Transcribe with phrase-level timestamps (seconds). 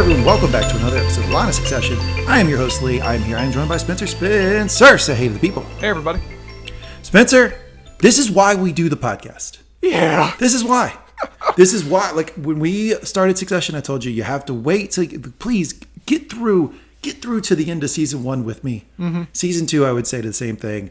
[0.00, 0.24] everyone.
[0.24, 1.98] Welcome back to another episode of Line of Succession.
[2.26, 3.02] I am your host, Lee.
[3.02, 3.36] I am here.
[3.36, 4.96] I am joined by Spencer Spencer.
[4.96, 5.62] Say hey to the people.
[5.78, 6.22] Hey, everybody.
[7.02, 7.54] Spencer,
[7.98, 9.58] this is why we do the podcast.
[9.82, 10.34] Yeah.
[10.38, 10.96] This is why.
[11.58, 12.12] this is why.
[12.12, 15.06] Like when we started Succession, I told you you have to wait to
[15.38, 15.74] please
[16.06, 18.86] get through get through to the end of season one with me.
[18.98, 19.24] Mm-hmm.
[19.34, 20.90] Season two, I would say the same thing.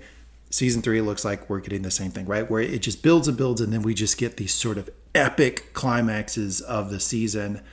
[0.51, 2.47] Season three looks like we're getting the same thing, right?
[2.47, 5.73] Where it just builds and builds, and then we just get these sort of epic
[5.73, 7.63] climaxes of the season.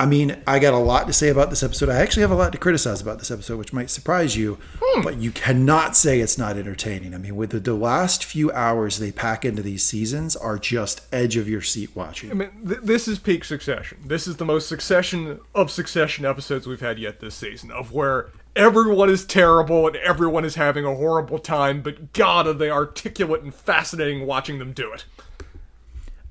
[0.00, 1.90] I mean, I got a lot to say about this episode.
[1.90, 5.02] I actually have a lot to criticize about this episode, which might surprise you, hmm.
[5.02, 7.14] but you cannot say it's not entertaining.
[7.14, 11.02] I mean, with the, the last few hours they pack into these seasons are just
[11.12, 12.30] edge of your seat watching.
[12.30, 13.98] I mean, th- this is peak Succession.
[14.06, 18.30] This is the most Succession of Succession episodes we've had yet this season, of where
[18.56, 23.42] everyone is terrible and everyone is having a horrible time, but God, are they articulate
[23.42, 25.04] and fascinating watching them do it.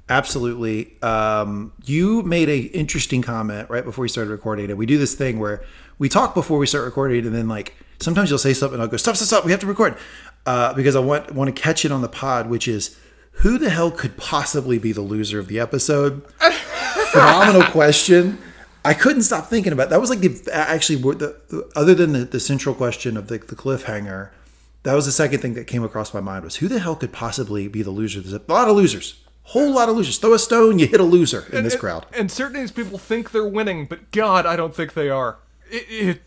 [0.09, 0.97] Absolutely.
[1.03, 5.13] Um, you made a interesting comment right before we started recording, and we do this
[5.13, 5.63] thing where
[5.99, 8.87] we talk before we start recording, and then like sometimes you'll say something, and I'll
[8.87, 9.45] go stop, stop, stop.
[9.45, 9.95] We have to record
[10.47, 12.97] uh, because I want want to catch it on the pod, which is
[13.33, 16.25] who the hell could possibly be the loser of the episode?
[17.11, 18.39] Phenomenal question.
[18.83, 19.89] I couldn't stop thinking about it.
[19.91, 20.01] that.
[20.01, 23.55] Was like the actually the, the other than the, the central question of the, the
[23.55, 24.31] cliffhanger.
[24.83, 27.11] That was the second thing that came across my mind was who the hell could
[27.11, 28.21] possibly be the loser?
[28.21, 30.17] There's a lot of losers, whole lot of losers.
[30.17, 32.05] Throw a stone, you hit a loser in this And- crowd.
[32.13, 35.37] And certain of these people think they're winning, but God, I don't think they are.
[35.71, 36.21] It, it,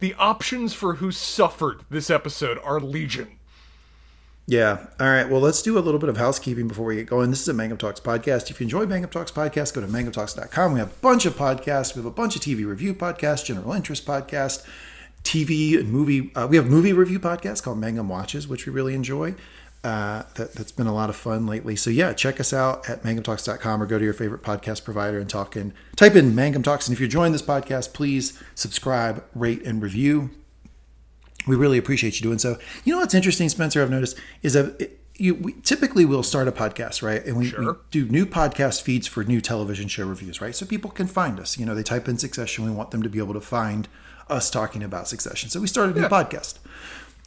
[0.00, 3.38] the options for who suffered this episode are legion.
[4.46, 4.86] Yeah.
[4.98, 5.28] All right.
[5.30, 7.30] Well, let's do a little bit of housekeeping before we get going.
[7.30, 8.50] This is a Mangum Talks podcast.
[8.50, 10.72] If you enjoy Mangum Talks podcast, go to mangumtalks.com.
[10.72, 11.94] We have a bunch of podcasts.
[11.94, 14.66] We have a bunch of TV review podcasts, general interest podcast,
[15.22, 16.32] TV and movie.
[16.34, 19.36] Uh, we have movie review podcasts called Mangum Watches, which we really enjoy.
[19.84, 21.74] Uh, that, that's been a lot of fun lately.
[21.74, 25.28] So yeah, check us out at mangumtalks.com or go to your favorite podcast provider and
[25.28, 26.86] talk in, type in Mangum Talks.
[26.86, 30.30] And if you're enjoying this podcast, please subscribe, rate, and review
[31.46, 32.58] we really appreciate you doing so.
[32.84, 33.82] You know what's interesting, Spencer?
[33.82, 37.24] I've noticed is that it, you we typically will start a podcast, right?
[37.24, 40.54] And we, we do new podcast feeds for new television show reviews, right?
[40.54, 41.58] So people can find us.
[41.58, 42.64] You know, they type in Succession.
[42.64, 43.88] We want them to be able to find
[44.28, 45.50] us talking about Succession.
[45.50, 46.58] So we started a new podcast.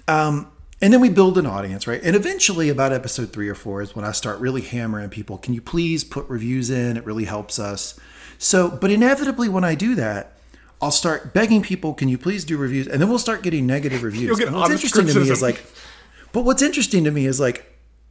[0.07, 2.01] Um, and then we build an audience, right?
[2.03, 5.37] And eventually, about episode three or four is when I start really hammering people.
[5.37, 6.97] Can you please put reviews in?
[6.97, 7.97] It really helps us.
[8.37, 10.37] So, but inevitably, when I do that,
[10.81, 14.03] I'll start begging people, "Can you please do reviews?" And then we'll start getting negative
[14.03, 14.23] reviews.
[14.23, 15.65] You'll get And what's interesting to me is like,
[16.33, 17.65] but what's interesting to me is like,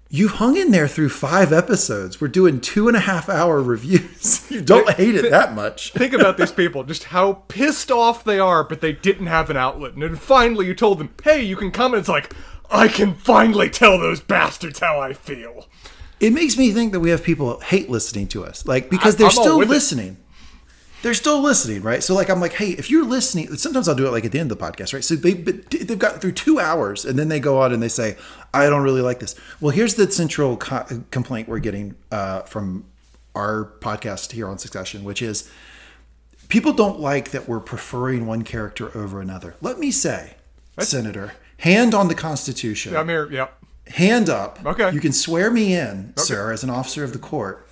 [0.08, 2.20] you've hung in there through five episodes.
[2.20, 4.46] We're doing two and a half hour reviews.
[4.50, 5.92] you don't hate it that much.
[5.92, 9.56] Think about these people, just how pissed off they are, but they didn't have an
[9.56, 9.92] outlet.
[9.94, 11.92] And then finally you told them, hey, you can come.
[11.92, 12.32] And it's like,
[12.74, 15.66] I can finally tell those bastards how I feel.
[16.20, 19.18] it makes me think that we have people hate listening to us like because I-
[19.18, 19.70] they're I'm still with it.
[19.70, 20.16] listening.
[21.02, 22.02] They're still listening right?
[22.02, 24.38] So like i'm like hey if you're listening sometimes i'll do it like at the
[24.40, 25.04] end of the podcast right?
[25.04, 28.16] So they they've gotten through two hours and then they go on and they say
[28.54, 29.34] i don't really like this.
[29.60, 32.86] Well here's the central co- complaint we're getting uh, from
[33.34, 35.50] our podcast here on succession which is
[36.48, 39.56] people don't like that we're preferring one character over another.
[39.60, 40.34] Let me say
[40.78, 41.32] senator
[41.64, 43.48] hand on the constitution I'm here, yeah.
[43.86, 44.58] hand up.
[44.64, 44.92] Okay.
[44.92, 47.66] You can swear me in, sir, as an officer of the court.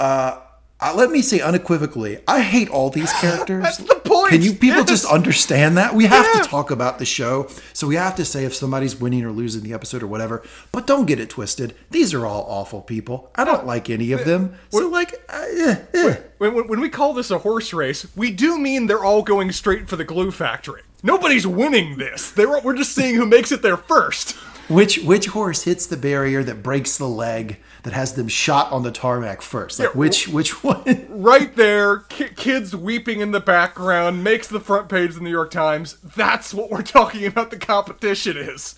[0.00, 0.40] Uh,
[0.80, 3.62] uh, let me say unequivocally, I hate all these characters.
[3.62, 4.88] That's the point, Can you people yes.
[4.88, 5.94] just understand that?
[5.94, 6.42] We have Yeah.
[6.42, 9.62] to talk about the show, so we have to say if somebody's winning or losing
[9.62, 10.42] the episode or whatever.
[10.72, 11.74] But don't get it twisted.
[11.90, 13.30] These are all awful people.
[13.34, 14.54] I don't like any of them.
[14.70, 16.16] So like, uh, eh, eh.
[16.38, 19.50] When, when, when we call this a horse race, we do mean they're all going
[19.52, 20.82] straight for the glue factory.
[21.02, 22.30] Nobody's winning this.
[22.32, 24.36] They're, we're just seeing who makes it there first.
[24.68, 28.82] Which which horse hits the barrier that breaks the leg that has them shot on
[28.82, 29.78] the tarmac first?
[29.78, 31.06] Like Yeah, which which one?
[31.08, 35.30] Right there, ki- kids weeping in the background, makes the front page of the New
[35.30, 35.96] York Times.
[36.02, 38.74] That's what we're talking about the competition is.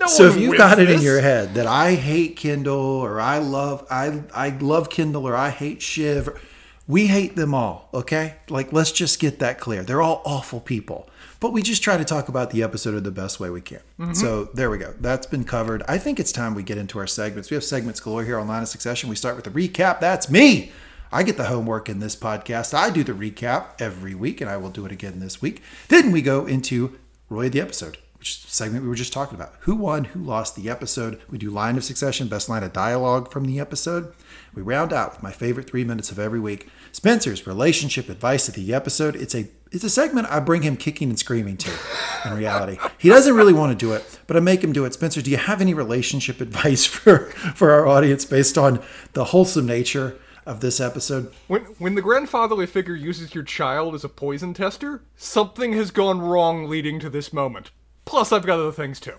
[0.00, 3.38] No So if you got it in your head that I hate Kendall or I
[3.38, 6.30] love I I love Kendall or I hate Shiv,
[6.88, 8.36] we hate them all, okay?
[8.48, 9.82] Like let's just get that clear.
[9.82, 11.08] They're all awful people.
[11.44, 13.80] But we just try to talk about the episode the best way we can.
[14.00, 14.14] Mm-hmm.
[14.14, 14.94] So there we go.
[14.98, 15.82] That's been covered.
[15.86, 17.50] I think it's time we get into our segments.
[17.50, 19.10] We have segments galore here on Line of Succession.
[19.10, 20.00] We start with the recap.
[20.00, 20.72] That's me.
[21.12, 22.72] I get the homework in this podcast.
[22.72, 25.60] I do the recap every week, and I will do it again this week.
[25.88, 26.98] Then we go into
[27.28, 29.54] Roy the episode, which is the segment we were just talking about.
[29.60, 31.20] Who won, who lost the episode.
[31.28, 34.12] We do line of succession, best line of dialogue from the episode.
[34.54, 36.68] We round out with my favorite three minutes of every week.
[36.92, 39.16] Spencer's relationship advice of the episode.
[39.16, 41.72] It's a it's a segment I bring him kicking and screaming to.
[42.24, 44.94] In reality, he doesn't really want to do it, but I make him do it.
[44.94, 48.82] Spencer, do you have any relationship advice for for our audience based on
[49.12, 50.16] the wholesome nature
[50.46, 51.32] of this episode.
[51.48, 56.20] When when the grandfatherly figure uses your child as a poison tester, something has gone
[56.20, 57.70] wrong leading to this moment.
[58.04, 59.14] Plus, I've got other things too.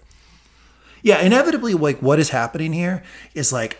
[1.01, 3.03] Yeah, inevitably, like what is happening here
[3.33, 3.77] is like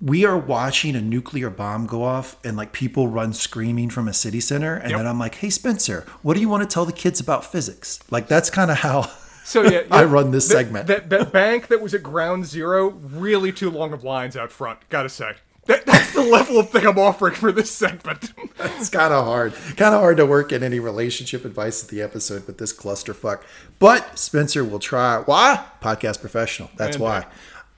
[0.00, 4.12] we are watching a nuclear bomb go off and like people run screaming from a
[4.12, 4.98] city center and Yep.
[4.98, 8.00] then i'm like hey spencer what do you want to tell the kids about physics
[8.10, 9.02] like that's kind of how
[9.44, 12.90] So yeah, i run this that- segment That, that bank that was at ground zero,
[12.90, 14.80] really too long of lines out front.
[14.88, 15.34] Gotta say,
[15.72, 18.32] that, that's the level of thing I'm offering for this segment.
[18.58, 19.54] it's kind of hard.
[19.76, 23.42] Kind of hard to work in any relationship advice at the episode with this clusterfuck.
[23.78, 25.18] But spencer will try.
[25.18, 25.64] Why?
[25.80, 26.70] Podcast professional.
[26.76, 27.04] That's Indeed.
[27.04, 27.26] why.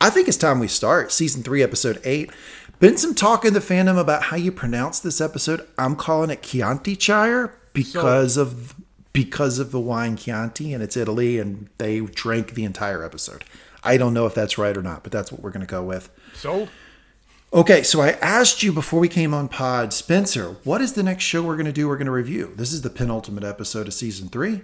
[0.00, 2.30] i think it's time we start season three episode eight.
[2.80, 5.66] Been some talk in the fandom about how you pronounce this episode.
[5.78, 8.74] I'm calling it Chiantishire because of
[9.12, 13.44] because of the wine chianti and it's italy and they drank the entire episode.
[13.84, 15.84] I don't know if that's right or not but that's what we're going to go
[15.84, 16.10] with.
[16.34, 16.68] Sold.
[17.54, 21.22] Okay, so I asked you before we came on pod, Spencer, what is the next
[21.22, 21.86] show we're going to do?
[21.86, 22.52] We're going to review.
[22.56, 24.62] This is the penultimate episode of season three.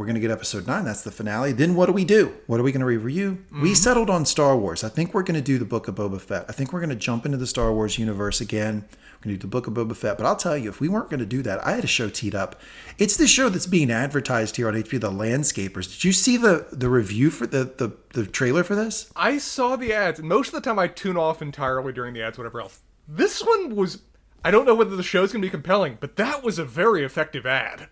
[0.00, 0.86] We're going to get episode nine.
[0.86, 1.52] That's the finale.
[1.52, 2.34] Then what do we do?
[2.46, 3.44] What are we going to review?
[3.52, 3.74] We mm-hmm.
[3.74, 4.82] settled on Star Wars.
[4.82, 6.46] I think we're going to do the Book of Boba Fett.
[6.48, 8.86] I think we're going to jump into the Star Wars universe again.
[8.88, 10.16] We're going to do the Book of Boba Fett.
[10.16, 12.08] But I'll tell you, if we weren't going to do that, I had a show
[12.08, 12.62] teed up.
[12.96, 15.92] It's the show that's being advertised here on HBO, The Landscapers.
[15.92, 19.12] Did you see the the review for the the, the trailer for this?
[19.14, 22.22] I saw the ads, and most of the time I tune off entirely during the
[22.22, 22.80] ads, whatever else.
[23.06, 24.00] This one was.
[24.42, 27.44] I don't know whether the show's gonna be compelling, but that was a very effective
[27.44, 27.88] ad.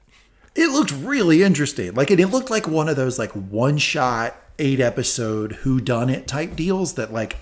[0.54, 1.94] It looked really interesting.
[1.94, 6.10] Like it, it looked like one of those like one shot, eight episode who done
[6.10, 7.36] it type deals that like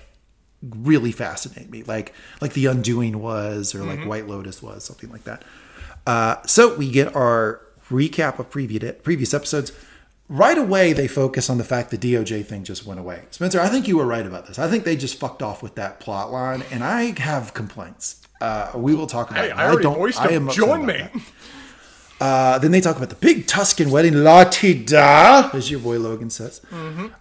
[0.61, 1.83] really fascinate me.
[1.83, 5.43] Like like The Undoing was or like White Lotus was, something like that.
[6.05, 9.71] Uh, so we get our recap of previous previous episodes.
[10.29, 13.23] Right away, they focus on the fact the DOJ thing just went away.
[13.31, 14.59] Spencer, I think you were right about this.
[14.59, 18.21] I think they just fucked off with that plot line, and I have complaints.
[18.41, 19.55] Uh, we will talk about Hey, it.
[19.55, 20.49] I already voiced them.
[20.49, 20.93] upset Join me.
[20.97, 21.11] that.
[22.19, 26.29] Uh, then they talk about the big Tuscan wedding, La Tida, as your boy Logan
[26.29, 26.61] says.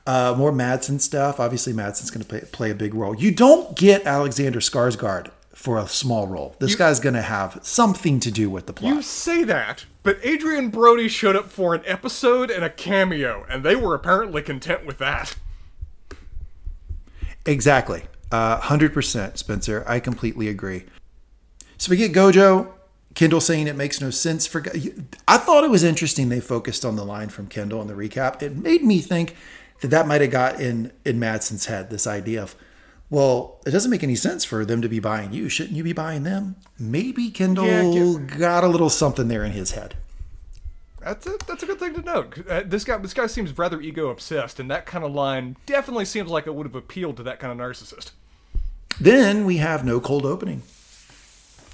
[0.07, 1.39] Uh, more Matsson stuff.
[1.39, 3.15] Obviously, Matsson's going to play, play a big role.
[3.15, 6.55] You don't get Alexander Skarsgård for a small role.
[6.61, 8.95] This guy's going to have something to do with the plot.
[8.95, 13.65] You say that, but Adrien Brody showed up for an episode and a cameo, and
[13.65, 15.37] they were apparently content with that.
[17.45, 18.05] Exactly.
[18.31, 19.85] Uh, 100%, Spencer.
[19.87, 20.85] I completely agree.
[21.79, 22.73] So we get Gojo,
[23.17, 24.63] Kendall saying it makes no sense for.
[25.27, 28.43] I thought it was interesting they focused on the line from Kendall in the recap.
[28.43, 29.35] It made me think
[29.81, 32.55] that that might have got in in Matsson's head this idea of,
[33.09, 35.49] well, it doesn't make any sense for them to be buying you.
[35.49, 36.57] Shouldn't you be buying them?
[36.79, 39.95] Maybe Kendall Yeah, got a little something there in his head.
[41.01, 42.47] That's a, that's a good thing to note.
[42.47, 46.05] Uh, this guy this guy seems rather ego obsessed, and that kind of line definitely
[46.05, 48.11] seems like it would have appealed to that kind of narcissist.
[49.01, 50.63] Then we have no cold opening.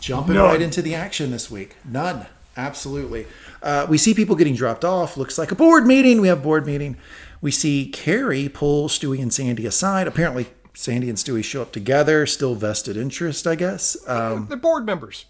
[0.02, 0.44] Jumping None.
[0.44, 1.76] right into the action this week.
[1.84, 2.26] None.
[2.56, 3.26] Absolutely.
[3.62, 5.16] Uh, we see people getting dropped off.
[5.16, 6.20] Looks like a board meeting.
[6.20, 6.96] We have board meeting.
[7.40, 10.06] We see Carrie pull Stewy and Sandy aside.
[10.08, 12.26] Apparently, Sandy and Stewy show up together.
[12.26, 13.96] Still vested interest, I guess.
[14.08, 15.26] Um, They're board members.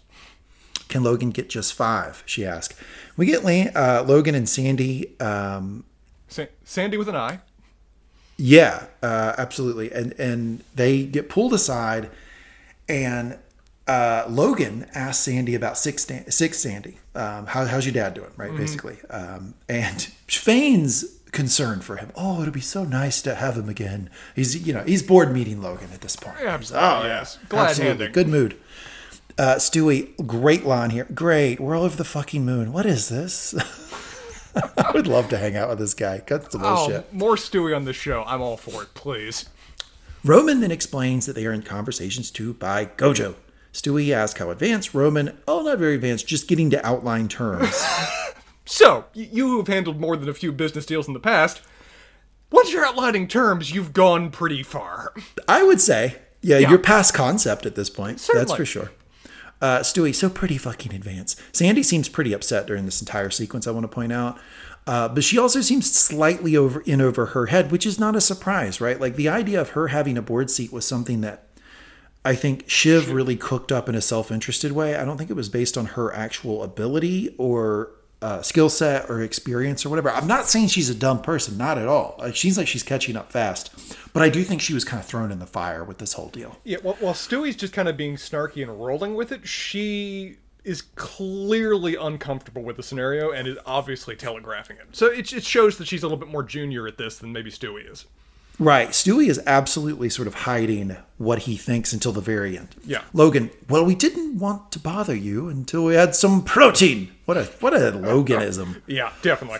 [0.89, 2.23] can Logan get just five?
[2.25, 2.73] She asked.
[3.15, 3.43] We get
[3.75, 5.17] uh, Logan and Sandy.
[5.19, 5.85] Um,
[6.27, 7.39] Sa- Sandy with an eye.
[8.37, 9.91] Yeah, uh, absolutely.
[9.91, 12.09] And and they get pulled aside,
[12.89, 13.37] and
[13.87, 16.97] uh, Logan asks Sandy about six six Sandy.
[17.15, 18.31] Um, how, how's your dad doing?
[18.37, 18.97] Right, basically.
[19.09, 22.11] Um, and feigns concern for him.
[22.15, 24.09] Oh, it'll be so nice to have him again.
[24.35, 26.37] He's you know he's bored meeting Logan at this point.
[26.41, 27.37] Absolutely, Oh yes.
[27.41, 28.07] yeah, Glad absolutely.
[28.09, 28.57] Good mood.
[29.37, 31.07] Uh, Stewy, great line here.
[31.13, 32.71] Great, we're all over the fucking moon.
[32.71, 33.55] What is this?
[34.77, 36.19] I would love to hang out with this guy.
[36.19, 37.11] Cut some Oh, bullshit.
[37.11, 38.23] more Stewy on this show.
[38.27, 39.49] I'm all for it, please.
[40.23, 43.33] Roman then explains that they are in conversations to buy Gojo.
[43.73, 44.93] Stewy asks how advanced.
[44.93, 47.83] Roman, oh, not very advanced, just getting to outline terms.
[48.65, 51.61] So, you who have handled more than a few business deals in the past,
[52.49, 55.13] once you're outlining terms, you've gone pretty far.
[55.49, 56.69] I would say, yeah, Yeah.
[56.69, 58.19] you're past concept at this point.
[58.19, 58.55] That's Certainly.
[58.55, 58.91] for sure.
[59.61, 61.41] Uh, Stewy, so pretty fucking advanced.
[61.51, 64.39] Sandy seems pretty upset during this entire sequence, I want to point out.
[64.87, 68.21] Uh, but she also seems slightly over in over her head, which is not a
[68.21, 68.99] surprise, right?
[68.99, 71.47] Like the idea of her having a board seat was something that
[72.25, 74.95] I think Shiv really cooked up in a self-interested way.
[74.95, 79.21] I don't think it was based on her actual ability or uh, skill set or
[79.21, 80.09] experience or whatever.
[80.09, 82.15] I'm not saying she's a dumb person, not at all.
[82.19, 83.71] Uh, she's like she's catching up fast,
[84.13, 86.29] but I do think she was kind of thrown in the fire with this whole
[86.29, 86.57] deal.
[86.63, 90.81] Yeah, while, while Stewy's just kind of being snarky and rolling with it, she is
[90.81, 94.87] clearly uncomfortable with the scenario and is obviously telegraphing it.
[94.93, 97.51] So it, it shows that she's a little bit more junior at this than maybe
[97.51, 98.05] Stewy is.
[98.59, 98.89] Right.
[98.89, 102.75] Stewy is absolutely sort of hiding what he thinks until the very end.
[102.85, 103.01] Yeah.
[103.13, 107.11] Logan, well, we didn't want to bother you until we had some protein.
[107.25, 108.81] What a what a Loganism.
[108.87, 109.59] Yeah, definitely.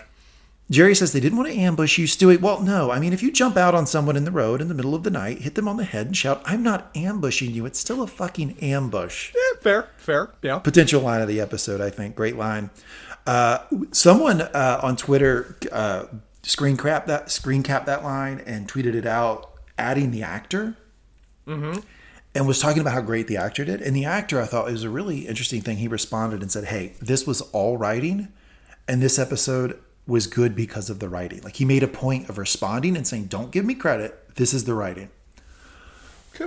[0.72, 2.40] Gerri says they didn't want to ambush you, Stewy.
[2.40, 2.90] Well, no.
[2.90, 5.02] I mean, if you jump out on someone in the road in the middle of
[5.02, 8.02] the night, hit them on the head, and shout, I'm not ambushing you, it's still
[8.02, 9.34] a fucking ambush.
[9.34, 10.30] Yeah, fair, fair.
[10.40, 10.60] Yeah.
[10.60, 12.16] Potential line of the episode, I think.
[12.16, 12.70] Great line.
[13.26, 13.58] Uh,
[13.92, 16.04] someone uh, on Twitter uh,
[16.44, 20.76] screen cap that screen cap that line and tweeted it out, adding the actor,
[22.34, 23.82] and was talking about how great the actor did.
[23.82, 25.76] And the actor, I thought, it was a really interesting thing.
[25.78, 28.28] He responded and said, "Hey, this was all writing,
[28.88, 31.40] and this episode was good because of the writing.
[31.42, 34.34] Like he made a point of responding and saying, "Don't give me credit.
[34.36, 35.10] This is the writing."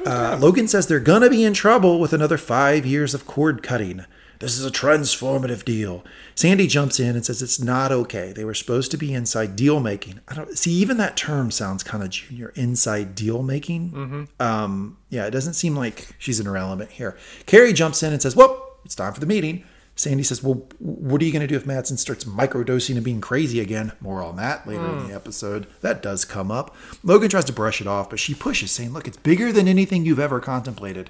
[0.05, 4.05] Uh, Logan says they're gonna be in trouble with another five years of cord cutting.
[4.39, 6.03] This is a transformative deal.
[6.35, 8.31] Sandy jumps in and says it's not okay.
[8.31, 10.19] They were supposed to be inside deal making.
[10.27, 12.53] I don't see even that term sounds kind of junior.
[12.55, 14.27] Inside deal making.
[14.39, 17.17] Um, yeah, it doesn't seem like she's an element here.
[17.45, 19.63] Carrie jumps in and says, "Well, it's time for the meeting."
[19.95, 23.19] Sandy says, "Well, what are you going to do if Matsson starts microdosing and being
[23.19, 25.65] crazy again?" More on that later in the episode.
[25.81, 26.75] That does come up.
[27.03, 30.05] Logan tries to brush it off, but she pushes, saying, "Look, it's bigger than anything
[30.05, 31.09] you've ever contemplated."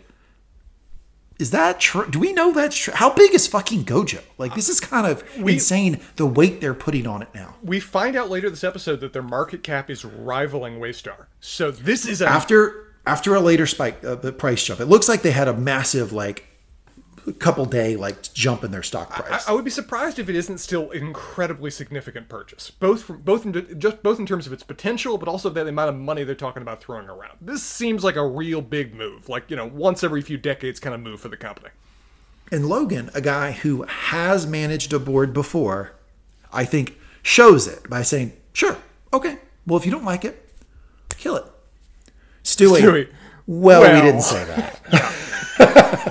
[1.40, 2.10] Is that true?
[2.10, 2.94] Do we know that's true?
[2.96, 4.22] How big is fucking Gojo?
[4.38, 6.00] Like, this is kind of insane.
[6.16, 7.56] The weight they're putting on it now.
[7.64, 11.28] We find out later this episode that their market cap is rivaling Waystar.
[11.40, 15.08] So this is a After after a later spike, uh, the price jump, it looks
[15.08, 16.46] like they had a massive like
[17.34, 19.48] couple day like jump in their stock I, price.
[19.48, 23.46] I would be surprised if it isn't still an incredibly significant purchase, both from both
[23.46, 26.36] in, just both in terms of its potential, but also the amount of money they're
[26.36, 27.38] talking about throwing around.
[27.42, 30.96] This seems like a real big move, like you know, once every few decades kind
[30.96, 31.70] of move for the company.
[32.52, 35.92] And Logan, a guy who has managed a board before,
[36.54, 38.78] I think shows it by saying, "Sure,
[39.12, 39.40] okay.
[39.66, 40.50] Well, if you don't like it,
[41.10, 41.46] kill it."
[42.44, 42.80] Stewy.
[42.80, 43.10] Stewy.
[43.48, 44.82] Well, we didn't say that.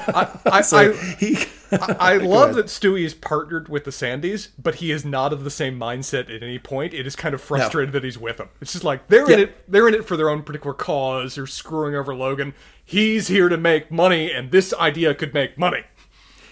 [0.08, 0.38] I,
[0.72, 1.36] I, He,
[1.72, 5.44] I, I love that Stewy is partnered with the Sandys, but he is not of
[5.44, 6.94] the same mindset at any point.
[6.94, 8.48] It is kind of frustrated that he's with them.
[8.60, 9.70] It's just like they're in it.
[9.70, 11.34] They're in it for their own particular cause.
[11.34, 12.54] They're screwing over Logan.
[12.84, 15.82] He's here to make money, and this idea could make money.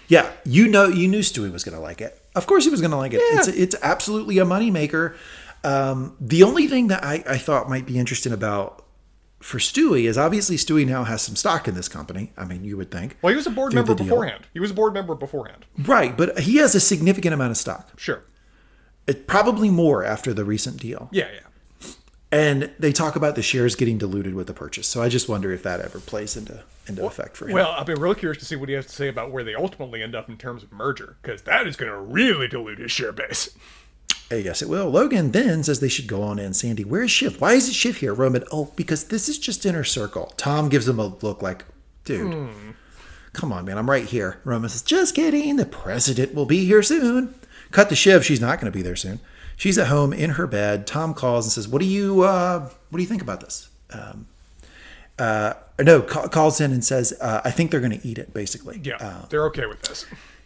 [0.07, 2.21] yeah, you know, you knew Stewy was going to like it.
[2.35, 3.21] Of course, he was going to like it.
[3.21, 5.15] It's it's absolutely a moneymaker.
[5.63, 8.84] Um, the only thing that I, I thought might be interesting about
[9.45, 12.33] for Stewy is obviously Stewy now has some stock in this company.
[12.35, 13.15] I mean, you would think.
[13.21, 14.03] Well, he was a board member deal.
[14.03, 14.47] beforehand.
[14.53, 15.67] He was a board member beforehand.
[15.77, 17.99] Right, but he has a significant amount of stock.
[17.99, 18.23] Sure.
[19.05, 21.09] It, probably more after the recent deal.
[21.11, 21.91] Yeah, yeah.
[22.31, 24.87] And they talk about the shares getting diluted with the purchase.
[24.87, 27.53] So I just wonder if that ever plays into into effect for him.
[27.53, 29.53] Well, I've been really curious to see what he has to say about where they
[29.53, 32.91] ultimately end up in terms of merger, because that is going to really dilute his
[32.91, 33.55] share base.
[34.31, 34.89] I guess it will.
[34.89, 36.53] Logan then says they should go on in.
[36.53, 37.39] Sandy, where's Shiv?
[37.39, 38.13] Why is it Shiv here?
[38.13, 40.33] Roman, oh, because this is just inner circle.
[40.35, 41.63] Tom gives him a look like,
[42.05, 42.47] dude,
[43.33, 44.39] come on, man, I'm right here.
[44.43, 45.57] Roman says, just kidding.
[45.57, 47.35] The president will be here soon.
[47.71, 48.25] Cut to Shiv.
[48.25, 49.19] She's not going to be there soon.
[49.57, 50.87] She's at home in her bed.
[50.87, 53.69] Tom calls and says, what do you, uh, what do you think about this?
[53.91, 54.27] Um,
[55.19, 58.33] uh, no, ca- calls in and says, uh, I think they're going to eat it,
[58.33, 58.81] basically.
[58.83, 60.05] Yeah, Uh, they're okay with this.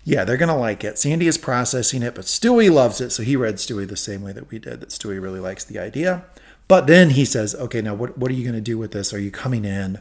[0.10, 0.98] Yeah, they're gonna like it.
[0.98, 4.32] Sandy is processing it, but Stewy loves it, so he read Stewy the same way
[4.32, 4.82] that we did.
[4.82, 6.26] That Stewy really likes the idea.
[6.68, 9.14] But then he says, "Okay, now what what are you gonna do with this?
[9.14, 10.00] Are you coming in?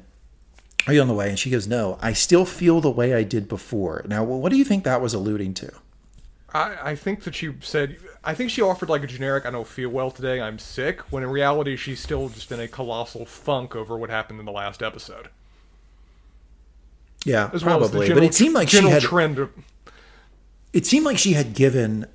[0.87, 3.23] Are you on the way?" And she goes, "No, I still feel the way I
[3.23, 5.73] did before." Now, what do you think that was alluding to?
[6.55, 9.67] I, I think that she said, I think she offered like a generic, I don't
[9.67, 13.77] feel well today, I'm sick, when in reality she's still just in a colossal funk
[13.77, 15.29] over what happened in the last episode.
[17.27, 18.07] Yeah, As well as probably.
[18.07, 19.50] general, but it seemed like she had trend of,
[20.73, 22.07] it seemed like she had given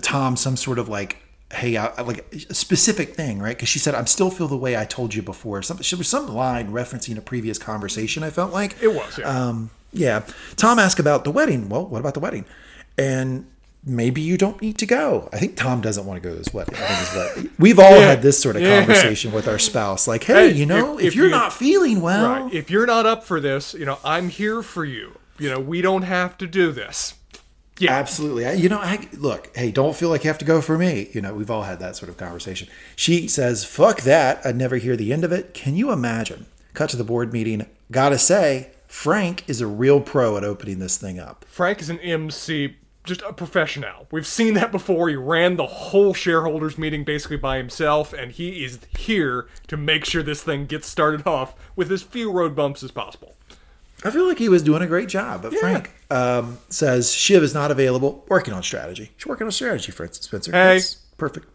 [0.00, 1.18] Tom some sort of like,
[1.52, 3.56] hey, I, like a specific thing, right?
[3.56, 5.84] Because she said, "I'm still feel the way I told you before." Something.
[5.90, 8.22] There was some line referencing a previous conversation.
[8.22, 9.28] I felt like It was, yeah.
[9.28, 10.22] Um, yeah.
[10.56, 11.68] Tom asked about the wedding.
[11.68, 12.46] Well, what about the wedding?
[12.96, 13.46] And
[13.84, 15.28] maybe you don't need to go.
[15.32, 16.76] I think Tom doesn't want to go to this wedding.
[16.76, 18.06] I think is what we've all Yeah.
[18.10, 18.78] had this sort of Yeah.
[18.78, 20.06] conversation with our spouse.
[20.06, 22.70] Like, hey, Hey, you know, if- if, if you're you- not feeling well, right, if
[22.70, 25.18] you're not up for this, you know, I'm here for you.
[25.38, 27.14] You know, we don't have to do this.
[27.82, 27.98] Yeah.
[27.98, 28.46] Absolutely.
[28.46, 31.08] I, you know, I, look, hey, don't feel like you have to go for me.
[31.12, 32.68] You know, we've all had that sort of conversation.
[32.94, 34.44] She says, fuck that.
[34.46, 35.52] I'd never hear the end of it.
[35.52, 36.46] Can you imagine?
[36.74, 37.66] Cut to the board meeting.
[37.90, 41.44] Gotta say, Frank is a real pro at opening this thing up.
[41.48, 44.06] Frank is an MC, just a professional.
[44.12, 45.08] We've seen that before.
[45.08, 50.04] He ran the whole shareholders meeting basically by himself, and he is here to make
[50.04, 53.34] sure this thing gets started off with as few road bumps as possible.
[54.04, 55.42] I feel like he was doing a great job.
[55.42, 59.12] But Frank um, says Shiv is not available, working on strategy.
[59.16, 60.52] She's working on strategy, for instance, Spencer.
[60.52, 61.46] Hey, That's Perfect,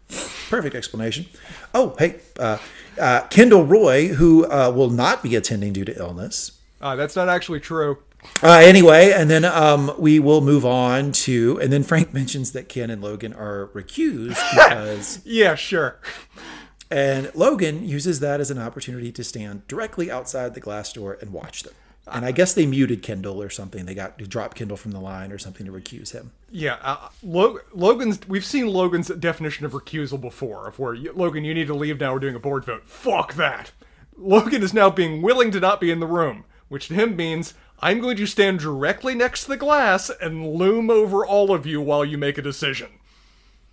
[0.48, 1.26] perfect explanation.
[1.74, 2.56] Oh, hey, uh,
[2.98, 6.52] uh, Kendall Roy, who uh, will not be attending due to illness.
[6.80, 7.98] Uh, that's not actually true.
[8.42, 12.70] Uh, anyway, and then um, we will move on to, and then Frank mentions that
[12.70, 15.98] Ken and Logan are recused because, Yeah, sure.
[16.90, 21.30] and Logan uses that as an opportunity to stand directly outside the glass door and
[21.30, 21.74] watch them.
[22.12, 23.86] And I guess they muted Kendall or something.
[23.86, 26.32] They got to drop Kendall from the line or something to recuse him.
[26.50, 28.20] Yeah, uh, Lo- Logan's.
[28.28, 32.12] We've seen Logan's definition of recusal before, of where Logan, you need to leave now.
[32.12, 32.86] We're doing a board vote.
[32.86, 33.72] Fuck that.
[34.16, 37.54] Logan is now being willing to not be in the room, which to him means
[37.80, 41.80] I'm going to stand directly next to the glass and loom over all of you
[41.80, 42.88] while you make a decision.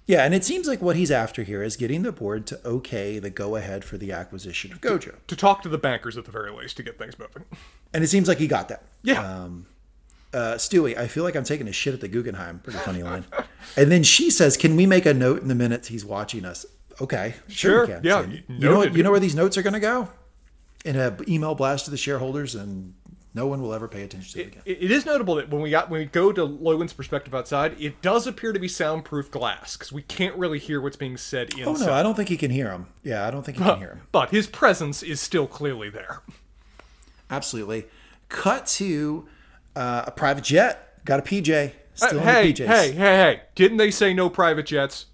[0.07, 3.17] Yeah, and it seems like what he's after here is getting the board to okay
[3.17, 5.15] the go ahead for the acquisition of Gojo.
[5.27, 7.45] To talk to the bankers at the very least to get things moving.
[7.93, 8.83] And it seems like he got that.
[9.01, 9.21] Yeah.
[9.27, 9.65] Um,
[10.33, 12.59] uh, Stewy, I feel like I'm taking a shit at the Guggenheim.
[12.59, 13.25] Pretty funny line.
[13.77, 16.65] and then she says, "Can we make a note in the minutes he's watching us?"
[17.01, 18.01] Okay, Sure, can.
[18.03, 18.83] yeah, So, you know.
[18.83, 20.09] You know where these notes are going to go?
[20.85, 22.93] In an email blast to the shareholders, and
[23.35, 24.61] no one will ever pay attention to it again.
[24.65, 28.01] It, is notable that when we got when we go to Logan's perspective outside, it
[28.01, 31.73] does appear to be soundproof glass because we can't really hear what's being said Oh
[31.73, 32.87] no, I don't think he can hear him.
[33.03, 34.01] Yeah, I don't think he can hear him.
[34.13, 36.21] But his presence is still clearly there.
[37.29, 37.85] Absolutely.
[38.29, 39.27] Cut to
[39.75, 41.03] uh, a private jet.
[41.03, 41.73] Got a PJ.
[41.93, 42.67] Still Uh, hey, PJs.
[42.67, 43.41] hey, hey, hey!
[43.53, 45.07] Didn't they say no private jets?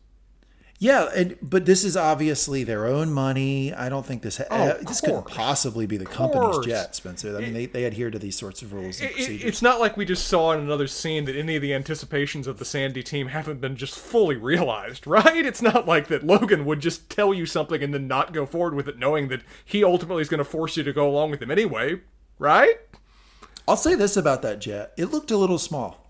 [0.83, 3.71] Yeah, and but this is obviously their own money.
[3.71, 6.65] I don't think this ha- Oh, uh, this couldn't possibly be the company's course.
[6.65, 7.37] jet, Spencer.
[7.37, 9.47] I mean, they, they adhere to these sorts of rules and It- it- procedures.
[9.47, 12.57] it's not like we just saw in another scene that any of the anticipations of
[12.57, 15.45] the Sandy team haven't been just fully realized, right?
[15.45, 18.73] It's not like that Logan would just tell you something and then not go forward
[18.73, 21.43] with it, knowing that he ultimately is going to force you to go along with
[21.43, 22.01] him anyway,
[22.39, 22.79] right?
[23.67, 26.00] I'll say this about that jet: it looked a little small.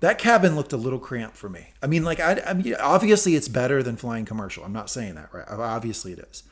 [0.00, 1.68] That cabin looked a little cramped for me.
[1.82, 4.64] I mean, like I, I mean, obviously it's better than flying commercial.
[4.64, 5.46] I'm not saying that, right?
[5.48, 6.42] Obviously it is.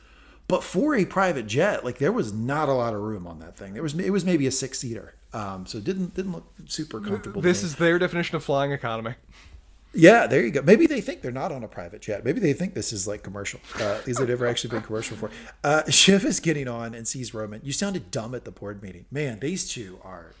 [0.47, 3.55] But for a private jet, like there was not a lot of room on that
[3.55, 3.73] thing.
[3.73, 6.99] There was it was maybe a six seater, um, so it didn't didn't look super
[6.99, 7.41] comfortable.
[7.41, 9.13] This is their definition of flying economy.
[9.93, 10.61] Yeah, there you go.
[10.61, 12.23] Maybe they think they're not on a private jet.
[12.23, 13.59] Maybe they think this is like commercial.
[13.79, 15.31] Uh, these have never actually been commercial before.
[15.63, 17.61] Uh, Shiv is getting on and sees Roman.
[17.63, 19.05] You sounded dumb at the board meeting.
[19.11, 20.33] Man, these two are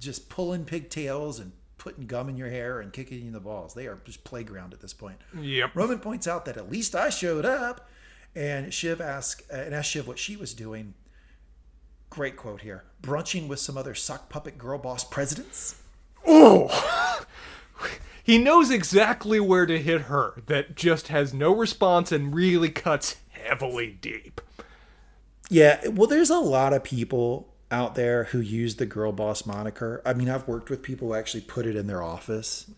[0.00, 1.52] just pulling pigtails and
[1.86, 3.72] putting gum in your hair and kicking you in the balls.
[3.72, 5.18] They are just playground at this point.
[5.40, 5.70] Yep.
[5.76, 7.88] Roman points out that at least I showed up,
[8.34, 10.94] and Shiv asks uh, and asks Shiv what she was doing.
[12.10, 15.80] Great quote here: brunching with some other sock puppet girl boss presidents.
[16.26, 17.24] Oh!
[18.24, 23.14] he knows exactly where to hit her, that just has no response and really cuts
[23.28, 24.40] heavily deep.
[25.48, 30.02] Yeah, well, there's a lot of people out there who use the girl boss moniker.
[30.04, 32.70] I mean, I've worked with people who actually put it in their office.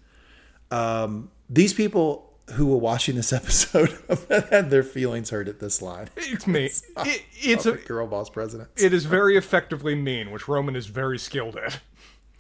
[0.71, 3.99] Um, these people who were watching this episode
[4.51, 6.09] had their feelings hurt at this line.
[6.17, 6.71] It's me.
[7.05, 8.71] It, it's a, girl boss president.
[8.77, 11.81] it is very effectively mean, which Roman is very skilled at.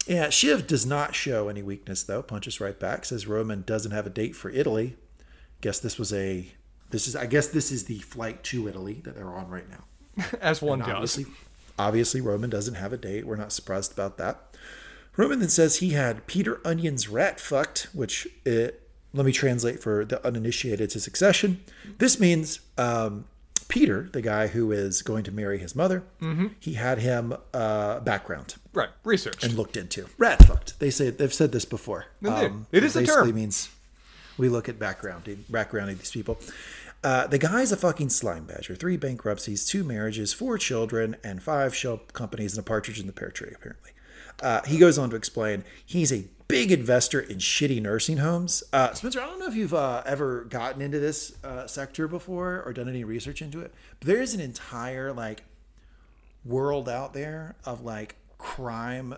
[0.06, 2.22] Yeah, Shiv does not show any weakness though.
[2.22, 3.04] Punches right back.
[3.04, 4.96] Says Roman doesn't have a date for Italy.
[5.60, 6.50] Guess this was a.
[6.90, 7.14] This is.
[7.14, 10.24] I guess this is the flight to Italy that they're on right now.
[10.40, 10.88] As one does.
[10.88, 11.26] Obviously,
[11.78, 13.26] obviously, Roman doesn't have a date.
[13.26, 14.38] We're not surprised about that.
[15.16, 20.04] Roman then says he had Peter Munion's rat fucked, which it, let me translate for
[20.04, 21.60] the uninitiated to succession.
[21.98, 23.24] This means um,
[23.66, 26.04] Peter, the guy who is going to marry his mother,
[26.60, 29.42] he had him uh, background Right, research.
[29.42, 30.78] and looked into rat fucked.
[30.78, 32.06] They say they've said this before.
[32.24, 32.66] Um.
[32.70, 33.34] It is a basically term.
[33.34, 33.68] means
[34.36, 36.38] we look at background backgrounding these people.
[37.04, 38.74] Uh, the guy's a fucking slime badger.
[38.74, 43.12] Three bankruptcies, two marriages, four children, and five shell companies and a partridge in the
[43.12, 43.52] pear tree.
[43.54, 43.92] Apparently,
[44.42, 48.64] uh, he goes on to explain he's a big investor in shitty nursing homes.
[48.72, 52.62] Uh, Spencer, I don't know if you've uh, ever gotten into this uh, sector before
[52.66, 55.44] or done any research into it, but there is an entire like
[56.44, 59.14] world out there of like crime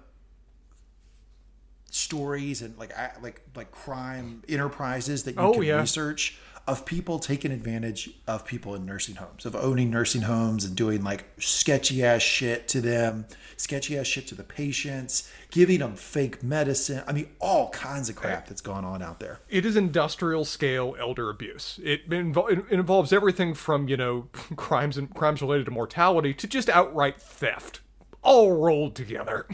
[1.91, 5.81] stories and like like like crime enterprises that you Oh, can yeah.
[5.81, 10.77] research of people taking advantage of people in nursing homes of owning nursing homes and
[10.77, 15.97] doing like sketchy ass shit to them sketchy ass shit to the patients giving them
[15.97, 19.77] fake medicine i mean all kinds of crap that's going on out there It is
[19.77, 21.81] industrial scale elder abuse.
[21.83, 26.47] It, invo- it involves everything from you know crimes and crimes related to mortality to
[26.47, 27.81] just outright theft,
[28.23, 29.47] all rolled together.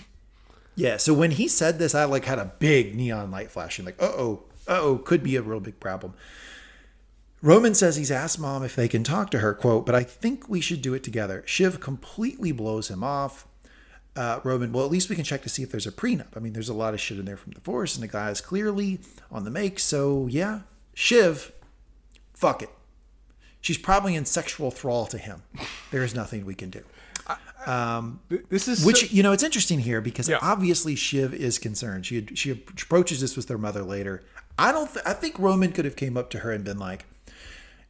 [0.74, 4.00] Yeah, so when he said this, I like had a big neon light flashing, like,
[4.00, 6.12] uh oh, uh oh, could be a real big problem.
[7.42, 10.48] Roman says he's asked mom if they can talk to her, quote, but I think
[10.48, 11.42] we should do it together.
[11.46, 13.46] Shiv completely blows him off.
[14.16, 16.28] Uh, Roman, well, at least we can check to see if there's a prenup.
[16.34, 18.30] I mean, there's a lot of shit in there from the divorce, and the guy
[18.30, 19.78] is clearly on the make.
[19.78, 20.60] So, yeah,
[20.94, 21.52] Shiv,
[22.34, 22.70] Fuck it.
[23.62, 25.42] She's probably in sexual thrall to him.
[25.90, 26.82] There is nothing we can do.
[28.48, 30.38] This is Which you know, it's interesting here because Yeah.
[30.42, 32.06] obviously Shiv is concerned.
[32.06, 34.22] She she approaches this with their mother later.
[34.58, 34.92] I don't.
[34.92, 37.06] Th- I think Roman could have came up to her and been like,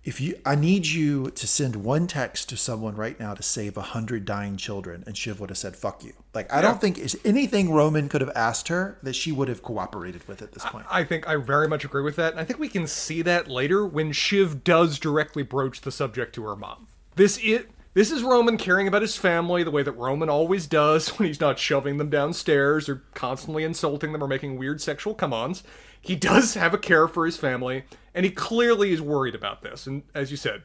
[0.07, 3.77] "If you, I need you to send one text to someone right now to save
[3.77, 6.97] a hundred dying children," and Shiv would have said, "Fuck you." Like I don't think
[6.97, 10.65] is anything Roman could have asked her that she would have cooperated with at this
[10.65, 10.87] point.
[10.91, 12.33] I think I very much agree with that.
[12.33, 16.35] And I think we can see that later when Shiv does directly broach the subject
[16.37, 16.87] to her mom.
[17.17, 21.09] This it this is Roman caring about his family the way that Roman always does
[21.19, 25.63] when he's not shoving them downstairs or constantly insulting them or making weird sexual come-ons.
[26.07, 29.89] He does have a care for his family, and he clearly is worried about this.
[29.89, 30.63] And as you said,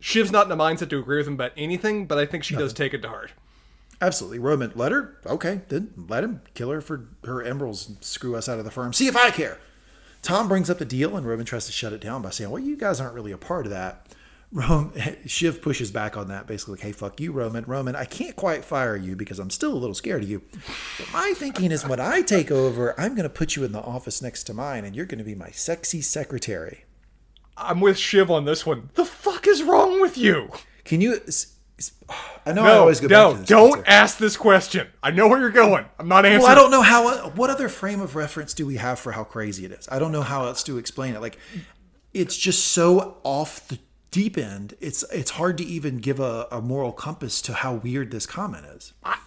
[0.00, 2.54] Shiv's not in a mindset to agree with him about anything, but I think she
[2.54, 3.32] does take it to heart.
[4.02, 4.72] Absolutely, Roman.
[4.74, 5.16] Let her.
[5.24, 8.70] Okay, then let him kill her for her emeralds and screw us out of the
[8.70, 8.92] firm.
[8.92, 9.58] See if I care.
[10.20, 12.62] Tom brings up the deal, and Roman tries to shut it down by saying, "Well,
[12.62, 14.14] you guys aren't really a part of that."
[14.52, 14.92] Rome,
[15.26, 17.64] Shiv pushes back on that, basically like, "Hey, fuck you, Roman.
[17.66, 20.42] Roman, I can't quite fire you because I'm still a little scared of you.
[20.98, 23.80] But my thinking is, when I take over, I'm going to put you in the
[23.82, 26.84] office next to mine, and you're going to be my sexy secretary.
[27.56, 28.90] I'm with Shiv on this one.
[28.94, 30.50] The fuck is wrong with you?
[30.84, 31.20] Can you?"
[32.46, 33.48] I know I No, always go no, back to this.
[33.48, 33.84] don't answer.
[33.90, 34.86] ask this question.
[35.02, 35.84] I know where you're going.
[35.98, 36.44] I'm not answering.
[36.44, 37.08] Well, I don't know how.
[37.08, 39.86] Uh, what other frame of reference do we have for how crazy it is?
[39.90, 41.20] I don't know how else to explain it.
[41.20, 41.36] Like,
[42.14, 43.78] it's just so off the
[44.16, 44.72] deep end.
[44.80, 48.64] It's it's hard to even give a, a moral compass to how weird this comment
[48.64, 48.94] is.
[49.04, 49.18] I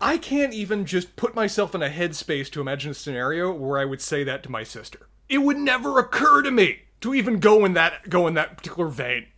[0.00, 3.84] I can't even just put myself in a headspace to imagine a scenario where I
[3.84, 5.06] would say that to my sister.
[5.28, 8.88] It would never occur to me to even go in that go in that particular
[8.88, 9.28] vein.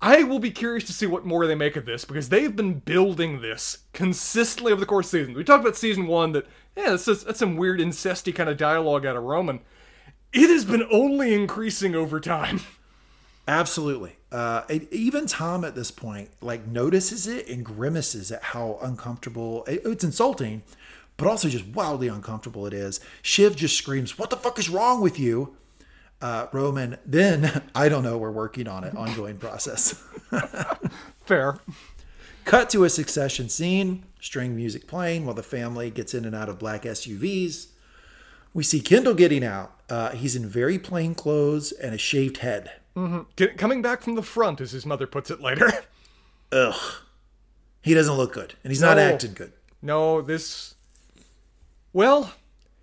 [0.00, 2.74] I will be curious to see what more they make of this because they've been
[2.74, 5.34] building this consistently over the course of the season.
[5.34, 9.16] We talked about season one that yeah, that's some weird incesty kind of dialogue out
[9.16, 9.58] of Roman.
[10.36, 12.60] It has been only increasing over time.
[13.48, 14.16] Absolutely.
[14.30, 19.64] Uh, even Tom at this point like notices it and grimaces at how uncomfortable.
[19.66, 20.62] it- it's insulting,
[21.16, 23.00] but also just wildly uncomfortable it is.
[23.22, 25.56] Shiv just screams, "What the fuck is wrong with you?"
[26.20, 28.18] Uh, Roman, then I don't know.
[28.18, 28.96] We're working on it.
[28.96, 30.02] Ongoing process.
[31.24, 31.58] Fair.
[32.44, 36.48] Cut to a succession scene, string music playing while the family gets in and out
[36.48, 37.68] of black SUVs.
[38.54, 39.75] We see Kendall getting out.
[39.88, 42.72] Uh, he's in very plain clothes and a shaved head.
[43.36, 45.70] Get, coming back from the front, as his mother puts it later.
[46.52, 46.94] Ugh.
[47.82, 49.52] He doesn't look good, and he's not acting good.
[49.82, 50.74] No, this.
[51.92, 52.32] Well,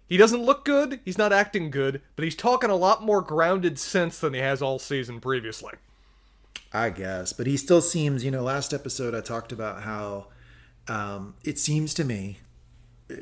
[0.07, 3.79] he doesn't look good, he's not acting good, but he's talking a lot more grounded
[3.79, 5.73] sense than he has all season previously.
[6.71, 8.23] I guess, but he still seems.
[8.23, 10.27] You know, last episode I talked about how
[10.87, 12.39] um, it seems to me.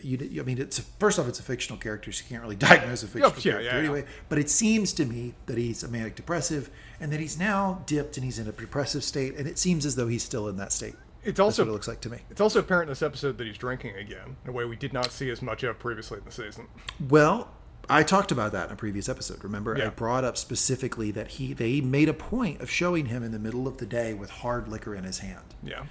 [0.03, 3.03] You, I mean, it's first off, it's a fictional character, so you can't really diagnose
[3.03, 3.79] a fictional yeah, character yeah, yeah.
[3.79, 4.05] anyway.
[4.29, 8.15] But it seems to me that he's a manic depressive, and that he's now dipped
[8.17, 10.71] and he's in a depressive state, and it seems as though he's still in that
[10.71, 10.95] state.
[11.23, 12.17] It's also what it looks like to me.
[12.31, 14.91] it's also apparent in this episode that he's drinking again, in a way we did
[14.93, 16.67] not see as much of previously in the season.
[17.09, 17.49] Well,
[17.89, 19.43] I talked about that in a previous episode.
[19.43, 23.31] Remember, I brought up specifically that he they made a point of showing him in
[23.31, 25.43] the middle of the day with hard liquor in his hand.
[25.63, 25.83] Yeah.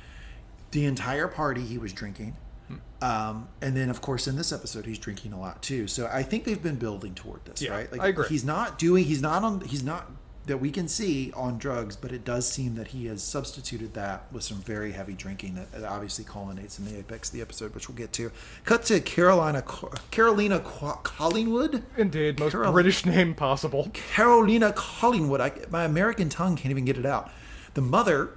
[0.70, 2.36] the entire party he was drinking.
[3.02, 6.22] Um, and then of course in this episode he's drinking a lot too so i
[6.22, 8.26] think they've been building toward this Yeah, right I agree.
[8.28, 10.10] he's not doing he's not on he's not
[10.46, 14.24] that we can see on drugs but it does seem that he has substituted that
[14.32, 17.74] with some very heavy drinking that that obviously culminates in the apex of the episode
[17.74, 18.32] which we'll get to
[18.64, 19.62] cut to carolina
[20.10, 23.90] carolina collingwood Indeed, most Carol- British name possible.
[23.92, 25.40] Carolina Collingwood.
[25.40, 27.30] I, my American tongue can't even get it out.
[27.74, 28.30] The mother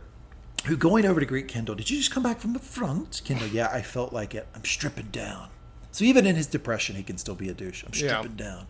[0.66, 3.22] who going over to greet Kendall, did you just come back from the front?
[3.26, 4.48] Kendall, yeah, I felt like it.
[4.56, 5.50] I'm stripping down.
[5.92, 7.84] So even in his depression, he can still be a douche.
[7.84, 8.20] I'm Yeah.
[8.20, 8.66] stripping down.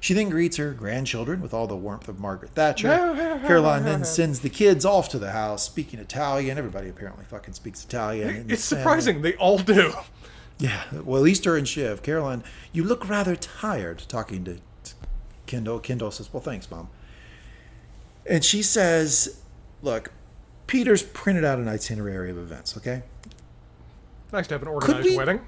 [0.00, 2.88] She then greets her grandchildren with all the warmth of Margaret Thatcher.
[3.46, 6.58] Caroline then sends the kids off to the house speaking Italian.
[6.58, 8.36] Everybody apparently fucking speaks Italian.
[8.36, 9.92] in It's surprising, they all do.
[10.58, 12.02] Yeah, well, at least her and Shiv.
[12.02, 14.58] Caroline, you look rather tired talking to
[15.46, 15.78] Kendall.
[15.80, 16.88] Kendall says, Well, thanks, Mom.
[18.26, 19.40] And she says,
[19.82, 20.12] Look,
[20.66, 23.02] Peter's printed out an itinerary of events, okay?
[24.32, 25.40] Nice to have an organized we- wedding.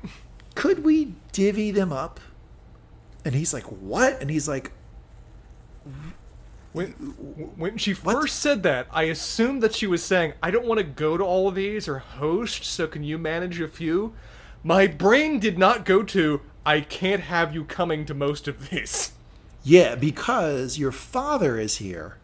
[0.54, 2.20] Could we divvy them up?
[3.24, 4.20] And he's like, What?
[4.20, 4.72] And he's like,
[6.72, 6.90] When,
[7.56, 10.84] when she first said that, I assumed that she was saying, I don't want to
[10.84, 14.14] go to all of these or host, so can you manage a few?
[14.64, 19.12] My brain did not go to, I can't have you coming to most of these.
[19.62, 22.16] Yeah, because your father is here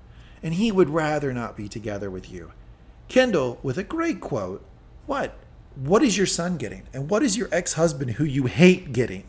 [0.43, 2.53] and he would rather not be together with you.
[3.09, 4.65] Kendall, with a great quote,
[5.07, 5.37] What?
[5.77, 6.83] What is your son getting?
[6.93, 9.25] And what is your ex husband who you hate getting?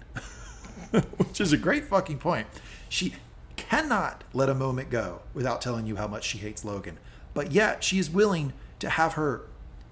[0.92, 2.48] Which is a great fucking point.
[2.88, 3.16] She
[3.56, 7.00] cannot let a moment go without telling you how much she hates Logan.
[7.34, 9.42] But yet she is willing to have her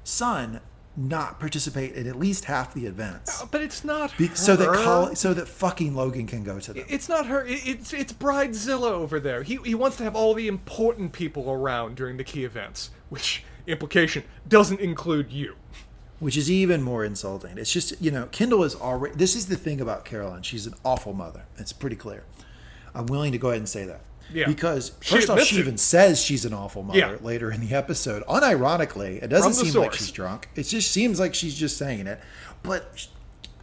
[0.04, 0.62] son
[0.96, 3.42] not participate in at least half the events.
[3.42, 4.36] Uh, but it's not Be- her.
[4.36, 6.86] so that Col- so that fucking Logan can go to them.
[6.88, 7.44] It's not her.
[7.48, 9.42] It's it's Bridezilla over there.
[9.42, 13.44] He he wants to have all the important people around during the key events, which
[13.68, 15.56] implication doesn't include you.
[16.20, 17.58] which is even more insulting.
[17.58, 19.14] It's just, you know, Kendall is already.
[19.16, 20.42] This is the thing about Caroline.
[20.44, 21.44] She's an awful mother.
[21.58, 22.24] It's pretty clear.
[22.96, 24.02] I'm willing to go ahead and say that.
[24.32, 24.46] Yeah.
[24.48, 25.60] Because She first off, she it.
[25.60, 27.16] even says she's an awful mother Yeah.
[27.20, 28.24] later in the episode.
[28.28, 30.48] Unironically, it doesn't seem like she's drunk.
[30.56, 32.22] It just seems like she's just saying it.
[32.62, 33.08] But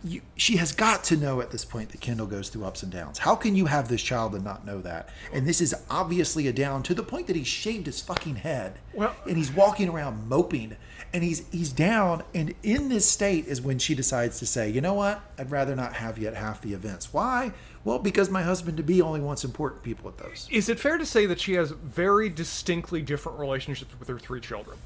[0.04, 2.90] you, she has got to know at this point that Kendall goes through ups and
[2.90, 3.18] downs.
[3.18, 5.08] How can you have this child and not know that?
[5.32, 8.78] And this is obviously a down to the point that he shaved his fucking head.
[8.94, 10.76] Well- and he's walking around moping
[11.12, 14.80] and he's he's down and in this state is when she decides to say you
[14.80, 17.50] know what i'd rather not have you at half the events why
[17.84, 20.98] well because my husband to be only wants important people at those Is it fair
[20.98, 24.78] to say that she has very distinctly different relationships with her three children?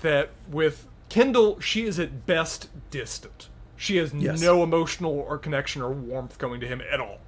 [0.00, 3.48] That with Kendall, she is at best distant.
[3.76, 4.40] She has Yes.
[4.40, 7.18] no emotional or connection or warmth going to him at all.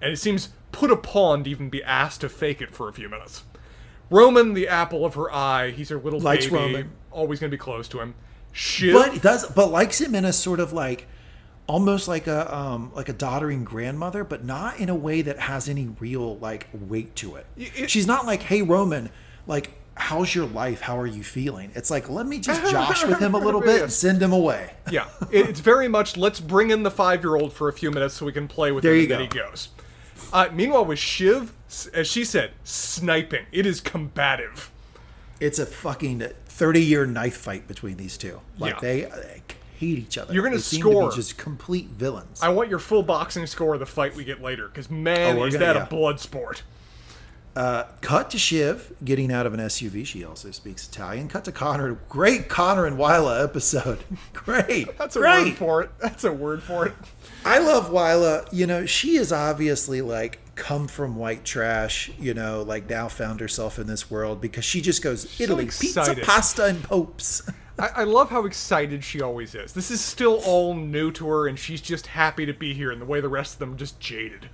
[0.00, 3.08] And it seems put upon to even be asked to fake it for a few
[3.08, 3.44] minutes.
[4.10, 6.90] Roman, the apple of her eye, he's her little Likes baby, Roman.
[7.10, 8.14] always going to be close to him.
[8.52, 11.08] Shiv, but does but likes him in a sort of like
[11.66, 15.68] almost like a um like a doddering grandmother but not in a way that has
[15.68, 19.08] any real like weight to it, it- she's not like hey roman
[19.48, 23.18] like how's your life how are you feeling it's like let me just josh with
[23.20, 26.82] him a little bit and send him away Yeah, it's very much let's bring in
[26.82, 29.10] the five-year-old for a few minutes so we can play with There him you and
[29.22, 29.42] then go.
[29.44, 29.68] he goes.
[30.32, 31.52] Uh, meanwhile, with Shiv,
[31.92, 33.46] as she said, sniping.
[33.52, 34.70] It is combative.
[35.38, 38.40] it's a fucking 30 year knife fight between these two.
[38.58, 38.80] Like Yeah.
[38.80, 39.42] they, they
[39.78, 40.34] hate each other.
[40.34, 41.12] You're gonna score.
[41.12, 42.42] just complete villains.
[42.42, 45.44] I want your full boxing score of the fight we get later, because man, Oh,
[45.44, 45.82] is gonna- that yeah.
[45.84, 46.62] a blood sport.
[47.56, 50.04] Uh, cut to Shiv getting out of an SUV.
[50.04, 51.28] She also speaks Italian.
[51.28, 51.94] Cut to Connor.
[52.08, 54.02] Great Connor and Wyla episode.
[54.32, 54.96] Great.
[54.98, 55.44] That's a Great.
[55.44, 55.90] word for it.
[56.00, 56.94] That's a word for it.
[57.44, 58.48] I love Wyla.
[58.52, 63.40] You know, she is obviously like come from white trash, you know, like now found
[63.40, 67.48] herself in this world because she just goes Italy, pizza, pasta, and popes.
[67.78, 69.72] I, I love how excited she always is.
[69.72, 73.00] This is still all new to her, and she's just happy to be here, and
[73.00, 74.48] the way the rest of them are just jaded.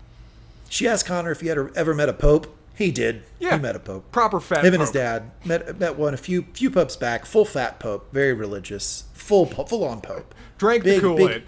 [0.69, 2.57] She asked Connor if he had ever met a pope.
[2.81, 3.25] He did.
[3.39, 4.11] Yeah, He met a pope.
[4.11, 4.57] Proper fat.
[4.57, 4.65] Pope.
[4.65, 7.27] Him and his dad met met one a few few popes back.
[7.27, 10.35] Full fat pope, very religious, full full on pope.
[10.57, 11.45] Drank Big, the Kool Aid.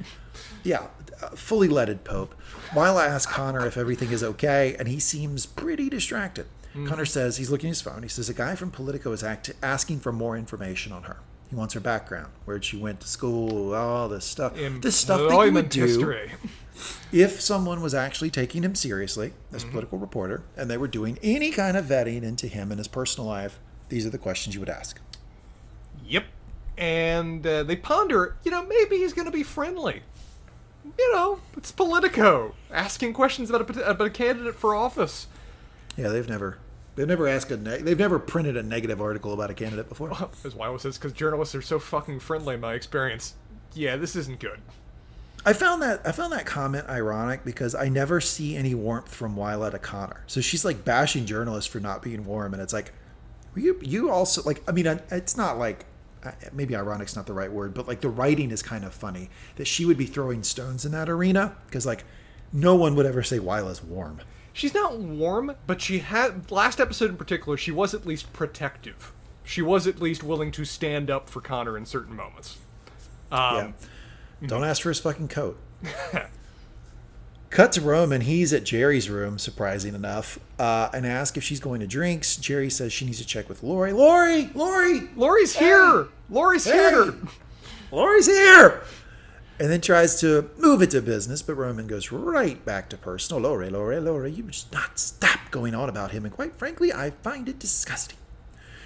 [0.62, 0.88] Yeah,
[1.22, 2.34] uh, fully leaded pope.
[2.72, 6.44] Wyla asks Connor if everything is okay, and he seems pretty distracted.
[6.74, 6.86] Mm-hmm.
[6.88, 8.02] Connor says he's looking at his phone.
[8.02, 11.16] He says a guy from Politico is act- asking for more information on her.
[11.48, 14.54] He wants her background, where she went to school, all this stuff.
[14.54, 16.32] this stuff that you would do history.
[17.12, 19.56] If someone was actually taking him seriously Mm-hmm.
[19.56, 22.78] as a political reporter and they were doing any kind of vetting into him and
[22.78, 23.58] his personal life,
[23.88, 24.98] these are the questions you would ask.
[26.06, 26.24] Yep.
[26.78, 30.02] And uh, they ponder, you know, maybe he's going to be friendly.
[30.98, 35.26] You know, it's Politico asking questions about a, about a candidate for office.
[35.96, 36.58] Yeah, they've never
[36.96, 40.10] they've never asked a ne- they've never printed a negative article about a candidate before.
[40.44, 43.34] As Wyla this because journalists are so fucking friendly in my experience.
[43.74, 44.60] Yeah, this isn't good.
[45.44, 49.36] I found that I found that comment ironic because I never see any warmth from
[49.36, 50.22] Wyla to Connor.
[50.26, 52.92] So she's like bashing journalists for not being warm, and it's like,
[53.56, 55.86] you you also like I mean it's not like
[56.52, 59.66] maybe ironic's not the right word, but like the writing is kind of funny that
[59.66, 62.04] she would be throwing stones in that arena because like
[62.52, 64.20] no one would ever say Wyla's warm.
[64.52, 67.56] She's not warm, but she had last episode in particular.
[67.56, 69.12] She was at least protective.
[69.44, 72.58] She was at least willing to stand up for Connor in certain moments.
[73.32, 73.72] Um, yeah.
[74.46, 75.58] Don't ask for his fucking coat.
[77.50, 78.22] Cut to Roman.
[78.22, 82.36] He's at Gerri's room, surprising enough, uh, and asks if she's going to drinks.
[82.38, 83.92] Gerri says she needs to check with Lori.
[83.92, 86.08] Lori, Lori, Lori's here.
[86.30, 86.72] Lori's Hey!
[86.72, 87.14] here.
[87.90, 88.82] Lori's here.
[89.60, 93.42] And then tries to move it to business, but Roman goes right back to personal.
[93.42, 97.10] Lori, Lori, Lori, you must not stop going on about him, and quite frankly, I
[97.22, 98.16] find it disgusting.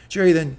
[0.09, 0.57] Jerry then,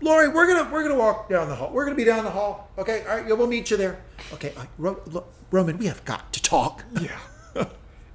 [0.00, 1.70] Lori, we're gonna we're gonna walk down the hall.
[1.72, 2.70] We're gonna be down the hall.
[2.78, 4.00] Okay, all right, yeah, we'll meet you there.
[4.32, 6.84] Okay, right, Ro- Lo- Roman, we have got to talk.
[7.00, 7.18] Yeah.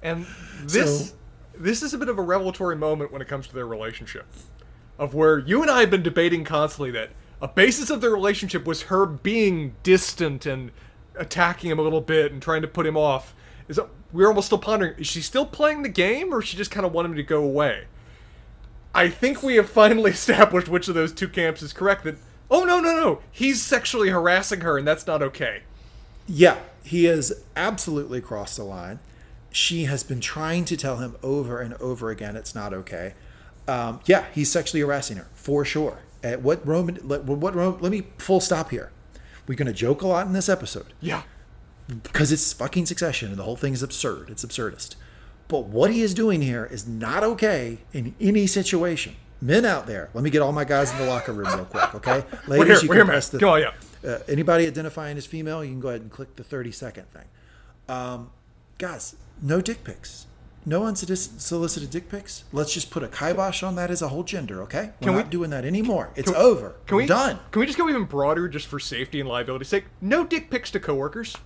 [0.02, 0.26] and
[0.64, 1.16] this So-
[1.58, 4.26] this is a bit of a revelatory moment when it comes to their relationship.
[4.98, 7.10] Of where you and I have been debating constantly that
[7.42, 10.72] a basis of their relationship was her being distant and
[11.16, 13.36] attacking him a little bit and trying to put him off.
[13.68, 16.72] Is that, we're almost still pondering, is she still playing the game or she just
[16.72, 17.86] kind of want him to go away?
[18.96, 22.18] I think we have finally established which of those two camps is correct that
[22.52, 25.64] oh no no no, he's sexually harassing her and that's not okay.
[26.28, 29.00] Yeah, he has absolutely crossed the line.
[29.52, 33.14] she has been trying to tell him over and over again it's not okay.
[33.68, 36.00] Um, yeah, he's sexually harassing her for sure.
[36.22, 37.00] At what Roman?
[37.04, 37.80] Let, what Roman?
[37.82, 38.92] Let me full stop here.
[39.48, 41.24] We're gonna joke a lot in this episode Yeah.
[42.02, 44.30] because it's fucking Succession and the whole thing is absurd.
[44.30, 44.96] It's absurdist.
[45.54, 49.16] But what he is doing here is not okay in any situation.
[49.40, 51.94] Men out there, let me get all my guys in the locker room real quick,
[51.94, 52.24] okay?
[52.48, 52.78] Ladies, We're here.
[52.82, 53.72] you We're can press the Come on, yeah.
[54.04, 57.26] uh, anybody identifying as female, you can go ahead and click the 30 second thing.
[57.88, 58.32] Um,
[58.80, 60.26] guys, no dick pics.
[60.66, 62.46] No unsolicited dick pics.
[62.52, 64.90] Let's just put a kibosh on that as a whole gender, okay?
[65.02, 66.10] We're Can we- not doing that anymore.
[66.16, 66.78] It's Can- over.
[66.88, 67.38] Can We're we done.
[67.52, 69.84] Can we just go even broader, just for safety and liability's sake?
[70.02, 71.38] No dick pics to coworkers.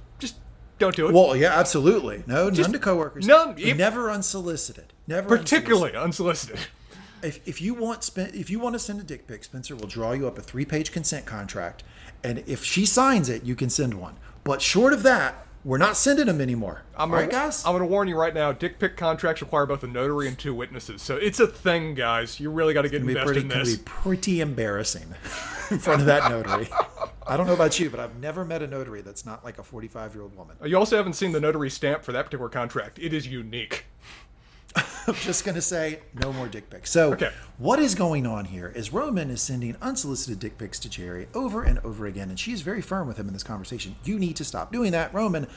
[0.77, 1.13] Just don't do it.
[1.13, 2.23] Well, yeah, absolutely.
[2.27, 3.25] No, none to coworkers.
[3.25, 3.55] none.
[3.57, 4.93] If- Never unsolicited.
[5.07, 6.59] Never Particularly unsolicited.
[7.23, 10.11] if, if you want if you want to send a dick pic, Spencer will draw
[10.11, 11.83] you up a three page consent contract,
[12.23, 14.17] and if she signs it, you can send one.
[14.43, 16.83] But short of that, we're not sending them anymore.
[16.95, 17.65] I'm All gonna, right, guys.
[17.65, 18.53] I'm going to warn you right now.
[18.53, 22.39] Dick pic contracts require both a notary and two witnesses, so it's a thing, guys.
[22.39, 23.75] You really got to get invested pretty, in gonna this.
[23.75, 25.13] be pretty embarrassing
[25.69, 26.69] in front of that notary.
[27.27, 29.63] I don't know about you, but I've never met a notary that's not like a
[29.63, 30.55] 45 year old woman.
[30.63, 32.97] You also haven't seen the notary stamp for that particular contract.
[32.97, 33.87] It is unique.
[35.07, 36.89] I'm just going to say no more dick pics.
[36.91, 37.31] So, Okay.
[37.57, 41.63] what is going on here is Roman is sending unsolicited dick pics to Gerri over
[41.63, 43.95] and over again, and she is very firm with him in this conversation.
[44.03, 45.47] You need to stop doing that, Roman.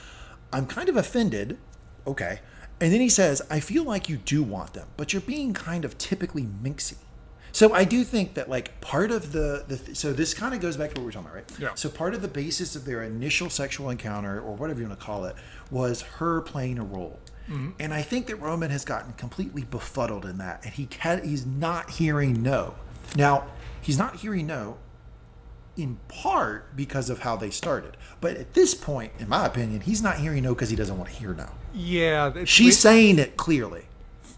[0.53, 1.59] I'm kind of offended.
[2.07, 2.41] Okay.
[2.81, 5.85] And then he says, I feel like you do want them, but you're being kind
[5.85, 6.97] of typically minxy.
[7.53, 10.77] So I do think that like part of the, the so this kind of goes
[10.77, 11.59] back to what we were talking about, right?
[11.59, 11.75] Yeah.
[11.75, 15.05] So part of the basis of their initial sexual encounter, or whatever you want to
[15.05, 15.35] call it,
[15.71, 17.19] was her playing a role.
[17.51, 17.71] Mm-hmm.
[17.81, 21.45] And I think that Roman has gotten completely befuddled in that, and he can, he's
[21.45, 22.75] not hearing no.
[23.17, 23.47] Now
[23.81, 24.79] he's not hearing no,
[25.77, 27.97] in part because of how they started.
[28.21, 31.11] But at this point, in my opinion, he's not hearing no because he doesn't want
[31.11, 31.49] to hear no.
[31.75, 33.85] Yeah, She's saying it clearly.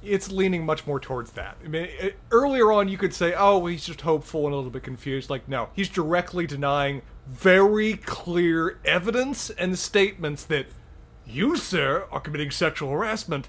[0.02, 1.56] it's leaning much more towards that.
[1.64, 4.70] I mean, it, earlier on, you could say, "Oh, he's just hopeful and a little
[4.70, 10.66] bit confused." Like, no, he's directly denying very clear evidence and statements that
[11.26, 13.48] you, sir, are committing sexual harassment,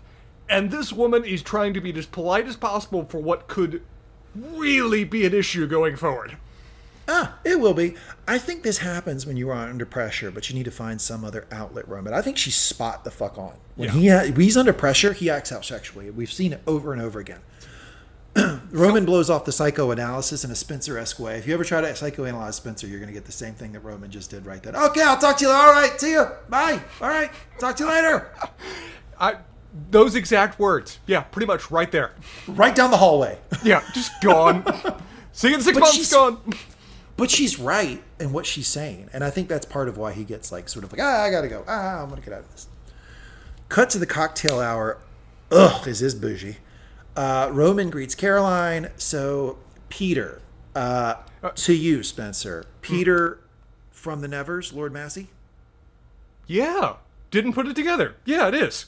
[0.49, 3.81] and this woman is trying to be as polite as possible for what could
[4.35, 6.37] really be an issue going forward.
[7.07, 7.95] Ah, it will be.
[8.27, 11.25] I think this happens when you are under pressure, but you need to find some
[11.25, 12.13] other outlet, Roman.
[12.13, 13.53] I think she's spot the fuck on.
[13.75, 13.93] When Yeah.
[13.93, 16.09] he ha- he's under pressure, he acts out sexually.
[16.09, 17.39] We've seen it over and over again.
[18.71, 21.37] Roman blows off the psychoanalysis in a Spencer-esque way.
[21.37, 23.81] If you ever try to psychoanalyze Spencer, you're going to get the same thing that
[23.81, 24.75] Roman just did right then.
[24.75, 25.51] Okay, I'll talk to you.
[25.51, 26.25] All right, see you.
[26.49, 26.81] Bye.
[27.01, 28.31] All right, talk to you later.
[29.19, 29.37] I,
[29.91, 32.13] those exact words, yeah, pretty much right there.
[32.47, 33.37] Right down the hallway.
[33.63, 34.65] Yeah, just gone.
[35.31, 36.11] See you in six But months.
[36.11, 36.37] Gone.
[37.15, 40.25] But she's right in what she's saying, and I think that's part of why he
[40.25, 41.63] gets like sort of like, ah, I gotta go.
[41.65, 42.67] Ah, I'm gonna get out of this.
[43.69, 44.97] Cut to the cocktail hour.
[45.49, 46.57] Ugh, this is this bougie?
[47.15, 48.89] Uh, Roman greets Caroline.
[48.97, 49.57] So
[49.89, 50.41] Peter,
[50.75, 51.15] uh,
[51.55, 52.65] to you, Spencer.
[52.81, 53.39] Peter
[53.91, 55.27] from the Nevers, Lord Massen.
[56.47, 56.95] Yeah,
[57.31, 58.15] didn't put it together.
[58.25, 58.87] Yeah, it is.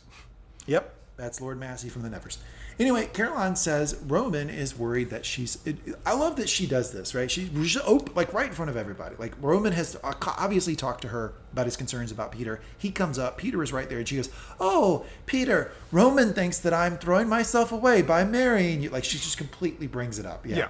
[0.66, 2.38] Yep, that's Lord Massen from the Nevers.
[2.78, 5.66] Anyway, Caroline says Roman is worried that she's.
[5.66, 7.32] It, I love that she does this, right?
[7.32, 9.16] She, she's open, like right in front of everybody.
[9.18, 12.60] Like Roman has uh, obviously talked to her about his concerns about Peter.
[12.78, 16.74] He comes up, Peter is right there, and she goes, "Oh, Peter, Roman thinks that
[16.74, 20.46] I'm throwing myself away by marrying you." Like she just completely brings it up.
[20.46, 20.58] Yeah.
[20.58, 20.68] Yeah.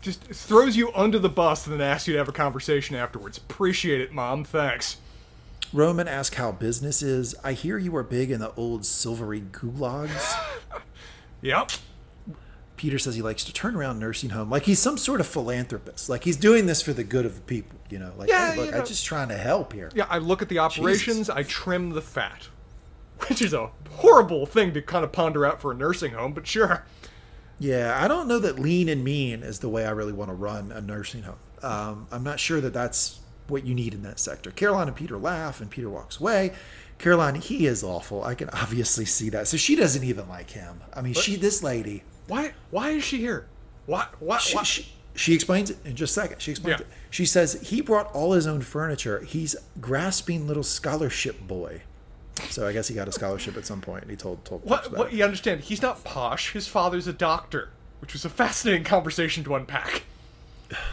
[0.00, 3.38] Just throws you under the bus and then asks you to have a conversation afterwards.
[3.38, 4.44] Appreciate it, Mom.
[4.44, 4.98] Thanks.
[5.72, 7.34] Roman asks how business is.
[7.42, 10.34] I hear you are big in the old silvery gulags.
[11.44, 11.72] Yep.
[12.76, 16.08] Peter says he likes to turn around nursing home like he's some sort of philanthropist.
[16.08, 18.12] Like he's doing this for the good of the people, you know.
[18.16, 18.78] Like, Yeah, hey, look, you know.
[18.78, 19.90] I'm just trying to help here.
[19.94, 22.48] Yeah, I look at the operations, I trim the fat.
[23.28, 26.46] Which is a horrible thing to kind of ponder out for a nursing home, but
[26.46, 26.84] sure.
[27.60, 30.34] Yeah, I don't know that lean and mean is the way I really want to
[30.34, 31.36] run a nursing home.
[31.62, 34.50] Um, I'm not sure that that's what you need in that sector.
[34.50, 36.52] Caroline and Peter laugh, and Peter walks away.
[36.98, 38.22] Caroline, he is awful.
[38.24, 39.48] I can obviously see that.
[39.48, 40.80] So she doesn't even like him.
[40.94, 43.46] I mean, she, this lady, Why why is she here?
[43.86, 44.62] Why why, she, why?
[44.62, 46.40] she, she explains it in just a second.
[46.40, 46.86] She explains Yeah.
[46.86, 46.92] it.
[47.10, 49.20] She says he brought all his own furniture.
[49.24, 51.82] He's grasping little scholarship boy.
[52.50, 54.02] So I guess he got a scholarship at some point.
[54.02, 57.70] And he told told what, what you understand, he's not posh, his father's a doctor.
[58.00, 60.02] Which was a fascinating conversation to unpack.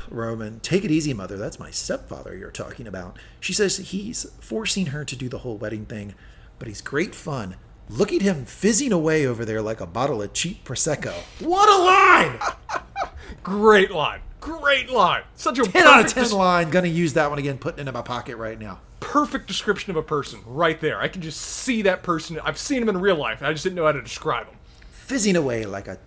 [0.09, 1.37] Roman, take it easy, mother.
[1.37, 3.17] That's my stepfather you're talking about.
[3.39, 6.13] She says he's forcing her to do the whole wedding thing,
[6.59, 7.55] but he's great fun.
[7.89, 11.11] Look at him fizzing away over there like a bottle of cheap Prosecco.
[11.39, 12.83] What a line!
[13.43, 14.21] Great line.
[14.39, 15.23] Great line.
[15.35, 16.69] Such a 10 out of 10 des- line.
[16.69, 18.79] Gonna use that one again, putting it in my pocket right now.
[18.99, 20.99] perfect description of a person right there.
[21.01, 22.39] I can just see that person.
[22.43, 23.43] I've seen him in real life.
[23.43, 24.55] I just didn't know how to describe him.
[24.91, 25.97] Fizzing away like a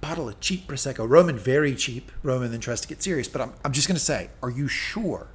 [0.00, 1.08] bottle of cheap Prosecco.
[1.08, 2.10] Roman, very cheap.
[2.22, 5.28] Roman then tries to get serious, but I'm, I'm just gonna say, are you sure?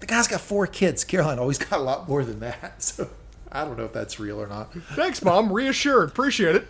[0.00, 1.04] The guy's got four kids.
[1.04, 2.74] Caroline always got a lot more than that.
[2.82, 3.08] So
[3.52, 4.72] I don't know if that's real or not.
[4.94, 5.52] Thanks, mom.
[5.52, 6.08] Reassured.
[6.10, 6.68] Appreciate it.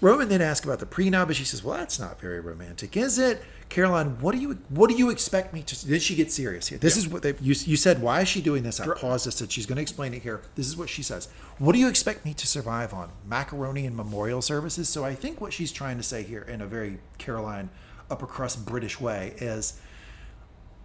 [0.00, 3.18] Roman then asks about the prenup, and she says, "Well, that's not very romantic, is
[3.18, 3.42] it?"
[3.72, 5.88] Caroline, what do you what do you expect me to?
[5.88, 6.76] Then she gets serious here.
[6.76, 8.02] This is what they, you you said.
[8.02, 8.78] Why is she doing this?
[8.78, 9.26] I paused.
[9.26, 10.42] I said she's going to explain it here.
[10.56, 11.30] This is what she says.
[11.58, 13.12] What do you expect me to survive on?
[13.26, 14.90] Macaroni and memorial services.
[14.90, 17.70] So I think what she's trying to say here, in a very Caroline
[18.10, 19.80] upper crust British way, is.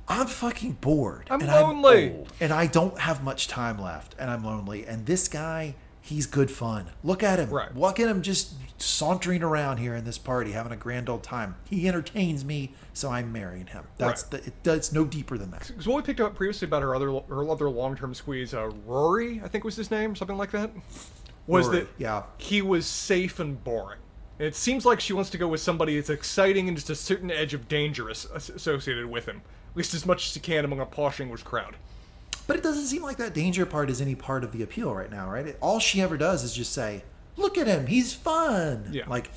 [0.07, 1.27] I'm fucking bored.
[1.29, 2.05] I'm and lonely.
[2.05, 4.85] I'm old, and I don't have much time left, and I'm lonely.
[4.85, 5.75] And this guy,
[6.07, 6.87] he's good fun.
[7.03, 7.49] Look at him.
[7.49, 7.75] Right.
[7.75, 11.55] Look at him just sauntering around here in this party, having a grand old time.
[11.69, 13.85] He entertains me, so I'm marrying him.
[13.97, 14.43] That's Right.
[14.43, 15.67] the, it does no deeper than that.
[15.67, 18.69] Because what we picked up previously about her other her other long term squeeze, uh,
[18.85, 20.71] Rory, I think was his name, something like that,
[21.45, 22.23] was Rory, that yeah.
[22.37, 23.99] he was safe and boring.
[24.39, 26.95] And it seems like she wants to go with somebody that's exciting and just a
[26.95, 29.41] certain edge of danger as- associated with him,
[29.71, 31.75] at least as much as he can among a posh English crowd.
[32.47, 35.11] But it doesn't seem like that danger part is any part of the appeal right
[35.11, 35.45] now, right?
[35.45, 37.03] It, all she ever does is just say,
[37.35, 39.03] "Look at him, he's fun." Yeah.
[39.07, 39.29] Like,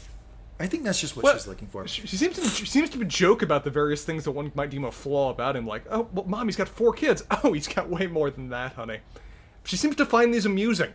[0.61, 1.89] I think that's just what Well, she's looking for.
[1.89, 4.71] She, she seems to she seems to joke about the various things that one might
[4.71, 7.25] deem a flaw about him, like, oh, well, mom, he's got four kids.
[7.43, 8.99] Oh, he's got way more than that, honey.
[9.65, 10.93] She seems to find these amusing.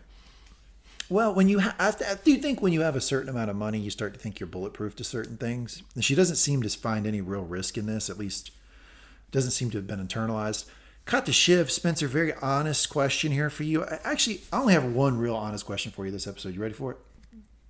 [1.10, 1.94] Well, when you ha- I,
[2.24, 4.48] do think when you have a certain amount of money, you start to think you're
[4.48, 5.84] bulletproof to certain things.
[5.94, 8.10] And she doesn't seem to find any real risk in this.
[8.10, 8.52] At least,
[9.32, 10.66] doesn't seem to have been internalized.
[11.06, 12.08] Cut the Shiv, Spencer.
[12.08, 13.84] Very honest question here for you.
[13.84, 16.56] I, actually, I only have one real honest question for you this episode.
[16.56, 16.98] You ready for it?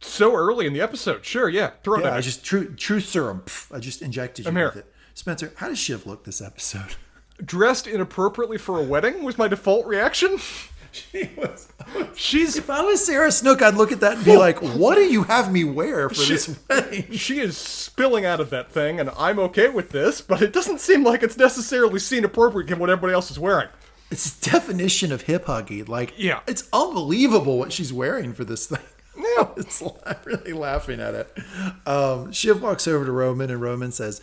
[0.01, 3.05] So early in the episode, sure, yeah, throw it Yeah, at I just true truth
[3.07, 3.41] serum.
[3.45, 4.81] Pff, I just injected you I'm with here.
[4.81, 4.93] it.
[5.13, 6.95] Spencer, how does Shiv look this episode?
[7.43, 10.38] Dressed inappropriately for a wedding was my default reaction.
[10.95, 11.67] She was.
[12.15, 15.01] She's If I was Sarah Snook, I'd look at that and be like, "What do
[15.01, 19.09] you have me wear for this wedding?" she is spilling out of that thing, and
[19.17, 22.89] I'm okay with this, but it doesn't seem like it's necessarily scene appropriate given what
[22.89, 23.67] everybody else is wearing.
[24.11, 25.87] It's definition of hip huggy.
[25.87, 26.39] Like, Yeah.
[26.47, 28.79] it's unbelievable what she's wearing for this thing.
[29.17, 29.47] Yeah.
[29.57, 31.37] it's I'm really laughing at it.
[31.85, 34.21] Um, Shiv walks over to Roman, and Roman says,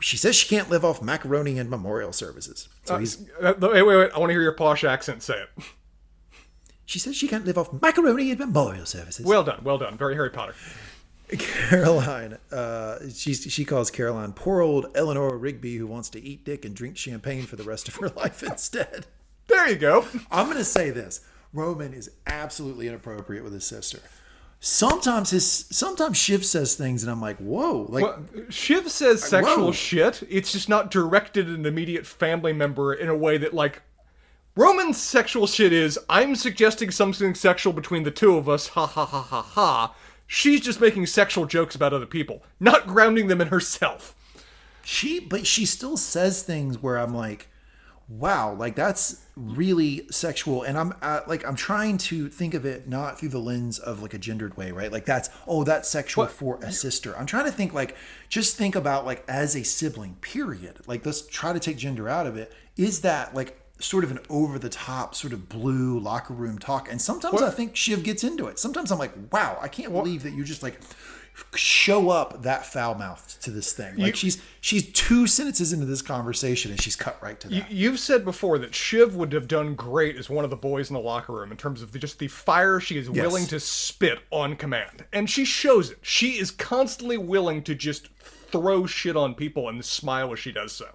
[0.00, 3.96] "She says she can't live off macaroni and memorial services." So he's, Uh, wait, wait,
[3.96, 4.10] wait.
[4.14, 5.64] I want to hear your posh accent say it.
[6.86, 9.24] She says she can't live off macaroni and memorial services.
[9.24, 9.96] Well done, well done.
[9.96, 10.54] Very Harry Potter.
[11.38, 16.64] Caroline, uh, she she calls Caroline poor old Eleanor Rigby who wants to eat dick
[16.64, 19.06] and drink champagne for the rest of her life instead.
[19.46, 20.06] There you go.
[20.30, 21.20] I'm going to say this:
[21.52, 24.00] Roman is absolutely inappropriate with his sister.
[24.60, 29.66] Sometimes his sometimes Shiv says things, and I'm like, whoa, like Well, Shiv says sexual
[29.66, 29.72] Whoa.
[29.72, 30.22] shit.
[30.28, 33.82] It's just not directed at an immediate family member in a way that, like,
[34.56, 39.04] Roman's sexual shit is I'm suggesting something sexual between the two of us, ha ha
[39.04, 39.94] ha ha ha.
[40.28, 44.14] She's just making sexual jokes about other people, not grounding them in herself.
[44.84, 47.48] she, but she still says things where I'm like,
[48.08, 52.86] wow, like that's really sexual, and I'm uh, like, I'm trying to think of it
[52.86, 54.92] not through the lens of like a gendered way, right?
[54.92, 57.18] Like that's oh, that's sexual for a sister.
[57.18, 57.96] I'm trying to think like,
[58.28, 60.78] just think about like as a sibling, period.
[60.86, 62.52] Like let's try to take gender out of it.
[62.76, 66.88] Is that like sort of an over the top sort of blue locker room talk
[66.90, 70.22] and sometimes i think shiv gets into it sometimes i'm like wow i can't believe
[70.22, 70.78] that you just like
[71.56, 76.00] show up that foul mouthed to this thing like she's she's two sentences into this
[76.00, 79.48] conversation and she's cut right to that Y- You've said before that Shiv would have
[79.48, 81.98] done great as one of the boys in the locker room in terms of the,
[81.98, 85.04] just the fire she is willing to spit on command.
[85.12, 85.98] And she shows it.
[86.02, 88.08] She is constantly willing to just
[88.52, 90.86] throw shit on people and smile as she does so.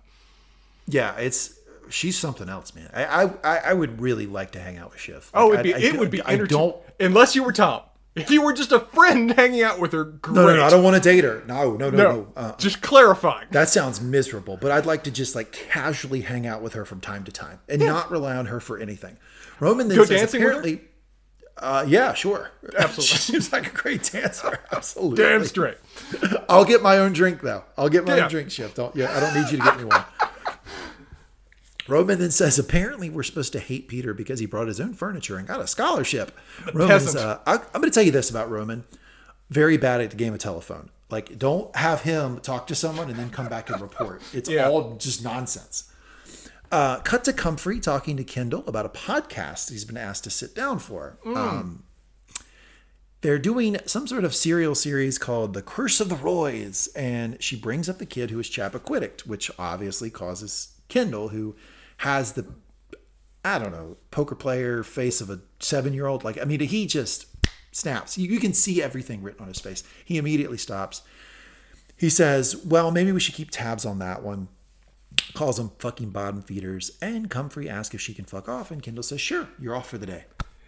[0.88, 1.59] yeah it's
[1.90, 5.00] she's something else man i i i I would really like to hang out with
[5.00, 6.48] shiv Oh, it'd be, I- I it would be i entertaining.
[6.48, 7.82] don't Unless you were Tom.
[8.16, 10.36] If you were just a friend hanging out with her, great.
[10.36, 12.56] no no no i don't want to date her no no no no, No, Uh,
[12.58, 13.48] just clarifying.
[13.52, 17.00] That sounds miserable, but I'd like to just like casually hang out with her from
[17.00, 19.16] time to time and not rely on her for anything.
[19.62, 20.60] Roman then Go says dancing with her?
[20.60, 20.88] apparently,
[21.58, 23.04] uh, yeah, sure, Absolutely.
[23.06, 24.60] she seems like a great dancer.
[24.72, 25.78] Absolutely, Damn straight.
[26.50, 27.64] I'll get my own drink though.
[27.78, 28.24] I'll get my Yeah.
[28.26, 28.76] own drink shift.
[28.76, 30.04] Don't yeah, I don't need you to get me one.
[31.90, 35.38] Roman then says, apparently we're supposed to hate Peter because he brought his own furniture
[35.38, 36.32] and got a scholarship.
[36.74, 38.84] Roman's, uh, I, I'm going to tell you this about Roman.
[39.50, 40.90] Very bad at the game of telephone.
[41.10, 44.22] Like, don't have him talk to someone and then come back and report.
[44.34, 44.70] It's Yeah.
[44.70, 45.92] all just nonsense.
[46.72, 50.54] Uh, cut to Comfrey talking to Kendall about a podcast he's been asked to sit
[50.54, 51.18] down for.
[51.26, 51.82] Um,
[53.22, 57.56] they're doing some sort of serial series called The Curse of the Roys, and she
[57.56, 61.56] brings up the kid who is Chappaquiddick, which obviously causes Kendall, who
[62.00, 62.46] has the
[63.44, 66.24] I don't know poker player face of a seven year old.
[66.24, 67.28] Like I mean, he just
[67.72, 68.18] snaps.
[68.18, 69.84] You, you can see everything written on his face.
[70.04, 71.02] He immediately stops.
[71.96, 74.48] He says, "Well, maybe we should keep tabs on that one."
[75.34, 79.04] Calls them fucking bottom feeders, and Comfrey asks if she can fuck off, and Kendall
[79.04, 80.26] says, "Sure, you're off for the day."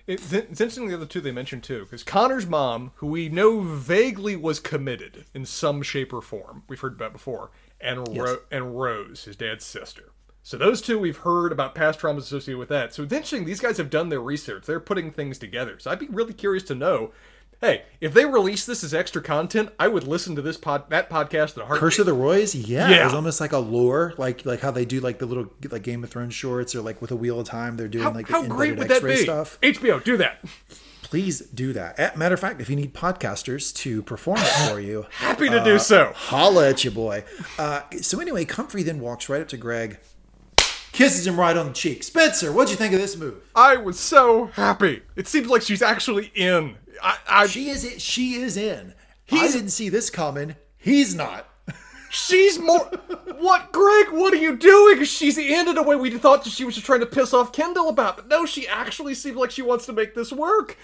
[0.07, 4.35] It's, interesting the other two they mentioned too, because Connor's mom, who we know vaguely
[4.35, 9.23] was committed in some shape or form, we've heard about before, and Ro- and Rose,
[9.23, 10.11] his dad's sister.
[10.43, 12.93] So those two we've heard about past traumas associated with that.
[12.93, 14.65] So it's interesting these guys have done their research.
[14.65, 15.77] They're putting things together.
[15.79, 17.11] So I'd be really curious to know.
[17.59, 21.11] Hey, if they release this as extra content, I would listen to this pod that
[21.11, 21.79] podcast at a heartbeat.
[21.79, 23.05] Curse of the Roys, yeah, Yeah.
[23.05, 26.03] it's almost like a lore, like like how they do like the little like Game
[26.03, 28.33] of Thrones shorts, or like with a Wheel of Time, they're doing how, like the
[28.33, 29.21] how great would that X-ray be?
[29.21, 29.59] stuff.
[29.61, 30.43] HBO, do that.
[31.03, 32.17] Please do that.
[32.17, 35.77] Matter of fact, if you need podcasters to perform it for you, Happy to do
[35.77, 36.13] so.
[36.15, 37.25] holla at you, boy.
[37.59, 39.99] Uh, so anyway, Comfrey then walks right up to Greg,
[40.91, 42.03] kisses him right on the cheek.
[42.03, 43.41] Spencer, what'd you think of this move?
[43.55, 45.01] I was so happy.
[45.15, 46.77] It seems like she's actually in.
[47.01, 48.93] I, I She is she is in.
[49.31, 50.55] I didn't see this coming.
[50.77, 51.47] He's not.
[52.09, 52.89] She's more.
[53.39, 54.07] what, Greg?
[54.11, 55.05] What are you doing?
[55.05, 57.87] She's in in a way we thought she was just trying to piss off Kendall
[57.87, 60.77] about, but no, she actually seems like she wants to make this work,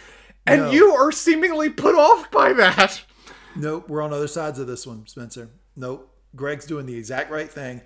[0.46, 0.72] and No.
[0.72, 3.02] you are seemingly put off by that.
[3.58, 5.50] Nope, we're on other sides of this one, Spencer.
[5.76, 6.10] Nope.
[6.34, 7.82] Greg's doing the exact right thing.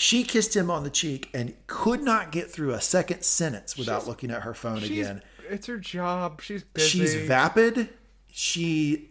[0.00, 4.06] She kissed him on the cheek and could not get through a second sentence without
[4.08, 5.20] looking at her phone again.
[5.50, 6.40] it's her job.
[6.40, 6.88] She's busy.
[6.88, 7.90] She's vapid.
[8.30, 9.10] She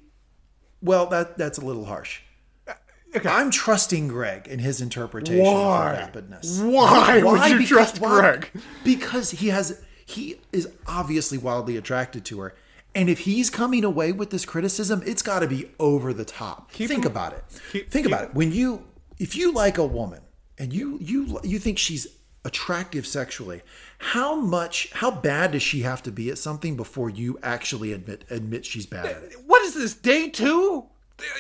[0.82, 2.22] well, that that's a little harsh.
[2.68, 2.74] Uh,
[3.16, 3.30] okay.
[3.30, 5.94] I'm trusting Greg in his interpretation Why?
[5.94, 6.66] of her vapidness.
[6.66, 8.50] Why would you trust Greg?
[8.84, 12.56] Because he has he is obviously wildly attracted to her.
[12.96, 16.72] And if he's coming away with this criticism, it's got to be over the top.
[16.72, 17.44] Think him- about it.
[17.72, 18.34] keep- Think keep- about it.
[18.34, 18.88] When you
[19.20, 20.22] if you like a woman
[20.60, 22.06] and you you you think she's
[22.46, 23.62] attractive sexually,
[23.98, 28.26] how much how bad does she have to be at something before you actually admit
[28.30, 29.36] admit she's bad at it?
[29.46, 30.86] What is this day two?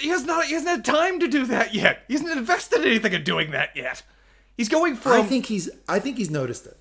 [0.01, 0.45] He has not.
[0.45, 2.03] He hasn't had time to do that yet.
[2.07, 4.01] He hasn't invested anything in doing that yet.
[4.57, 5.13] He's going from.
[5.13, 6.77] I think he's I think he's noticed it.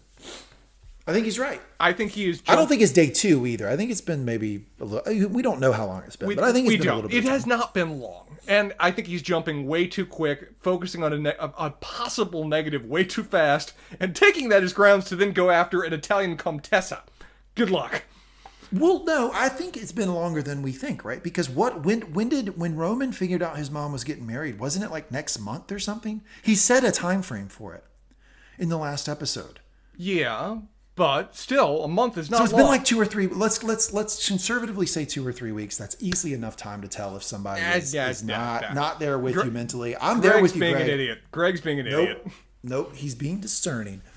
[1.07, 1.61] I think he's right.
[1.81, 2.43] I think he is.
[2.47, 3.67] I don't think it's day two either.
[3.69, 5.29] I think it's been maybe a little.
[5.29, 6.95] We don't know how long it's been, We- but I think it's been a don't.
[6.97, 7.25] little bit.
[7.25, 11.13] It has not been long, and I think he's jumping way too quick, focusing on
[11.13, 15.17] a, ne- a, a possible negative way too fast, and taking that as grounds to
[15.17, 17.05] then go after an Italian Contessa.
[17.55, 18.05] Good luck.
[18.73, 21.23] Well, no, I think it's been longer than we think, right?
[21.23, 24.59] Because what when when did when Roman figured out his mom was getting married?
[24.59, 26.23] Wasn't it like next month or something?
[26.43, 27.85] He set a time frame for it
[28.59, 29.61] in the last episode.
[29.97, 30.59] Yeah,
[30.99, 32.63] but still, a month is not So it's long.
[32.63, 33.27] been like two or three.
[33.29, 35.79] Let's let's let's conservatively say two or three weeks.
[35.79, 39.01] That's easily enough time to tell if somebody Yeah, is, yeah, is yeah, not not
[39.01, 39.97] there with Gre- you mentally.
[39.97, 40.89] I'm there with you, being Greg.
[40.89, 41.19] an idiot.
[41.31, 42.21] Greg's being an idiot.
[42.25, 42.33] Nope,
[42.63, 42.97] nope.
[42.97, 44.03] He's being discerning.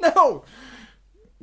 [0.00, 0.44] No.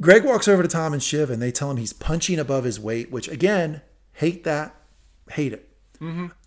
[0.02, 2.80] Greg walks over to Tom and Shiv, and they tell him he's punching above his
[2.80, 3.12] weight.
[3.12, 3.82] Which again,
[4.14, 4.76] hate that,
[5.32, 5.66] hate it.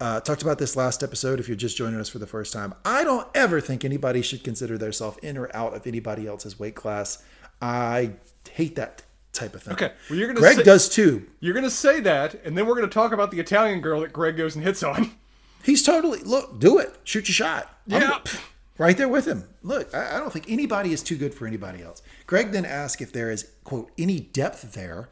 [0.00, 1.38] Uh, talked about this last episode.
[1.38, 4.42] If you're just joining us for the first time, I don't ever think anybody should
[4.44, 7.22] consider themselves in or out of anybody else's weight class.
[7.62, 8.10] I
[8.50, 9.02] hate that
[9.32, 9.72] type of thing.
[9.74, 11.26] Okay, well, you're gonna Greg say- does too.
[11.40, 14.36] You're gonna say that, and then we're gonna talk about the Italian girl that Greg
[14.36, 15.12] goes and hits on.
[15.62, 16.58] He's totally look.
[16.58, 16.96] Do it.
[17.04, 17.74] Shoot your shot.
[17.90, 18.18] I'm- Yeah.
[18.78, 19.44] right there with him.
[19.62, 22.02] Look, I, I don't think anybody is too good for anybody else.
[22.26, 25.08] Greg then asks if there is quote any depth there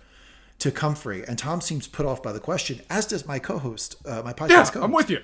[0.59, 4.21] to Comfrey, and Tom seems put off by the question, as does my co-host, uh,
[4.23, 4.77] my podcast Yeah, co-host.
[4.77, 5.21] I'm with you.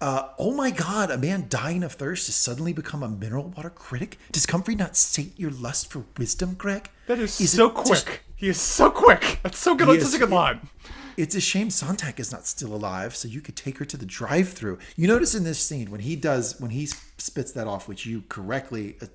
[0.00, 4.18] Oh my God, a man dying of thirst has suddenly become a mineral water critic.
[4.32, 6.90] Does Comfrey not sate your lust for wisdom, Greg?
[7.06, 7.86] That is, Is so quick.
[7.88, 9.40] just- he is so quick.
[9.42, 9.88] That's so good.
[9.88, 10.68] That's is- such a good line.
[11.16, 14.06] It's a shame Sontag is not still alive, so you could take her to the
[14.06, 14.78] drive-through.
[14.94, 18.22] You notice in this scene when he does when he spits that off, which you
[18.28, 19.06] correctly uh,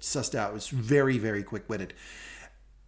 [0.00, 1.92] sussed out, was very very quick-witted.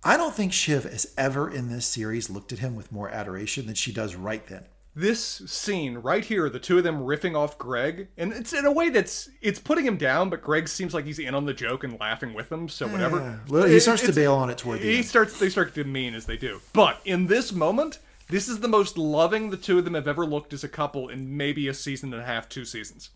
[0.05, 3.67] I don't think Shiv has ever in this series looked at him with more adoration
[3.67, 4.65] than she does right then.
[4.95, 8.73] This scene right here, the two of them riffing off Greg, and it's in a
[8.73, 11.83] way that's it's putting him down, but Greg seems like he's in on the joke
[11.83, 12.69] and laughing with them.
[12.69, 13.41] So whatever.
[13.49, 15.07] Well, he It- starts to bail on it toward the He end.
[15.07, 15.39] starts.
[15.39, 16.61] They start to mean as they do.
[16.75, 20.27] But in this moment, this is the most loving the two of them have ever
[20.27, 23.09] looked as a couple in maybe a season and a half, two seasons.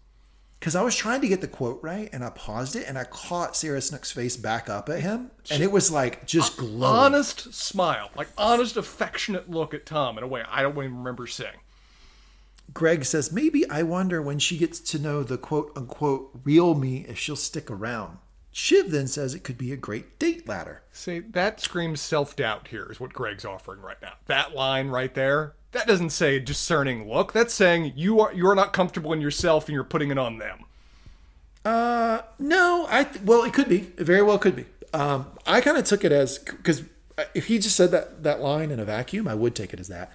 [0.58, 3.04] Because I was trying to get the quote right, and I paused it, and I
[3.04, 6.82] caught Sarah Snook's face back up at him, and it was like just glowing.
[7.14, 11.26] Honest smile, like honest, affectionate look at Tom in a way I don't even remember
[11.26, 11.50] seeing.
[12.76, 17.06] Greg says, maybe I wonder when she gets to know the quote unquote real me
[17.08, 18.18] if she'll stick around.
[18.52, 20.82] Shiv then says it could be a great date ladder.
[20.92, 24.12] See, that screams self doubt here, is what Greg's offering right now.
[24.26, 27.32] That line right there, That doesn't say discerning look.
[27.32, 30.36] That's saying you are you are not comfortable in yourself and you're putting it on
[30.36, 30.64] them.
[31.64, 33.90] Uh, no, I th- well, it could be.
[33.96, 34.66] It very well could be.
[34.92, 36.82] Um, I kind of took it as because
[37.34, 39.88] if he just said that that line in a vacuum, I would take it as
[39.88, 40.12] that.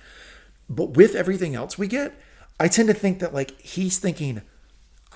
[0.70, 2.14] But with everything else we get,
[2.62, 4.43] I tend to think that like he's thinking,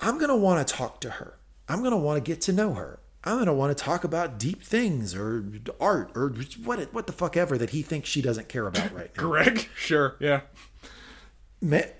[0.02, 1.38] I'm gonna want to talk to her.
[1.68, 2.98] I'm gonna want to get to know her.
[3.22, 5.44] I'm gonna want to talk about deep things or
[5.78, 6.30] art or
[6.64, 9.22] what what the fuck ever that he thinks she doesn't care about right now.
[9.22, 9.68] Greg?
[9.76, 10.40] Sure, yeah.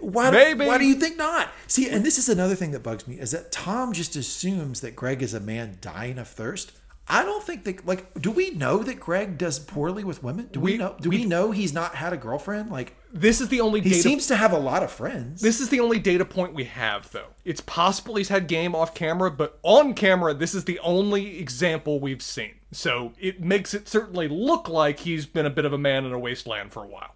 [0.01, 0.67] Why, Maybe.
[0.67, 1.49] why do you think not?
[1.69, 4.97] See, and this is another thing that bugs me is that Tom just assumes that
[4.97, 6.73] Greg is a man dying of thirst.
[7.09, 10.49] I don't think that like do we know that Greg does poorly with women?
[10.53, 12.71] Do we, We- know do we, know he's not had a girlfriend?
[12.71, 15.41] Like This is the only he seems to have a lot of friends.
[15.41, 17.29] This is the only data point we have, though.
[17.45, 22.01] It's possible he's had game off camera, but on camera, this is the only example
[22.01, 22.55] we've seen.
[22.73, 26.13] So it makes it certainly look like he's been a bit of a man in
[26.13, 27.15] a wasteland for a while.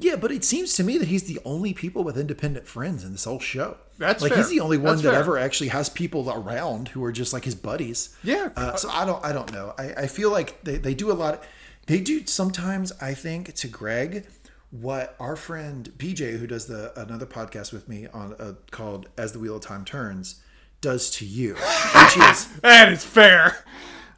[0.00, 3.12] Yeah, but it seems to me that he's the only people with independent friends in
[3.12, 3.76] this whole show.
[3.98, 4.38] That's like fair.
[4.38, 5.20] he's the only one That's that fair.
[5.20, 8.16] ever actually has people around who are just like his buddies.
[8.24, 8.48] Yeah.
[8.56, 9.74] Uh, so I don't I don't know.
[9.78, 11.44] I, I feel like they, they do a lot.
[11.86, 12.92] They do sometimes.
[13.00, 14.26] I think to Greg,
[14.70, 19.32] what our friend BJ, who does the another podcast with me on uh, called "As
[19.32, 20.40] the Wheel of Time Turns,"
[20.80, 23.64] does to you, which is That is fair.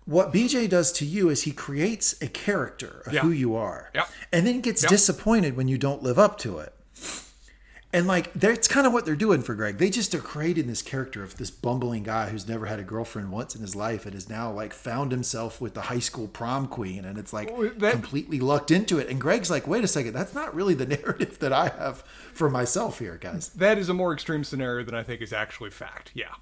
[0.04, 3.20] What BJ does to you is he creates a character of Yeah.
[3.20, 4.08] who you are, Yep.
[4.32, 6.74] and then gets disappointed when you don't live up to it.
[7.94, 9.76] And like that's kind of what they're doing for Greg.
[9.76, 13.30] They just are creating this character of this bumbling guy who's never had a girlfriend
[13.30, 16.68] once in his life and has now like found himself with the high school prom
[16.68, 19.10] queen and it's like Oh, that- completely lucked into it.
[19.10, 22.48] And Greg's like, wait a second, that's not really the narrative that I have for
[22.48, 23.50] myself here, guys.
[23.50, 26.12] That is a more extreme scenario than I think is actually fact.
[26.14, 26.32] Yeah.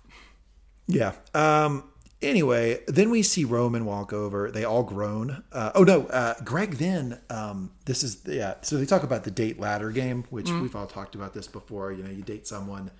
[0.86, 1.14] Yeah.
[1.34, 1.82] Um.
[2.22, 4.50] Anyway, then we see Roman walk over.
[4.50, 5.42] They all groan.
[5.52, 6.72] Uh, oh no, uh, Greg.
[6.74, 8.54] Then um, this is yeah.
[8.60, 11.92] So they talk about the date ladder game, which we've all talked about this before.
[11.92, 12.90] You know, you date someone.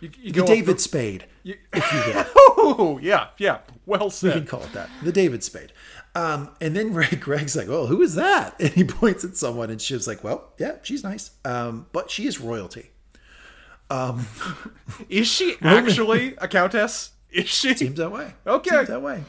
[0.00, 2.24] You, you The David Spade, You- if you will.
[2.66, 3.58] Oh, yeah, yeah.
[3.84, 4.34] Well said.
[4.34, 4.88] We can call it that.
[5.02, 5.72] The David Spade.
[6.14, 9.68] Um, and then Greg, Greg's like, "Oh, who is that?" And he points at someone,
[9.70, 12.90] and Shiv's like, "Well, yeah, she's nice, um, but she is royalty."
[15.08, 17.10] Is she actually a countess?
[17.34, 17.74] Is she?
[17.74, 18.32] Seems that way.
[18.46, 18.70] Okay.
[18.70, 19.24] Seems that way.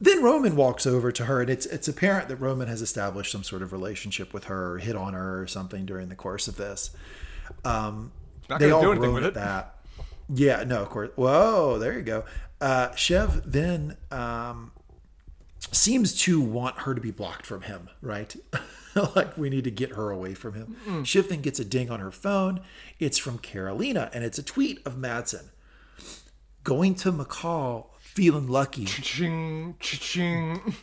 [0.00, 3.42] Then Roman walks over to her, and it's it's apparent that Roman has established some
[3.42, 6.56] sort of relationship with her, or hit on her, or something during the course of
[6.56, 6.90] this.
[7.64, 8.12] Um,
[8.48, 9.34] Not they all do anything with it.
[9.34, 9.74] that.
[10.32, 11.10] Yeah, no, of course.
[11.16, 12.24] Whoa, there you go.
[12.60, 14.72] Uh, Shiv then um,
[15.72, 18.34] seems to want her to be blocked from him, right?
[19.16, 21.04] like we need to get her away from him.
[21.04, 22.60] Shiv then gets a ding on her phone.
[23.00, 25.50] It's from Carolina, and it's a tweet of Matsson
[26.68, 30.74] going to McCall feeling lucky Ching, ching.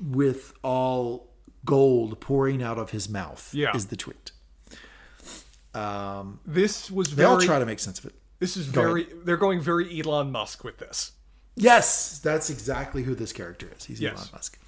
[0.00, 1.28] with all
[1.64, 3.50] gold pouring out of his mouth.
[3.52, 3.74] Yeah.
[3.76, 4.30] is the tweet.
[6.46, 7.28] This was They very.
[7.34, 8.14] all try to make sense of it.
[8.38, 9.06] this is Go very.
[9.24, 11.12] They're going very Elon Musk with this.
[11.56, 13.84] Yes, that's exactly who this character is.
[13.84, 14.16] He's Yes.
[14.18, 14.58] Elon Musk.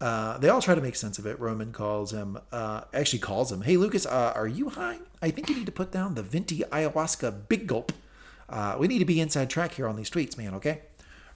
[0.00, 1.38] Uh, they all try to make sense of it.
[1.40, 4.98] Roman calls him, uh, actually calls him, "Hey Lukas, uh, are you high?
[5.22, 7.92] I think you need to put down the venti ayahuasca big gulp.
[8.54, 10.54] Uh, we need to be inside track here on these tweets, man.
[10.54, 10.80] Okay."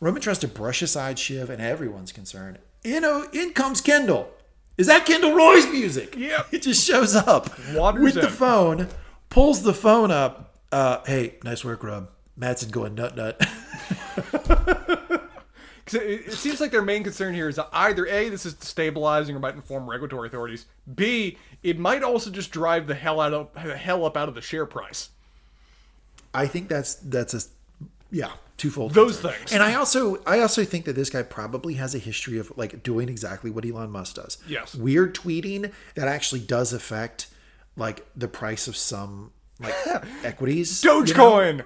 [0.01, 2.59] Roman tries to brush aside Shiv, and everyone's concerned.
[2.85, 4.31] You know, in comes Kendall.
[4.77, 6.15] Is that Kendall Roy's music?
[6.17, 6.45] Yeah.
[6.53, 8.89] It just shows up Wanders with the phone,
[9.29, 10.55] pulls the phone up.
[10.71, 12.11] Uh, hey, nice work, Rob.
[12.37, 13.41] Matsson going nut nut.
[15.95, 19.39] It, it seems like their main concern here is either A, this is destabilizing or
[19.39, 20.67] might inform regulatory authorities.
[20.95, 24.35] B, it might also just drive the hell out of the hell up out of
[24.35, 25.09] the share price.
[26.35, 27.41] I think that's that's a
[28.11, 28.95] yeah twofold.
[28.95, 29.39] Those concern.
[29.39, 29.53] things.
[29.53, 32.83] and I also I also think that this guy probably has a history of like
[32.83, 34.39] doing exactly what Elon Musk does.
[34.49, 34.75] Yes.
[34.75, 37.29] weird tweeting that actually does affect
[37.77, 39.75] like the price of some like
[40.25, 40.83] equities.
[40.85, 41.03] you know?
[41.03, 41.65] Dogecoin.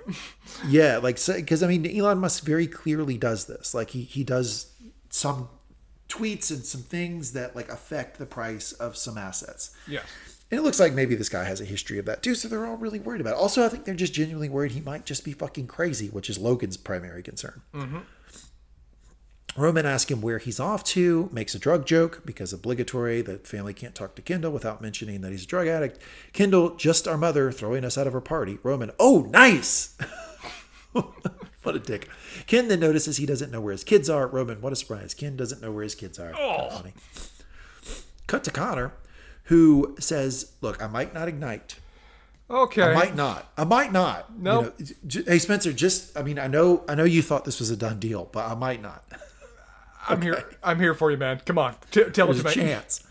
[0.69, 3.75] Yeah, like because I mean Elon Musk very clearly does this.
[3.75, 4.73] Like he he does
[5.11, 5.49] some
[6.09, 9.75] tweets and some things that like affect the price of some assets.
[9.87, 10.05] Yes.
[10.53, 12.67] And it looks like maybe this guy has a history of that too, so they're
[12.67, 13.39] all really worried about it.
[13.39, 16.39] Also, I think they're just genuinely worried he might just be fucking crazy, which is
[16.39, 17.63] Logan's primary concern.
[17.73, 18.01] Mm-hmm.
[19.57, 23.73] Roman asks him where he's off to, makes a drug joke because obligatory that family
[23.73, 25.99] can't talk to Kendall without mentioning that he's a drug addict.
[26.35, 28.59] Kendall, just our mother, throwing us out of her party.
[28.63, 29.97] Roman, oh, nice!
[30.93, 32.11] what a dick.
[32.47, 34.27] Ken then notices he doesn't know where his kids are.
[34.27, 35.15] Roman, what a surprise.
[35.15, 36.35] Ken doesn't know where his kids are.
[36.37, 36.83] Oh.
[38.27, 38.93] Cut to Connor,
[39.53, 41.77] who says, Look, I might not ignite.
[42.49, 42.83] Okay.
[42.83, 43.53] I might not.
[43.59, 44.27] I might not.
[44.35, 44.81] You Nope.
[44.81, 47.77] know, hey Spencer, just I mean, I know I know you thought this was a
[47.77, 49.05] done deal, but I might not.
[50.09, 50.43] I'm here.
[50.63, 51.43] I'm here for you, man.
[51.45, 51.77] Come on.
[51.91, 53.07] T- tell There's to a chance.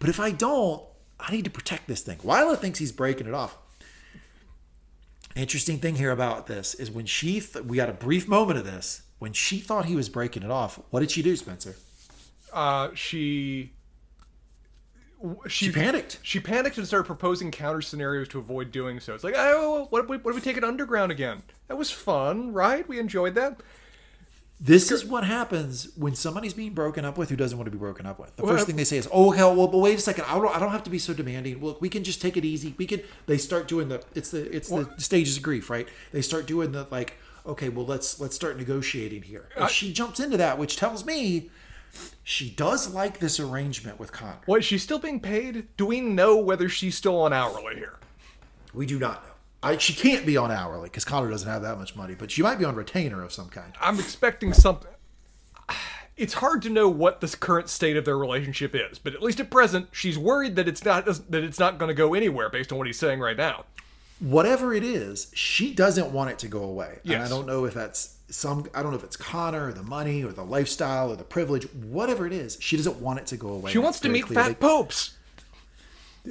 [0.00, 0.82] But if I don't,
[1.20, 2.18] I need to protect this thing.
[2.24, 3.56] Willa thinks he's breaking it off.
[5.36, 8.64] Interesting thing here about this is when she, th- we got a brief moment of
[8.64, 9.02] this.
[9.18, 11.76] When she thought he was breaking it off, what did she do, Spencer?
[12.52, 13.72] Uh, she.
[15.48, 16.18] She, She panicked.
[16.22, 19.14] She panicked and started proposing counter scenarios to avoid doing so.
[19.14, 21.42] It's like, oh, what if we, what if we take it underground again?
[21.68, 22.86] That was fun, right?
[22.88, 23.60] We enjoyed that.
[24.60, 27.76] This is what happens when somebody's being broken up with who doesn't want to be
[27.76, 28.34] broken up with.
[28.36, 30.24] The Well, first thing they say is, "Oh hell, well, but wait a second.
[30.26, 31.60] I don't, I don't have to be so demanding.
[31.60, 32.74] Look, we can just take it easy.
[32.78, 35.88] We can." They start doing the it's the it's the stages of grief, right?
[36.12, 37.14] They start doing the like,
[37.44, 39.48] okay, well, let's let's start negotiating here.
[39.56, 41.50] And she jumps into that, which tells me
[42.22, 44.40] she does like this arrangement with Connor.
[44.46, 45.68] What, is she still being paid?
[45.76, 47.98] Do we know whether she's still on hourly here?
[48.72, 49.30] We do not know.
[49.62, 52.42] I, she can't be on hourly because Connor doesn't have that much money, but she
[52.42, 53.72] might be on retainer of some kind.
[53.80, 54.90] I'm expecting something.
[56.16, 59.40] It's hard to know what the current state of their relationship is, but at least
[59.40, 62.70] at present, she's worried that it's not that it's not going to go anywhere based
[62.70, 63.64] on what he's saying right now.
[64.20, 67.00] whatever it is, she doesn't want it to go away.
[67.04, 69.82] And I don't know if that's some I don't know if it's Connor or the
[69.82, 73.36] money or the lifestyle or the privilege, whatever it is, she doesn't want it to
[73.36, 73.70] go away.
[73.72, 74.44] She wants to meet clear.
[74.44, 75.16] fat popes.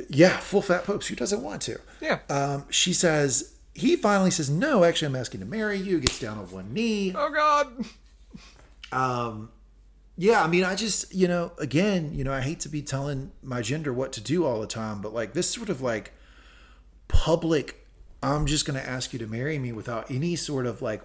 [0.10, 1.08] Yeah, full fat popes.
[1.08, 1.80] Who doesn't want to?
[2.02, 2.20] Yeah.
[2.30, 6.38] Um, she says he finally says, No, actually I'm asking to marry you, gets down
[6.38, 7.14] on one knee.
[7.16, 7.86] Oh God.
[8.92, 9.50] Um,
[10.18, 13.32] Yeah, I mean, I just, you know, again, you know, I hate to be telling
[13.42, 16.14] my gender what to do all the time, but like this sort of like
[17.08, 17.88] public,
[18.22, 21.02] I'm just going to ask you to marry me without any sort of like,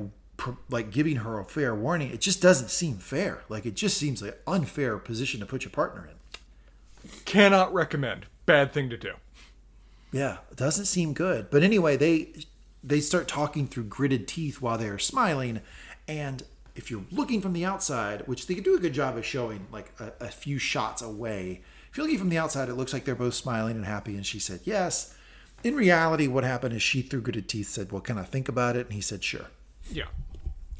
[0.71, 2.11] like giving her a fair warning.
[2.11, 3.43] It just doesn't seem fair.
[3.49, 7.11] Like it just seems like unfair position to put your partner in.
[7.25, 8.27] Cannot recommend.
[8.47, 9.15] Bad thing to do.
[10.13, 11.51] Yeah, it doesn't seem good.
[11.51, 12.33] But anyway, they
[12.83, 15.61] they start talking through gritted teeth while they're smiling,
[16.07, 16.43] and
[16.75, 19.93] if you're looking from the outside, which they do a good job of showing, like
[19.99, 23.15] a, a few shots away, if you're looking from the outside, it looks like they're
[23.15, 24.15] both smiling and happy.
[24.15, 25.15] And she said yes.
[25.65, 28.77] In reality, what happened is she through gritted teeth said, "Well, can I think about
[28.77, 29.47] it?" And he said, "Sure."
[29.91, 30.07] Yeah.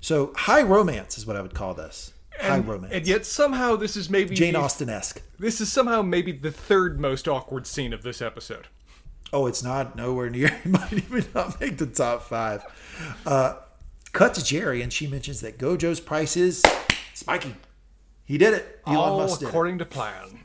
[0.01, 2.13] So high romance is what I would call this.
[2.41, 2.93] high romance.
[2.95, 5.21] And yet somehow this is maybe Jane Austen esque.
[5.39, 8.69] This is somehow maybe the third most awkward scene of this episode.
[9.33, 10.49] Oh, it's not nowhere near.
[10.65, 12.65] It might even not make the top five.
[13.27, 13.57] Uh,
[14.13, 16.63] cut to Gerri, and she mentions that Gojo's price is
[17.13, 17.55] spiky.
[18.25, 18.81] He did it.
[18.87, 19.49] Elon All Musk did it.
[19.49, 20.45] according to plan.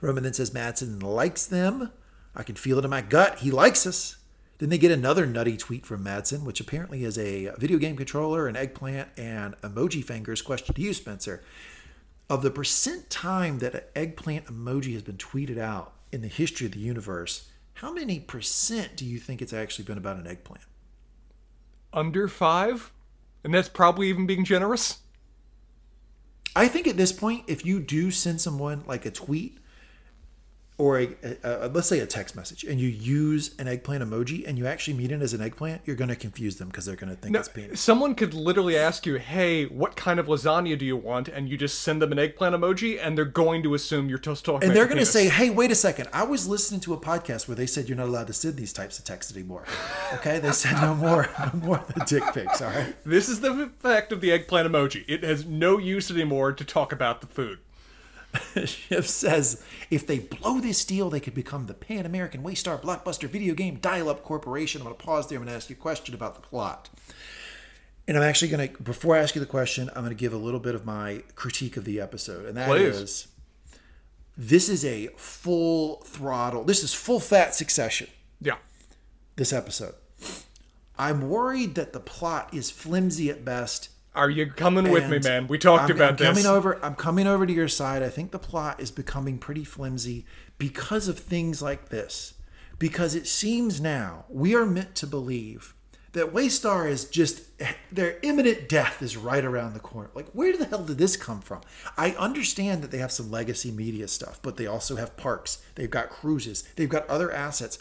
[0.00, 1.90] Roman then says Matsson likes them.
[2.36, 3.40] I can feel it in my gut.
[3.40, 4.16] He likes us.
[4.58, 8.48] Then they get another nutty tweet from Matsson, which apparently is a video game controller,
[8.48, 10.42] an eggplant, and emoji fingers.
[10.42, 11.44] Question to you, Spencer.
[12.28, 16.66] Of the percent time that an eggplant emoji has been tweeted out in the history
[16.66, 20.64] of the universe, how many percent do you think it's actually been about an eggplant?
[21.92, 22.92] Under five?
[23.44, 24.98] And that's probably even being generous?
[26.56, 29.58] I think at this point, if you do send someone like a tweet
[30.78, 31.08] or a,
[31.42, 34.66] a, a let's say a text message, and you use an eggplant emoji, and you
[34.66, 37.16] actually mean it as an eggplant, you're going to confuse them because they're going to
[37.16, 37.80] think No, it's penis.
[37.80, 41.26] someone could literally ask you, hey, what kind of lasagna do you want?
[41.28, 44.44] And you just send them an eggplant emoji, and they're going to assume you're just
[44.44, 46.08] talking And they're going to say, "Hey, wait a second!
[46.12, 48.72] I was listening to a podcast where they said you're not allowed to send these
[48.72, 49.64] types of texts anymore."
[50.14, 52.62] Okay, they said no more, no more the dick pics.
[52.62, 52.94] All right.
[53.04, 55.04] This is the effect of the eggplant emoji.
[55.08, 57.58] It has no use anymore to talk about the food.
[58.64, 63.28] Shiv says if they blow this deal, they could become the Pan American Waystar Blockbuster
[63.28, 64.80] Video Game Dial Up Corporation.
[64.80, 65.38] I'm going to pause there.
[65.38, 66.90] I'm going to ask you a question about the plot.
[68.06, 70.32] And I'm actually going to, before I ask you the question, I'm going to give
[70.32, 72.46] a little bit of my critique of the episode.
[72.46, 73.78] And that is, Please.
[74.36, 78.08] this is a full throttle, this is full fat succession,
[78.40, 78.56] Yeah.
[79.36, 79.94] this episode.
[80.98, 83.90] I'm worried that the plot is flimsy at best.
[84.18, 85.46] Are you coming with me, man?
[85.46, 86.44] We talked I'm, about I'm this.
[86.44, 88.02] Coming over, I'm coming over to your side.
[88.02, 90.26] I think the plot is becoming pretty flimsy
[90.58, 92.34] because of things like this.
[92.80, 95.72] Because it seems now we are meant to believe
[96.12, 97.42] that Waystar is just
[97.92, 100.10] their imminent death is right around the corner.
[100.14, 101.60] Like, where the hell did this come from?
[101.96, 105.62] I understand that they have some legacy media stuff, but they also have parks.
[105.76, 106.64] They've got cruises.
[106.74, 107.78] They've got other assets.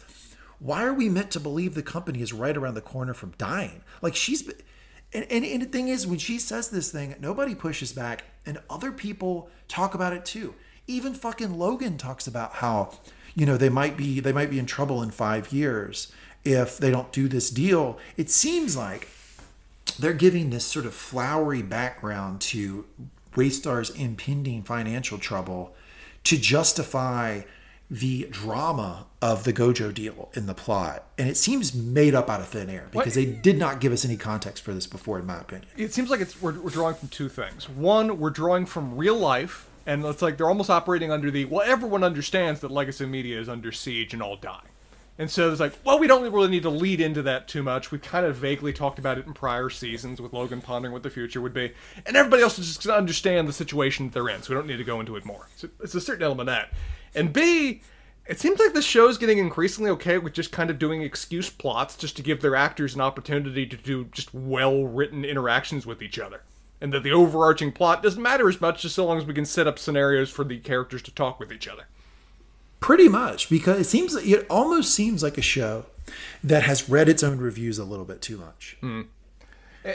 [0.59, 3.81] Why are we meant to believe the company is right around the corner from dying?
[4.01, 4.57] Like she's been,
[5.13, 8.59] and, and, and the thing is, when she says this thing, nobody pushes back, and
[8.69, 10.53] other people talk about it too.
[10.87, 12.93] Even fucking Logan talks about how,
[13.35, 16.11] you know, they might be they might be in trouble in five years
[16.43, 17.97] if they don't do this deal.
[18.15, 19.09] It seems like
[19.99, 22.85] they're giving this sort of flowery background to
[23.33, 25.75] Waystar's impending financial trouble
[26.23, 27.41] to justify
[27.89, 31.05] the drama of the Gojo deal in the plot.
[31.17, 34.03] And it seems made up out of thin air because they did not give us
[34.03, 35.69] any context for this before, in my opinion.
[35.77, 37.69] it seems like it's we're, we're drawing from two things.
[37.69, 41.65] One, we're drawing from real life And it's like they're almost operating under the well,
[41.65, 44.65] everyone understands that legacy media is under siege and all die.
[45.19, 47.89] And so it's like, well, we don't really need to lead into that too much.
[47.89, 51.09] We kind of vaguely talked about it in prior seasons with Logan pondering what the
[51.09, 51.73] future would be.
[52.05, 54.59] And everybody else is just going to understand the situation that they're in, so we
[54.59, 55.47] don't need to go into it more.
[55.55, 56.69] So it's a certain element of that.
[57.15, 57.81] And B,
[58.27, 61.95] it seems like the show's getting increasingly okay with just kind of doing excuse plots
[61.95, 66.19] just to give their actors an opportunity to do just well written interactions with each
[66.19, 66.41] other.
[66.79, 69.45] And that the overarching plot doesn't matter as much just so long as we can
[69.45, 71.87] set up scenarios for the characters to talk with each other.
[72.79, 75.85] Pretty much, because it seems it almost seems like a show
[76.43, 78.77] that has read its own reviews a little bit too much.
[78.83, 79.07] Mm.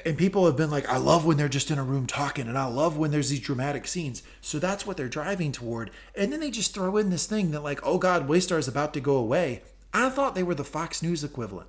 [0.05, 2.57] And people have been like, I love when they're just in a room talking, and
[2.57, 4.23] I love when there's these dramatic scenes.
[4.41, 5.91] So that's what they're driving toward.
[6.17, 8.95] And then they just throw in this thing that, like, oh God, Waystar is about
[8.95, 9.63] to go away.
[9.93, 11.69] I thought they were the Fox News equivalent.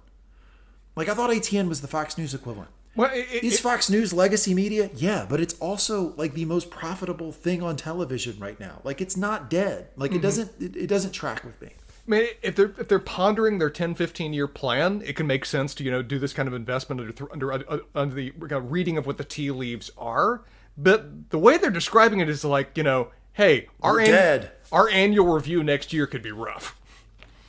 [0.95, 2.69] Like, I thought ATN was the Fox News equivalent.
[2.95, 4.89] Well, it, it, Is Fox News legacy media?
[4.95, 8.81] Yeah, but it's also like the most profitable thing on television right now.
[8.83, 9.87] Like it's not dead.
[9.95, 10.21] Like it mm-hmm.
[10.21, 11.69] doesn't it, it doesn't track with me.
[12.05, 15.45] I mean, if they're if they're pondering their 10, 15 year plan, it can make
[15.45, 18.51] sense to you know do this kind of investment under under uh, under the kind
[18.53, 20.41] of reading of what the tea leaves are.
[20.77, 24.51] But the way they're describing it is like you know, hey, our We're an- dead.
[24.71, 26.77] our annual review next year could be rough.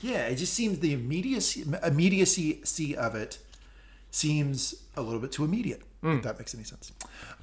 [0.00, 3.38] Yeah, it just seems the immediacy immediacy of it
[4.10, 5.82] seems a little bit too immediate.
[6.02, 6.92] If that makes any sense.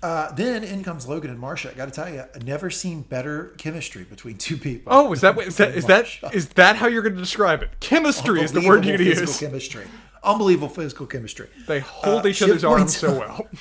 [0.03, 1.69] Uh, then in comes Logan and Marcia.
[1.69, 4.91] I got to tell you, I've never seen better chemistry between two people.
[4.93, 7.69] Oh, is that is that is that is that how you're going to describe it?
[7.79, 9.39] Chemistry is the word you're going to physical use.
[9.39, 9.85] chemistry.
[10.23, 11.49] Unbelievable physical chemistry.
[11.67, 13.47] They hold Uh, each other's arms so well.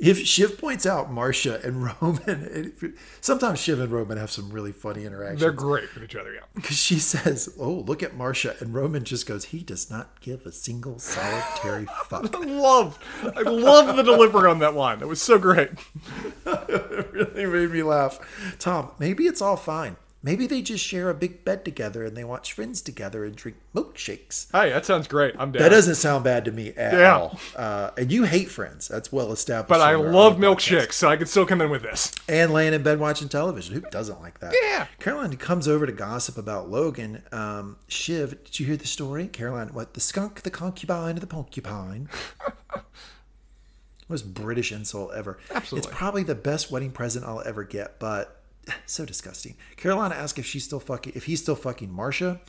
[0.00, 4.72] If Shiv points out Marcia and Roman, it, sometimes Shiv and Roman have some really
[4.72, 5.40] funny interactions.
[5.40, 6.32] They're great with each other.
[6.32, 6.40] Yeah.
[6.54, 10.46] Because she says, "Oh, look at Marcia," and Roman just goes, "He does not give
[10.46, 15.00] a single solitary fuck." I love, I love the delivery on that line.
[15.00, 15.70] That was so great.
[16.46, 18.18] it really made me laugh.
[18.58, 19.96] Tom, maybe it's all fine.
[20.22, 23.56] Maybe they just share a big bed together and they watch Friends together and drink
[23.74, 24.52] milkshakes.
[24.52, 25.34] Hey, that sounds great.
[25.38, 25.62] I'm down.
[25.62, 27.16] That doesn't sound bad to me at Yeah.
[27.16, 27.40] all.
[27.56, 28.86] Uh, and you hate Friends.
[28.86, 29.70] That's well established.
[29.70, 32.12] but I love milkshakes, so I can still come in with this.
[32.28, 33.74] and laying in bed watching television.
[33.74, 34.54] Who doesn't like that?
[34.62, 34.88] Yeah.
[34.98, 37.22] Caroline comes over to gossip about Logan.
[37.32, 39.26] Um, Shiv, did you hear the story?
[39.26, 39.94] Caroline, what?
[39.94, 42.10] The skunk, the concubine, the porcupine.
[44.08, 45.38] Most British insult ever.
[45.54, 45.88] Absolutely.
[45.88, 48.39] It's probably the best wedding present I'll ever get, but
[48.86, 49.56] so disgusting.
[49.76, 52.40] Carolina asks if she's still fucking if he's still fucking Marcia.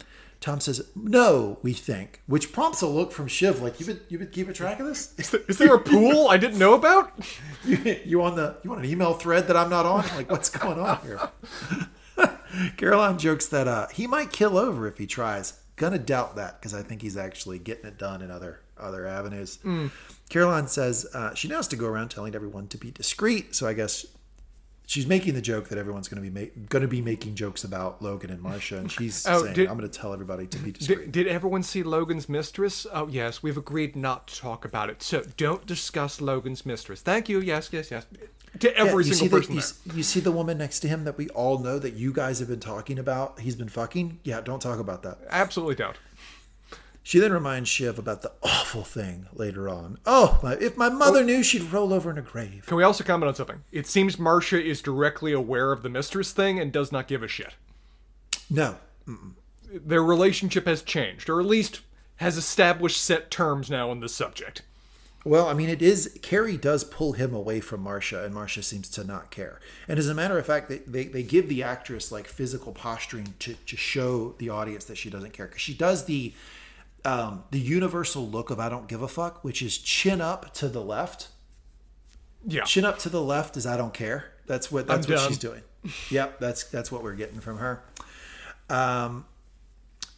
[0.41, 2.21] Tom says, No, we think.
[2.25, 5.13] Which prompts a look from Shiv, like, you been you been keeping track of this?
[5.17, 7.13] Is there, is there a pool I didn't know about?
[7.63, 10.03] you, you on the you on an email thread that I'm not on?
[10.15, 11.21] Like, what's going on here?
[12.77, 15.59] Caroline jokes that uh, he might kill over if he tries.
[15.75, 19.59] Gonna doubt that because I think he's actually getting it done in other other avenues.
[20.29, 23.53] Caroline says uh, she now has to go around telling everyone to be discreet.
[23.53, 24.05] So I guess
[24.91, 27.63] she's making the joke that everyone's going to be ma- going to be making jokes
[27.63, 30.57] about Logan and Marcia, and she's Oh, saying, did- "I'm going to tell everybody to
[30.59, 32.85] be discreet." Did, did everyone see Logan's mistress?
[32.91, 35.01] Oh, yes, we've agreed not to talk about it.
[35.01, 37.01] So don't discuss Logan's mistress.
[37.01, 37.39] Thank you.
[37.39, 38.05] Yes, yes, yes.
[38.59, 39.69] To every Yeah, you single the, person you, there.
[39.69, 42.39] s- you see the woman next to him that we all know that you guys
[42.39, 43.39] have been talking about.
[43.39, 44.19] He's been fucking.
[44.25, 45.19] Yeah, don't talk about that.
[45.29, 45.95] Absolutely don't.
[47.03, 49.97] She then reminds Shiv about the awful thing later on.
[50.05, 52.65] Oh, my, if my mother knew, she'd roll over in a grave.
[52.67, 53.63] Can we also comment on something?
[53.71, 57.27] It seems Marcia is directly aware of the mistress thing and does not give a
[57.27, 57.55] shit.
[58.49, 58.77] No,
[59.71, 61.81] Their relationship has changed, or at least
[62.17, 64.61] has established set terms now on this subject.
[65.23, 66.17] Well, I mean, it is.
[66.21, 69.59] Kerry does pull him away from Marcia, and Marcia seems to not care.
[69.87, 73.35] And as a matter of fact, they, they, they give the actress like physical posturing
[73.39, 75.45] to, to show the audience that she doesn't care.
[75.45, 76.33] Because she does the
[77.05, 80.67] um, the universal look of I don't give a fuck, which is chin up to
[80.69, 81.29] the left.
[82.45, 82.63] Yeah.
[82.63, 84.31] Chin up to the left is I don't care.
[84.47, 85.27] That's what that's I'm what done.
[85.29, 85.61] she's doing.
[86.11, 87.81] Yep, that's that's what we're getting from her.
[88.69, 89.25] Um,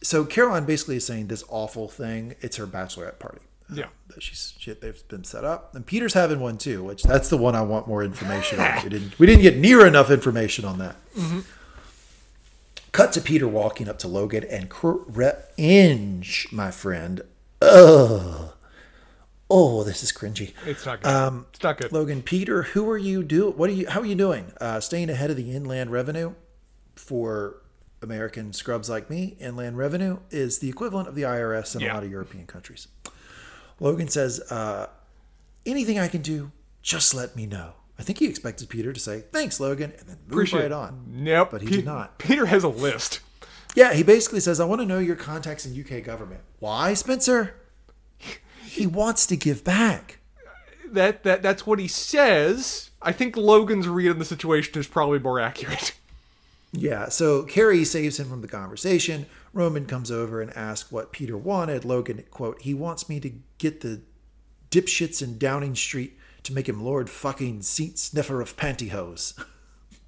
[0.02, 2.34] so Caroline basically is saying this awful thing.
[2.42, 3.40] It's her bachelorette party.
[3.70, 3.86] Uh, Yeah.
[4.08, 4.82] that she's shit.
[4.82, 6.84] They've been set up, and Peter's having one too.
[6.84, 8.80] Which that's the one I want more information on.
[8.84, 10.96] We didn't we didn't get near enough information on that.
[11.16, 11.40] Mm-hmm.
[12.94, 17.22] Cut to Peter walking up to Logan and cringe, my friend.
[17.60, 18.52] Ugh.
[19.50, 20.52] Oh, this is cringy.
[20.64, 21.12] It's not good.
[21.12, 21.90] Um, it's not good.
[21.90, 23.50] Logan, Peter, who are you do?
[23.50, 23.88] What are you?
[23.88, 24.52] How are you doing?
[24.60, 26.34] Uh, staying ahead of the inland revenue
[26.94, 27.56] for
[28.00, 29.36] American scrubs like me.
[29.40, 31.92] Inland revenue is the equivalent of the IRS in Yeah.
[31.92, 32.86] a lot of European countries.
[33.80, 34.86] Logan says, uh,
[35.66, 39.24] "Anything I can do, just let me know." I think he expected Peter to say,
[39.32, 40.72] "Thanks, Logan," and then move Appreciate right it.
[40.72, 41.04] on.
[41.08, 41.48] Nope.
[41.52, 42.18] but he Pe- did not.
[42.18, 43.20] Peter has a list.
[43.76, 47.54] Yeah, he basically says, "I want to know your contacts in UK government." Why, Spencer?
[48.64, 50.18] He wants to give back.
[50.90, 52.90] That that that's what he says.
[53.02, 55.94] I think Logan's read on the situation is probably more accurate.
[56.76, 59.26] Yeah, so Kerry saves him from the conversation.
[59.52, 61.84] Roman comes over and asks what Peter wanted.
[61.84, 64.00] Logan, quote, he wants me to get the
[64.72, 69.34] dipshits in Downing Street to make him Lord fucking seat sniffer of pantyhose.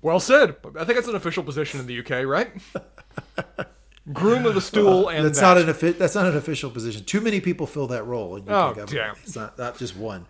[0.03, 0.55] Well said.
[0.79, 2.53] I think that's an official position in the UK, right?
[4.13, 5.55] Groom of the stool and that's that.
[5.55, 7.03] not an offi- that's not an official position.
[7.05, 8.91] Too many people fill that role in UK Oh, government.
[8.91, 9.17] damn.
[9.25, 10.27] It's not not just one.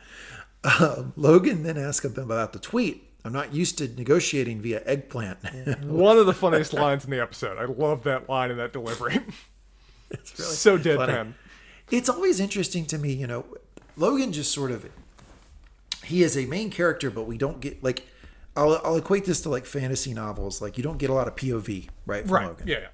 [0.81, 3.05] Um, Logan then asks him about the tweet.
[3.23, 5.39] I'm not used to negotiating via eggplant.
[5.85, 7.59] One of the funniest lines in the episode.
[7.59, 9.19] I love that line and that delivery.
[10.11, 11.35] it's really so deadpan.
[11.91, 13.45] it's always interesting to me, you know,
[13.97, 14.89] Logan just sort of
[16.07, 18.07] he is a main character, but we don't get like
[18.57, 20.63] I'll, I'll equate this to like fantasy novels.
[20.63, 22.27] Like you don't get a lot of POV, right?
[22.29, 22.47] Right.
[22.47, 22.67] Logan.
[22.67, 22.79] Yeah.
[22.81, 22.87] yeah.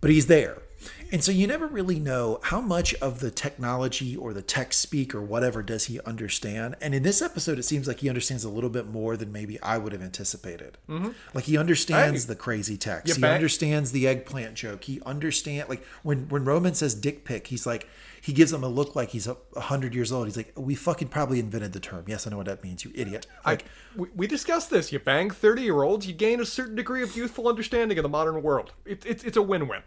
[0.00, 0.62] But he's there.
[1.10, 5.12] And so you never really know how much of the technology or the tech speak
[5.14, 6.76] or whatever does he understand.
[6.80, 9.60] And in this episode, it seems like he understands a little bit more than maybe
[9.60, 10.78] I would have anticipated.
[10.88, 11.08] Mm-hmm.
[11.34, 12.28] Like he understands Hey.
[12.28, 13.14] the crazy text.
[13.16, 13.34] He bet.
[13.34, 14.84] understands the eggplant joke.
[14.84, 17.88] He understand like when when Roman says dick pic, he's like
[18.22, 20.26] he gives him a look like he's a hundred years old.
[20.26, 22.04] He's like, we fucking probably invented the term.
[22.06, 22.84] Yes, I know what that means.
[22.84, 23.26] You idiot.
[23.46, 23.66] Like, I,
[24.00, 24.92] we, we discussed this.
[24.92, 28.08] You bang 30 year olds, you gain a certain degree of youthful understanding of the
[28.08, 28.72] modern world.
[28.84, 29.82] It, it, it's a win win.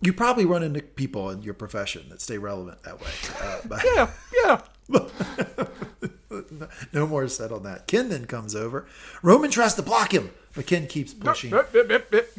[0.00, 3.10] you probably run into people in your profession that stay relevant that way.
[3.40, 4.10] Uh, but- Yeah,
[4.44, 4.60] yeah.
[6.92, 7.86] No more said on that.
[7.86, 8.86] Ken then comes over.
[9.22, 11.50] Roman tries to block him, but Ken keeps pushing.
[11.50, 11.72] Bip,
[12.10, 12.36] bip.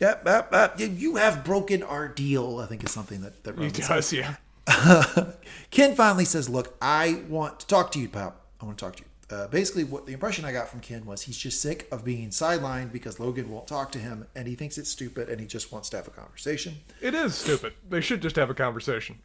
[0.00, 0.74] Yep, yep, yep.
[0.78, 2.58] You- have broken our deal.
[2.58, 3.88] I think is something that that He Roman says.
[3.88, 4.36] does, yeah.
[5.70, 8.34] Ken finally says, "Look, I want to talk to you, pal.
[8.60, 11.04] I want to talk to you." Uh, basically, what the impression I got from Ken
[11.04, 14.54] was he's just sick of being sidelined because Logan won't talk to him, and he
[14.54, 16.76] thinks it's stupid, and he just wants to have a conversation.
[17.00, 17.74] It is stupid.
[17.88, 19.18] They should just have a conversation.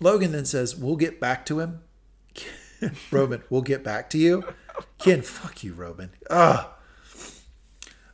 [0.00, 1.80] Logan then says, "We'll get back to him."
[3.10, 4.44] Roman, we'll get back to you.
[4.98, 6.10] Ken, fuck you, Roman.
[6.30, 6.66] Ugh.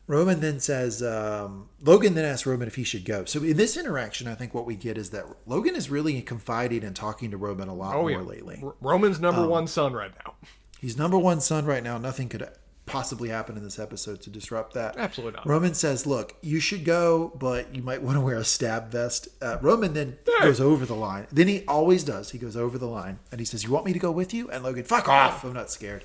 [0.07, 3.25] Roman then says, um, Logan then asks Roman if he should go.
[3.25, 6.85] So in this interaction, I think what we get is that Logan is really confiding
[6.85, 8.19] and talking to Roman a lot Oh, more yeah.
[8.21, 8.61] lately.
[8.63, 10.35] R- Roman's number Um, one son right now.
[10.79, 11.97] He's number one son right now.
[11.97, 12.47] Nothing could
[12.85, 14.99] possibly happen in this episode to disrupt that.
[14.99, 15.47] Absolutely not.
[15.49, 19.29] Roman says, "Look, you should go, but you might want to wear a stab vest."
[19.41, 20.45] Uh, Roman then Yeah.
[20.45, 21.27] goes over the line.
[21.33, 22.33] Then he always does.
[22.33, 24.51] He goes over the line and he says, "You want me to go with you?"
[24.51, 25.45] And Logan, "Fuck off!
[25.45, 26.05] I'm not scared."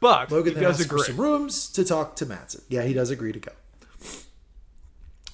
[0.00, 1.06] But Logan he does asks for agree.
[1.06, 2.62] some rooms to talk to Matsson.
[2.68, 3.52] Yeah, he does agree to go.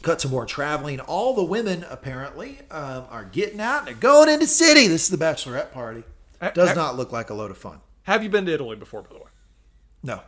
[0.03, 1.01] Cut to more traveling.
[1.01, 4.87] All the women apparently um, are getting out and they're going into city.
[4.87, 6.05] This is the bachelorette party.
[6.55, 7.81] Does not look like a load of fun.
[8.03, 9.31] Have you been to Italy before, by the way?
[10.03, 10.21] No.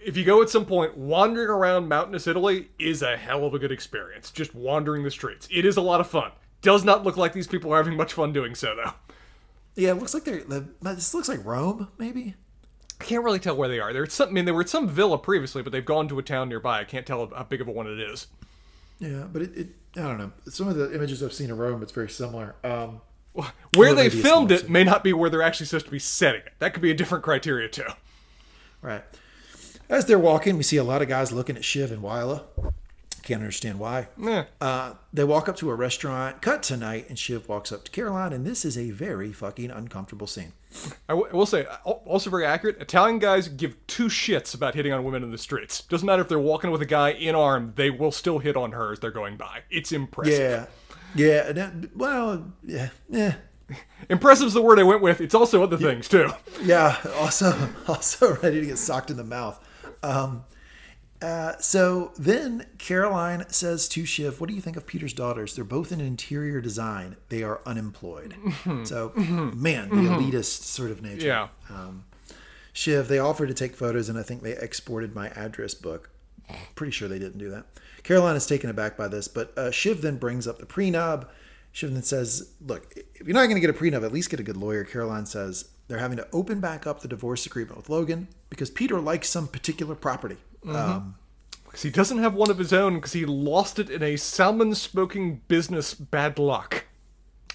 [0.00, 3.58] If you go at some point, wandering around mountainous Italy is a hell of a
[3.58, 4.30] good experience.
[4.30, 5.48] Just wandering the streets.
[5.50, 6.30] It is a lot of fun.
[6.62, 8.92] Does not look like these people are having much fun doing so, though.
[9.74, 10.40] Yeah, it looks like they're.
[10.40, 12.34] This looks like Rome, maybe.
[13.00, 13.92] I can't really tell where they are.
[13.92, 16.18] They're at some, I mean, they were at some villa previously, but they've gone to
[16.18, 16.80] a town nearby.
[16.80, 18.26] I can't tell how big of a one it is.
[18.98, 20.32] Yeah, but it, it I don't know.
[20.48, 22.56] Some of the images I've seen of Rome, it's very similar.
[22.64, 23.00] Um,
[23.70, 24.72] Where they filmed it city.
[24.72, 26.52] may not be where they're actually supposed to be setting it.
[26.58, 27.84] That could be a different criteria, too.
[28.82, 29.04] right.
[29.88, 32.44] As they're walking, we see a lot of guys looking at Shiv and Willa.
[33.22, 34.08] Can't understand why.
[34.26, 34.44] Eh.
[34.60, 36.42] Uh, they walk up to a restaurant.
[36.42, 40.26] Cut tonight, and Shiv walks up to Caroline, and this is a very fucking uncomfortable
[40.26, 40.52] scene.
[41.08, 42.76] I w- I will say, also very accurate.
[42.80, 45.82] Italian guys give two shits about hitting on women in the streets.
[45.82, 48.72] Doesn't matter if they're walking with a guy in arm; they will still hit on
[48.72, 49.62] her as they're going by.
[49.70, 50.68] It's impressive.
[51.14, 51.52] Yeah, yeah.
[51.52, 53.34] that- Well, yeah, yeah,
[54.10, 55.20] Impressive's the word I went with.
[55.20, 56.30] It's also other things too.
[56.62, 56.96] yeah.
[57.16, 57.52] Also,
[57.88, 59.62] also ready to get socked in the mouth.
[60.02, 60.44] Um,
[61.20, 65.54] uh, so then Caroline says to Shiv, "What do you think of Peter's daughters?
[65.54, 67.16] They're both in interior design.
[67.28, 68.34] They are unemployed.
[68.84, 71.26] so, man, the elitist sort of nature.
[71.26, 71.48] Yeah.
[71.68, 72.04] Um,
[72.72, 76.10] Shiv, they offered to take photos, and I think they exported my address book.
[76.76, 77.66] Pretty sure they didn't do that.
[78.04, 81.28] Caroline is taken aback by this, but uh, Shiv then brings up the prenup.
[81.72, 84.40] Shiv then says, Look, if you're not going to get a prenup, at least get
[84.40, 84.84] a good lawyer.
[84.84, 89.00] Caroline says they're having to open back up the divorce agreement with Logan because Peter
[89.00, 90.36] likes some particular property.
[90.68, 91.16] Um,
[91.64, 94.74] Because he doesn't have one of his own because he lost it in a salmon
[94.74, 96.84] smoking business bad luck.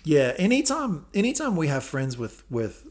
[0.03, 2.87] yeah, anytime anytime we have friends with with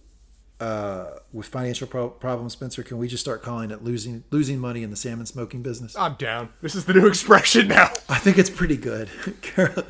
[0.61, 4.83] uh, with financial pro- problems, Spencer, can we just start calling it losing losing money
[4.85, 5.97] in the salmon smoking business?
[5.97, 6.51] I'm down.
[6.61, 7.91] This is the new expression now.
[8.09, 9.09] I think it's pretty good.
[9.43, 9.85] Carol-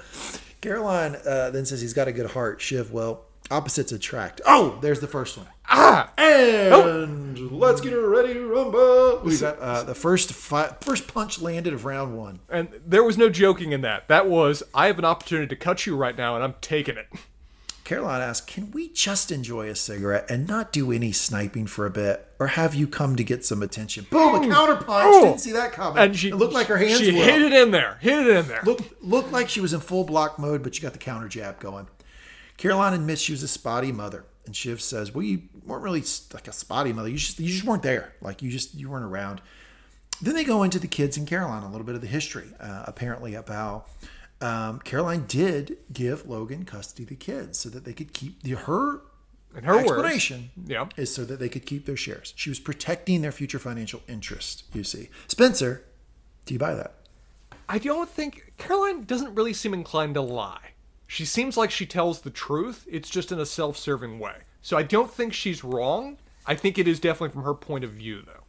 [0.63, 2.61] Caroline uh, then says he's got a good heart.
[2.61, 4.41] Shiv, well, opposites attract.
[4.47, 5.47] Oh, there's the first one.
[5.69, 6.13] Ah!
[6.17, 9.21] And let's get her ready to rumble.
[9.25, 12.41] We got uh, the first fi- first punch landed of round one.
[12.49, 14.09] And there was no joking in that.
[14.09, 17.07] That was, I have an opportunity to cut you right now, and I'm taking it.
[17.85, 21.91] Caroline asks, Can we just enjoy a cigarette and not do any sniping for a
[21.91, 22.27] bit?
[22.39, 24.07] Or have you come to get some attention?
[24.09, 25.03] Boom, a counterpunch.
[25.05, 25.25] Oh.
[25.27, 26.03] Didn't see that coming.
[26.03, 27.47] And she it looked like her hands She were hit up.
[27.47, 27.99] it in there.
[28.01, 28.63] Hit it in there.
[28.65, 31.59] Looked, looked like she was in full block mode, but you got the counter jab
[31.61, 31.89] going.
[32.57, 34.25] Caroline admits she was a spotty mother.
[34.47, 37.09] And Shiv says, Well, you weren't really like a spotty mother.
[37.09, 38.15] You just, you just weren't there.
[38.21, 39.41] Like, you just, you weren't around.
[40.21, 42.85] Then they go into the kids and Caroline, a little bit of the history, uh,
[42.87, 43.85] apparently, of how
[44.41, 48.51] um, Caroline did give Logan custody of the kids so that they could keep the,
[48.53, 49.01] her
[49.57, 49.85] In her words.
[49.91, 50.89] explanation Yeah.
[50.97, 52.35] is so that they could keep their shares.
[52.37, 55.09] She was protecting their future financial interest, you see.
[55.29, 55.85] Spencer,
[56.47, 56.95] do you buy that?
[57.69, 60.72] I don't think Caroline doesn't really seem inclined to lie.
[61.13, 62.87] She seems like she tells the truth.
[62.91, 64.37] It's just in a self-serving way.
[64.63, 66.17] So I don't think she's wrong.
[66.47, 68.45] I think it is definitely from her point of view, though.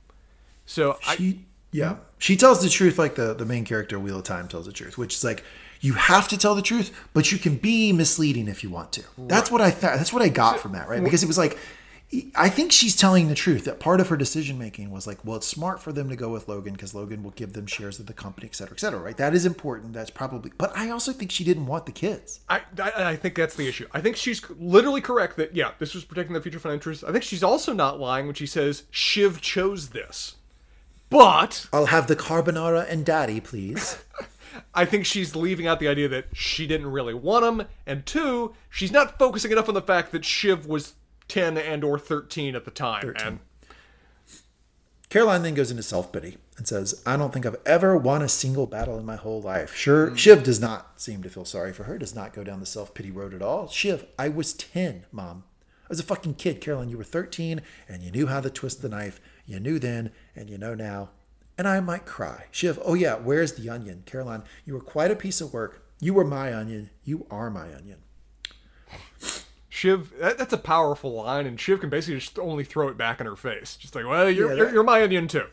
[0.65, 1.39] So I, She,
[1.73, 1.97] yeah.
[2.19, 4.97] She tells the truth like the, the main character, Wheel of Time, tells the truth,
[4.97, 5.43] which is like,
[5.81, 9.03] you have to tell the truth, but you can be misleading if you want to.
[9.17, 9.97] That's what I thought.
[9.97, 11.03] That's what I got from that, right?
[11.03, 11.57] Because it was like,
[12.35, 13.65] I think she's telling the truth.
[13.65, 16.29] That part of her decision making was like, well, it's smart for them to go
[16.29, 18.99] with Logan because Logan will give them shares of the company, et cetera, et cetera,
[18.99, 19.17] right?
[19.17, 19.93] That is important.
[19.93, 22.41] That's probably, but I also think she didn't want the kids.
[22.49, 23.87] I, I, I think that's the issue.
[23.93, 27.03] I think she's literally correct that, yeah, this was protecting the future financial interests.
[27.03, 30.35] I think she's also not lying when she says Shiv chose this.
[31.09, 34.03] But I'll have the carbonara and daddy, please.
[34.73, 38.53] I think she's leaving out the idea that she didn't really want him, and two,
[38.69, 40.93] she's not focusing enough on the fact that Shiv was
[41.27, 43.13] 10 and or 13 at the time.
[43.19, 43.39] And
[45.13, 48.27] Caroline then goes into self pity and says, I don't think I've ever won a
[48.29, 49.75] single battle in my whole life.
[49.75, 50.17] Sure, mm.
[50.17, 52.93] Shiv does not seem to feel sorry for her, does not go down the self
[52.93, 53.67] pity road at all.
[53.67, 55.43] Shiv, I was 10, mom.
[55.83, 56.61] I was a fucking kid.
[56.61, 59.21] Caroline, you were 13 and you knew how to twist the knife.
[59.45, 61.11] You knew then and you know now.
[61.57, 62.45] And I might cry.
[62.49, 64.01] Shiv, oh yeah, where's the onion?
[64.07, 65.85] Caroline, you were quite a piece of work.
[65.99, 66.89] You were my onion.
[67.03, 68.02] You are my onion.
[69.75, 73.19] Shiv, that, that's a powerful line, and Shiv can basically just only throw it back
[73.19, 73.75] in her face.
[73.75, 75.47] Just like, well, you're, Yeah, you're, that- you're my onion too.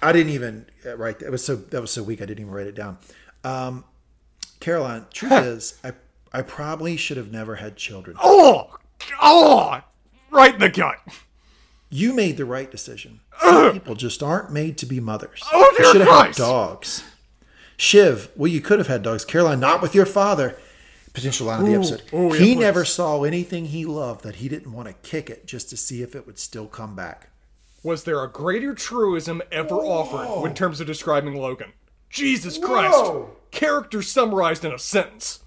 [0.00, 0.64] I didn't even
[0.96, 1.30] write that.
[1.30, 2.22] was so that was so weak.
[2.22, 2.96] I didn't even write it down.
[3.44, 3.84] Um,
[4.60, 5.92] Caroline, truth is, I
[6.32, 8.16] I probably should have never had children.
[8.18, 8.78] Oh,
[9.20, 9.82] oh,
[10.30, 10.96] right in the gut.
[11.90, 13.20] You made the right decision.
[13.42, 15.42] Some people just aren't made to be mothers.
[15.52, 17.04] Oh, you dear should have had dogs.
[17.76, 19.26] Shiv, well, you could have had dogs.
[19.26, 20.56] Caroline, not with your father.
[21.12, 22.02] Potential line of the episode.
[22.12, 22.60] ooh, yeah, he please.
[22.60, 26.02] never saw anything he loved that he didn't want to kick it just to see
[26.02, 27.30] if it would still come back.
[27.82, 31.72] Was there a greater truism ever offered in terms of describing Logan?
[32.10, 32.92] Jesus Christ.
[32.92, 33.30] Whoa.
[33.50, 35.40] Character summarized in a sentence.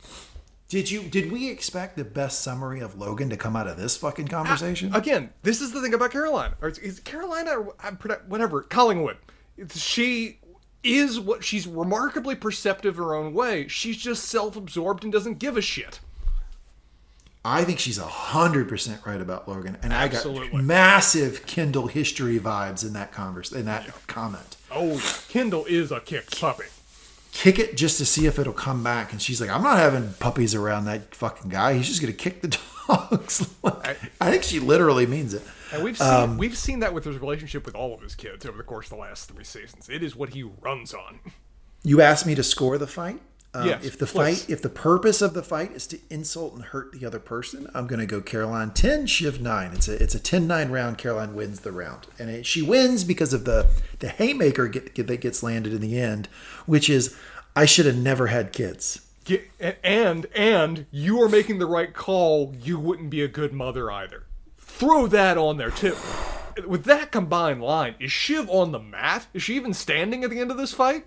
[0.67, 1.03] Did you?
[1.03, 4.93] Did we expect the best summary of Logan to come out of this fucking conversation?
[4.95, 6.53] Again, this is the thing about Caroline.
[6.61, 9.17] Or is, is Carolina, or uh, whatever, Collingwood.
[9.55, 10.39] It's, she
[10.83, 13.67] is what she's remarkably perceptive her own way.
[13.67, 15.99] She's just self-absorbed and doesn't give a shit.
[17.45, 22.39] I think she's a hundred percent right about Logan, and I got massive Kendall history
[22.39, 24.55] vibes in that converse in that comment.
[24.71, 26.65] Oh, Kendall is a kick puppy.
[27.33, 30.13] Kick it just to see if it'll come back, and she's like, "I'm not having
[30.19, 31.73] puppies around that fucking guy.
[31.73, 32.57] He's just gonna kick the
[32.87, 35.41] dogs." Like, I think she literally means it.
[35.73, 38.45] And we've seen Um, we've seen that with his relationship with all of his kids
[38.45, 39.89] over the course of the last three seasons.
[39.89, 41.19] It is what he runs on.
[41.83, 43.19] You asked me to score the fight.
[43.55, 44.43] Um, Yes, if the please.
[44.45, 47.69] fight, if the purpose of the fight is to insult and hurt the other person,
[47.75, 49.73] I'm going to go Caroline 10, Shiv 9.
[49.73, 50.97] It's a it's a 10-9 round.
[50.97, 53.69] Caroline wins the round, and it, she wins because of the
[53.99, 56.29] the haymaker get, get, that gets landed in the end,
[56.65, 57.15] which is
[57.55, 59.01] I should have never had kids.
[59.23, 59.51] Get,
[59.83, 62.55] and and you are making the right call.
[62.59, 64.23] You wouldn't be a good mother either.
[64.63, 65.95] Throw that on there too.
[66.67, 69.27] With that combined line, is Shiv on the mat?
[69.33, 71.05] Is she even standing at the end of this fight?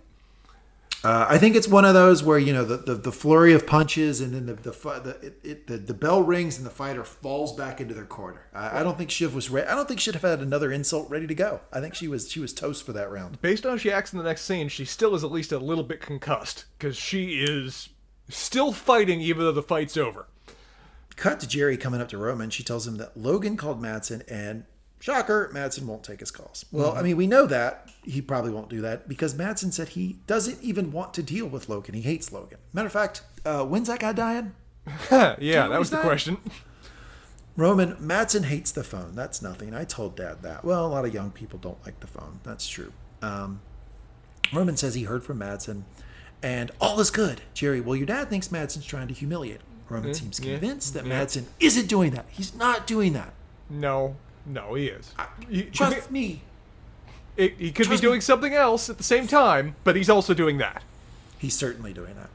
[1.05, 3.67] Uh, I think it's one of those where you know the, the, the flurry of
[3.67, 7.05] punches and then the the, the, it, it, the the bell rings and the fighter
[7.05, 8.47] falls back into their corner.
[8.53, 9.69] I, I don't think Shiv was ready.
[9.69, 11.61] I don't think she'd have had another insult ready to go.
[11.73, 13.41] I think she was she was toast for that round.
[13.41, 15.59] Based on how she acts in the next scene, she still is at least a
[15.59, 17.91] little bit concussed because she is
[18.29, 20.27] still fighting even though the fight's over.
[21.17, 22.51] Cut to Gerri coming up to Roman.
[22.51, 24.65] She tells him that Logan called Matsson and
[25.01, 26.65] shocker, Matsson won't take his calls.
[26.73, 30.19] Well, I mean, we know that he probably won't do that because Matsson said he
[30.27, 31.95] doesn't even want to deal with Logan.
[31.95, 32.59] He hates Logan.
[32.73, 34.55] Matter of fact, uh, when's that guy dying?
[35.11, 36.05] yeah, that was the that?
[36.05, 36.39] question.
[37.57, 39.15] Roman, Matsson hates the phone.
[39.15, 39.75] That's nothing.
[39.75, 40.65] I told Dad that.
[40.65, 42.41] Well, a lot of young people don't like the phone.
[42.45, 42.93] That's true.
[43.23, 43.61] Um,
[44.53, 45.87] Roman says he heard from Matsson,
[46.43, 47.41] and all is good.
[47.55, 49.76] Gerri, well, your dad thinks Matsson's trying to humiliate him.
[49.89, 50.45] Roman seems hmm?
[50.45, 51.09] yeah, convinced that yeah.
[51.11, 52.27] Matsson isn't doing that.
[52.31, 53.33] He's not doing that.
[53.71, 55.13] No, no, he is.
[55.49, 56.43] He, could Trust be, me.
[57.37, 58.09] it- he could be trust me.
[58.09, 60.83] doing something else at the same time, but he's also doing that.
[61.39, 62.31] He's certainly doing that.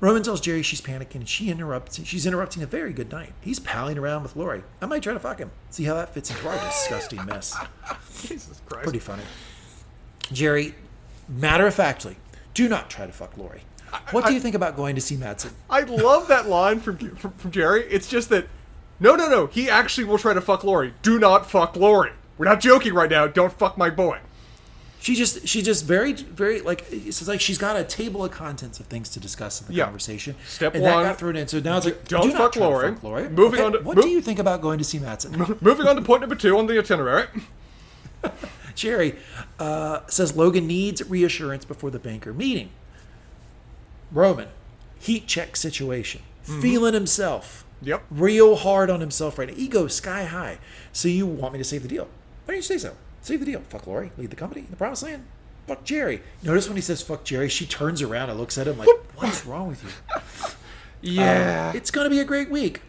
[0.00, 2.04] Roman tells Gerri she's panicking and she interrupts.
[2.04, 3.32] She's interrupting a very good night.
[3.40, 4.62] He's palling around with Lori.
[4.82, 5.50] I might try to fuck him.
[5.70, 7.56] See how that fits into our disgusting mess.
[8.22, 8.82] Jesus Christ.
[8.82, 9.22] Pretty funny.
[10.24, 10.74] Gerri,
[11.28, 12.16] matter of factly,
[12.52, 13.62] do not try to fuck Lori.
[14.10, 15.52] What do you think about going to see Matsson?
[15.70, 17.86] I love that line from, from from Gerri.
[17.90, 18.46] It's just that
[19.00, 19.46] no, no, no.
[19.46, 20.94] He actually will try to fuck Lori.
[21.02, 22.12] Do not fuck Lori.
[22.38, 23.26] We're not joking right now.
[23.26, 24.18] Don't fuck my boy.
[25.00, 28.80] She just, she just very, very like it's like she's got a table of contents
[28.80, 29.84] of things to discuss in the Yeah.
[29.84, 30.34] conversation.
[30.46, 31.46] Step and one, that got thrown in.
[31.46, 32.92] So now it's like, don't do fuck Lori.
[32.94, 33.28] fuck Lori.
[33.28, 35.32] Moving Okay, on to- what do you think about going to see Matsson?
[35.60, 37.26] Moving on to point number two on the itinerary.
[38.74, 39.16] Gerri
[39.58, 42.70] uh, says Logan needs reassurance before the banker meeting.
[44.14, 44.48] Roman,
[44.98, 46.62] heat check situation, mm-hmm.
[46.62, 48.04] feeling himself, Yep.
[48.10, 49.54] real hard on himself right now.
[49.56, 50.58] Ego sky high.
[50.92, 52.04] So you want me to save the deal?
[52.44, 52.94] Why don't you say so?
[53.20, 53.62] Save the deal.
[53.68, 54.12] Fuck Lori.
[54.16, 54.62] Lead the company.
[54.70, 55.24] The promised land.
[55.66, 56.20] Fuck Gerri.
[56.42, 59.44] Notice when he says fuck Gerri, she turns around and looks at him like, what's
[59.44, 60.48] wrong with you?
[61.04, 61.68] Yeah.
[61.70, 62.80] Um, it's going to be a great week.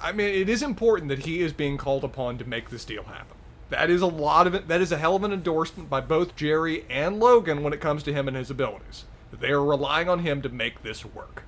[0.00, 3.02] I mean, it is important that he is being called upon to make this deal
[3.02, 3.36] happen.
[3.70, 4.68] That is a lot of it.
[4.68, 8.02] That is a hell of an endorsement by both Gerri and Logan when it comes
[8.04, 9.04] to him and his abilities.
[9.32, 11.44] They are relying on him to make this work.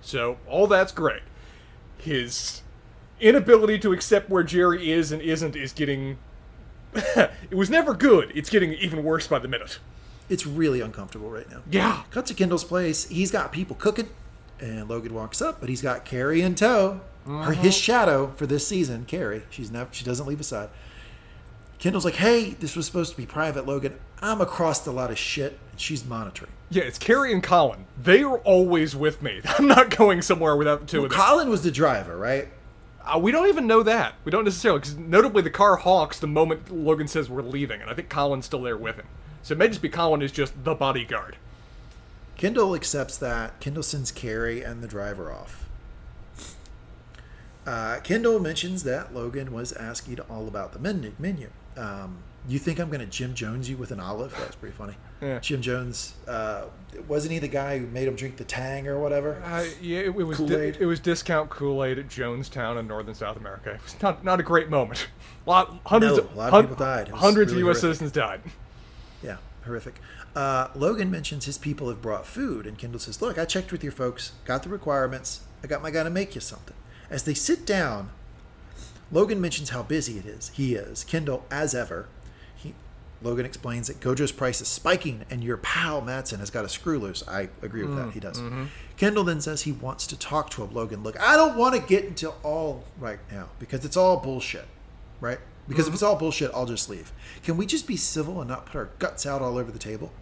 [0.00, 1.22] So, all that's great.
[1.98, 2.62] His
[3.20, 6.18] inability to accept where Gerri is and isn't is getting.
[6.94, 8.32] it was never good.
[8.34, 9.78] It's getting even worse by the minute.
[10.28, 11.62] It's really uncomfortable right now.
[11.70, 12.02] Yeah.
[12.10, 13.08] Cut to Kendall's place.
[13.08, 14.08] He's got people cooking,
[14.60, 17.00] and Logan walks up, but he's got Kerry in tow.
[17.26, 17.82] Her his mm-hmm.
[17.82, 19.42] shadow for this season, Kerry.
[19.50, 20.70] She's never she doesn't leave his side.
[21.78, 23.98] Kendall's like, "Hey, this was supposed to be private, Logan.
[24.22, 26.52] I'm across a lot of shit." And she's monitoring.
[26.70, 27.86] Yeah, it's Kerry and Colin.
[28.00, 29.40] They are always with me.
[29.58, 31.18] I'm not going somewhere without the two of them.
[31.18, 32.48] Colin was the driver, right?
[33.04, 34.14] Uh, we don't even know that.
[34.24, 37.88] We don't necessarily, because notably the car hawks the moment Logan says we're leaving, and
[37.88, 39.06] I think Colin's still there with him.
[39.42, 41.36] So it may just be Colin is just the bodyguard.
[42.36, 43.58] Kendall accepts that.
[43.60, 45.66] Kendall sends Kerry and the driver off.
[47.66, 50.78] Uh, Kendall mentions that Logan was asking all about the
[51.18, 51.50] menu.
[51.76, 52.18] Um,
[52.52, 54.32] you think I'm going to Jim Jones you with an olive?
[54.38, 54.94] That's pretty funny.
[55.20, 55.38] Yeah.
[55.40, 56.64] Jim Jones, uh,
[57.06, 59.42] wasn't he the guy who made him drink the Tang or whatever?
[59.44, 63.14] Uh, yeah, it, it was di- it was discount Kool Aid at Jonestown in northern
[63.14, 63.72] South America.
[63.72, 65.08] It was not not a great moment.
[65.46, 67.08] A lot, hundreds, No, of, lot of hun- people died.
[67.08, 67.80] Hundreds really of U.S.
[67.80, 67.98] horrific.
[67.98, 68.40] citizens died.
[69.22, 70.00] Yeah, horrific.
[70.36, 73.82] Uh, Logan mentions his people have brought food, and Kendall says, Look, I checked with
[73.82, 76.76] your folks, got the requirements, I got my guy to make you something.
[77.10, 78.10] As they sit down,
[79.10, 80.50] Logan mentions how busy it is.
[80.54, 81.02] He is.
[81.02, 82.06] Kendall, as ever,
[83.20, 86.98] Logan explains that Gojo's price is spiking, and your pal Matsson has got a screw
[86.98, 87.24] loose.
[87.26, 88.08] I agree with that.
[88.08, 88.38] Mm, he does.
[88.38, 88.64] Mm-hmm.
[88.96, 90.72] Kendall then says he wants to talk to him.
[90.72, 94.66] Logan, look, I don't want to get into all right now because it's all bullshit,
[95.20, 95.38] right?
[95.68, 95.94] Because if mm-hmm.
[95.94, 97.12] it's all bullshit, I'll just leave.
[97.42, 100.12] Can we just be civil and not put our guts out all over the table?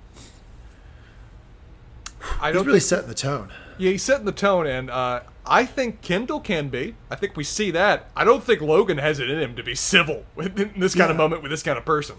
[2.41, 3.53] I don't He's really think, setting the tone.
[3.79, 6.95] yeah, he's setting the tone, and uh, I think Kendall can be.
[7.11, 8.11] I think we see that.
[8.17, 11.17] I don't think Logan has it in him to be civil in this kind of
[11.17, 12.17] moment with this kind of person.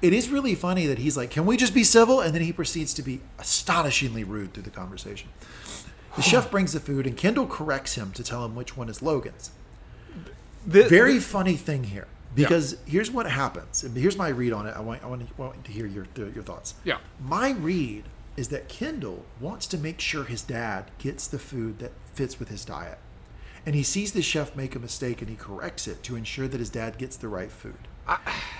[0.00, 2.52] It is really funny that he's like, "Can we just be civil?" And then he
[2.52, 5.28] proceeds to be astonishingly rude through the conversation.
[6.16, 9.02] The chef brings the food, and Kendall corrects him to tell him which one is
[9.02, 9.50] Logan's.
[10.68, 13.82] Thi- Very funny thing here, because here's what happens.
[13.82, 14.76] And here's my read on it.
[14.76, 16.74] I want, I want, to, want to hear your your thoughts.
[16.84, 16.98] Yeah.
[17.20, 18.04] My read
[18.36, 22.50] is that Kendall wants to make sure his dad gets the food that fits with
[22.50, 22.98] his diet.
[23.66, 26.60] And he sees the chef make a mistake and he corrects it to ensure that
[26.60, 27.88] his dad gets the right food.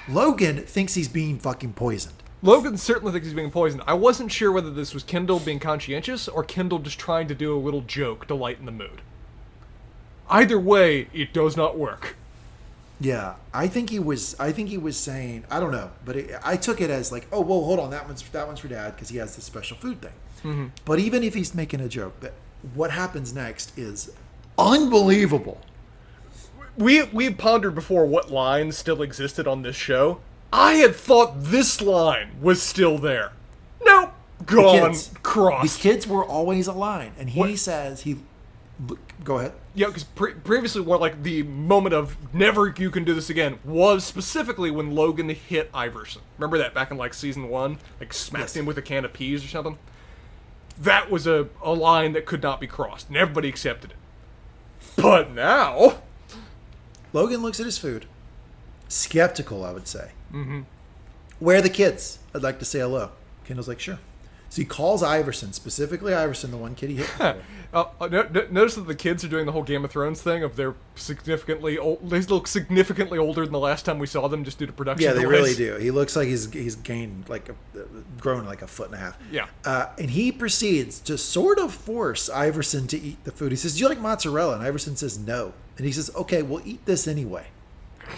[0.09, 2.15] Logan thinks he's being fucking poisoned.
[2.43, 3.83] Logan certainly thinks he's being poisoned.
[3.87, 7.57] I wasn't sure whether this was Kendall being conscientious or Kendall just trying to do
[7.57, 9.01] a little joke to lighten the mood.
[10.31, 12.17] Either way, it does not work.
[13.01, 14.39] Yeah, I think he was.
[14.41, 15.45] I think he was saying.
[15.51, 18.07] I don't know, but it, I took it as like, oh, well, hold on, that
[18.07, 20.13] one's that one's for dad because he has this special food thing.
[20.43, 20.67] Mm-hmm.
[20.85, 22.35] But even if he's making a joke, that
[22.75, 24.11] what happens next is
[24.59, 25.61] unbelievable.
[26.79, 30.21] We we pondered before what lines still existed on this show.
[30.53, 33.33] I had thought this line was still there.
[33.85, 34.13] Nope,
[34.47, 35.11] gone, kids.
[35.23, 35.83] crossed.
[35.83, 38.17] The kids were always a line, and he What- says he.
[39.25, 39.53] Go ahead.
[39.75, 43.59] Yeah, because pre- previously, what like the moment of never you can do this again
[43.65, 46.23] was specifically when Logan hit Iverson.
[46.39, 48.57] Remember that back in like season one, like smacked Yes.
[48.57, 49.77] him with a can of peas or something.
[50.81, 53.97] That was a, a line that could not be crossed, and everybody accepted it.
[54.95, 55.99] But now,
[57.13, 58.07] Logan looks at his food,
[58.89, 60.13] skeptical, I would say.
[60.33, 60.61] Mm-hmm.
[61.39, 62.19] Where are the kids?
[62.35, 63.11] I'd like to say hello.
[63.45, 63.99] Kendall's like, sure.
[64.51, 67.21] So he calls Iverson, specifically Iverson, the one kid he hit.
[67.21, 67.35] Uh,
[68.01, 70.43] uh, no, no- notice that the kids are doing the whole Game of Thrones thing
[70.43, 72.09] of they're significantly old.
[72.09, 75.05] They look significantly older than the last time we saw them, just due to production.
[75.07, 75.59] yeah, they delays.
[75.59, 75.77] really do.
[75.77, 77.55] He looks like he's he's gained like a,
[78.19, 79.19] grown like a foot and a half.
[79.31, 79.49] Yeah.
[79.67, 83.53] Uh, and he proceeds to sort of force Iverson to eat the food.
[83.53, 86.61] He says, "Do you like mozzarella?" And Iverson says, "No." And he says, "Okay, we'll
[86.67, 87.47] eat this anyway."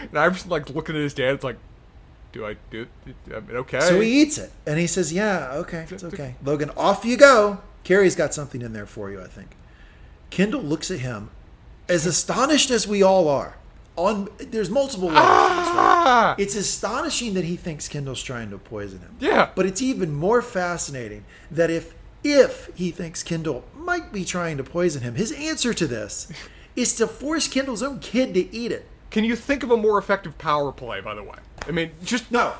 [0.00, 1.34] And Iverson like looking at his dad.
[1.34, 1.58] It's like,
[2.32, 2.88] do I do?
[3.32, 3.78] I mean, okay.
[3.80, 7.60] So he eats it, and he says, "Yeah, okay, it's okay." Logan, off you go.
[7.84, 9.50] Kerry's got something in there for you, I think.
[10.30, 11.30] Kendall looks at him,
[11.88, 13.56] as astonished as we all are.
[13.94, 15.28] On there's multiple levels.
[15.28, 15.68] right?
[15.68, 19.16] ah, It's astonishing that he thinks Kendall's trying to poison him.
[19.20, 19.50] Yeah.
[19.54, 24.64] But it's even more fascinating that if if he thinks Kendall might be trying to
[24.64, 26.30] poison him, his answer to this
[26.76, 28.86] is to force Kendall's own kid to eat it.
[29.10, 31.00] can you think of a more effective power play?
[31.00, 31.36] By the way,
[31.66, 32.54] I mean, just No.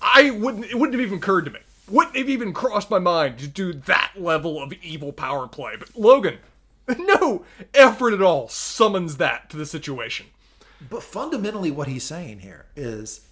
[0.00, 0.66] I wouldn't.
[0.66, 1.60] It wouldn't have even occurred to me.
[1.88, 5.74] Wouldn't have even crossed my mind to do that level of evil power play.
[5.76, 6.38] But Logan,
[6.98, 7.44] no
[7.74, 10.26] effort at all, summons that to the situation.
[10.90, 13.26] But fundamentally, what he's saying here is,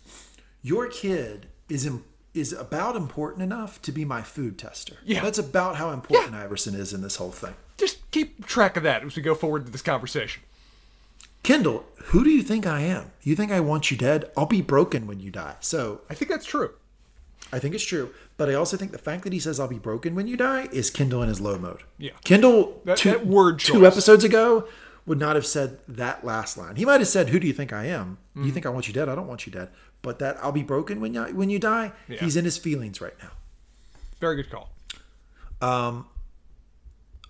[0.62, 2.04] your kid is Im-
[2.34, 4.96] is about important enough to be my food tester.
[5.04, 5.22] Yeah.
[5.22, 7.54] that's about how important Iverson is in this whole thing.
[7.78, 10.42] Just keep track of that as we go forward to this conversation.
[11.42, 13.10] Kendall, who do you think I am?
[13.22, 14.30] You think I want you dead?
[14.36, 15.56] I'll be broken when you die.
[15.60, 16.72] So I think that's true.
[17.52, 19.78] I think it's true, but I also think the fact that he says I'll be
[19.78, 21.82] broken when you die is Kendall in his low mode.
[21.98, 22.12] Yeah.
[22.24, 24.66] Kendall That- two, that word two episodes ago
[25.06, 26.76] would not have said that last line.
[26.76, 28.16] He might have said, "Who do you think I am?
[28.34, 28.46] Mm.
[28.46, 29.08] You think I want you dead?
[29.10, 29.68] I don't want you dead."
[30.04, 31.92] But that I'll be broken when you when you die.
[32.08, 32.18] Yeah.
[32.18, 33.30] He's in his feelings right now.
[34.20, 34.70] Very good call.
[35.60, 36.06] Um.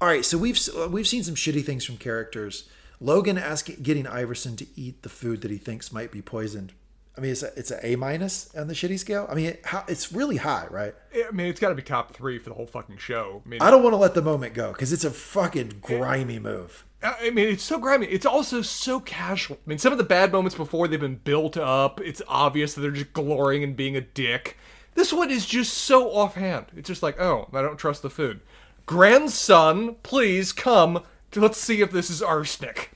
[0.01, 0.59] All right, so we've
[0.91, 2.69] we've seen some shitty things from characters.
[3.01, 6.73] Logan asking getting Iverson to eat the food that he thinks might be poisoned.
[7.17, 9.29] I mean, it's a, it's a A minus on the shitty scale.
[9.31, 10.95] I mean, it, how, it's really high, right?
[11.15, 13.41] I mean, it's got to be top three for the whole fucking show.
[13.47, 16.41] I mean, I don't want to let the moment go because it's a fucking grimy
[16.41, 16.85] move.
[17.05, 18.06] I mean, it's so grimy.
[18.06, 19.59] It's also so casual.
[19.64, 22.01] I mean, some of the bad moments before they've been built up.
[22.01, 24.56] It's obvious that they're just glorying in being a dick.
[24.94, 26.66] This one is just so offhand.
[26.76, 28.40] It's just like, oh, I don't trust the food.
[28.86, 31.02] Grandson, please come.
[31.35, 32.93] Let's see if this is arsenic.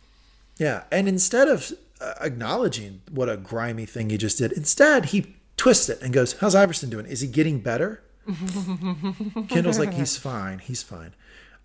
[0.58, 5.34] Yeah, and instead of uh, acknowledging what a grimy thing he just did, instead he
[5.56, 7.06] twists it and goes, "How's Iverson doing?
[7.06, 8.02] Is he getting better?"
[9.48, 10.60] Kendall's like, "He's fine.
[10.60, 11.14] He's fine."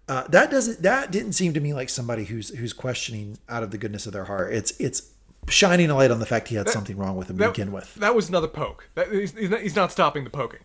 [0.07, 0.81] Uh, that doesn't.
[0.81, 4.13] That didn't seem to me like somebody who's who's questioning out of the goodness of
[4.13, 4.53] their heart.
[4.53, 5.11] It's it's
[5.47, 7.95] shining a light on the fact he had something wrong with him to begin with.
[7.95, 8.89] that was another poke.
[8.95, 10.61] That, he's, he's not stopping the poking.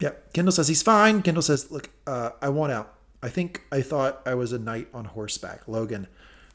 [0.00, 0.32] Yep.
[0.32, 1.22] Kendall says he's fine.
[1.22, 2.94] Kendall says, "Look, uh, I want out.
[3.22, 6.06] I think I thought I was a knight on horseback." Logan,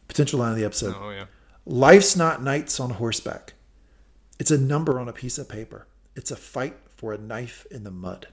[0.07, 0.95] potential line of the episode.
[0.99, 1.25] Oh, yeah.
[1.65, 3.53] Life's not knights on horseback.
[4.39, 5.87] It's a number on a piece of paper.
[6.15, 8.27] It's a fight for a knife in the mud.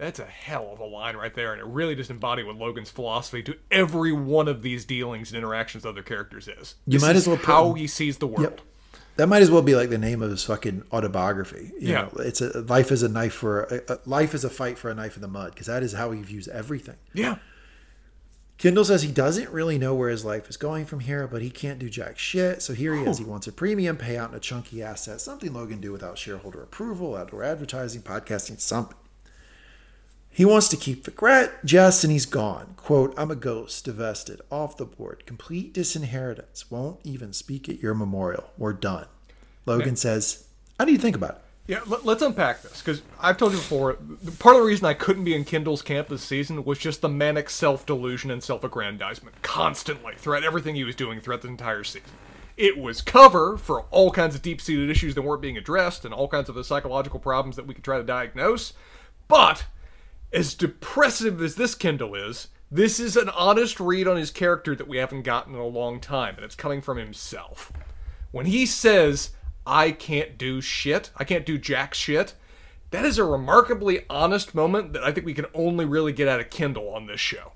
[0.00, 2.90] That's a hell of a line right there, and it really just embody what Logan's
[2.90, 6.76] philosophy to every one of these dealings and interactions with other characters is.
[6.86, 8.40] You This might is as well put how he sees the world.
[8.42, 8.60] Yep.
[9.16, 11.72] That might as well be like the name of his fucking autobiography.
[11.78, 12.02] You Yeah.
[12.02, 14.90] know, it's a life is a knife for a, a, life is a fight for
[14.90, 16.96] a knife in the mud because that is how he views everything.
[17.12, 17.36] Yeah.
[18.56, 21.50] Kendall says he doesn't really know where his life is going from here, but he
[21.50, 22.62] can't do jack shit.
[22.62, 23.18] So here he is.
[23.18, 27.16] He wants a premium payout and a chunky asset, something Logan do without shareholder approval,
[27.16, 28.96] outdoor advertising, podcasting, something.
[30.32, 32.74] He wants to keep the Vigret, Jess, and he's gone.
[32.76, 37.94] Quote, I'm a ghost, divested, off the board, complete disinheritance, won't even speak at your
[37.94, 38.50] memorial.
[38.56, 39.06] We're done.
[39.66, 40.46] Logan says,
[40.78, 41.42] How do you think about it?
[41.66, 43.92] Yeah, let, us unpack this because I've told you before.
[44.40, 47.08] Part of the reason I couldn't be in Kendall's camp this season was just the
[47.08, 52.10] manic self-delusion and self-aggrandizement constantly throughout everything he was doing throughout the entire season.
[52.56, 56.26] It was cover for all kinds of deep-seated issues that weren't being addressed and all
[56.26, 58.72] kinds of the psychological problems that we could try to diagnose.
[59.28, 59.66] But
[60.32, 64.86] as depressive as this Kendall is, this is an honest read on his character that
[64.86, 67.72] we haven't gotten in a long time, and it's coming from himself.
[68.30, 69.30] When he says,
[69.66, 72.34] I can't do shit, I can't do jack shit,
[72.90, 76.40] that is a remarkably honest moment that I think we can only really get out
[76.40, 77.52] of Kendall on this show.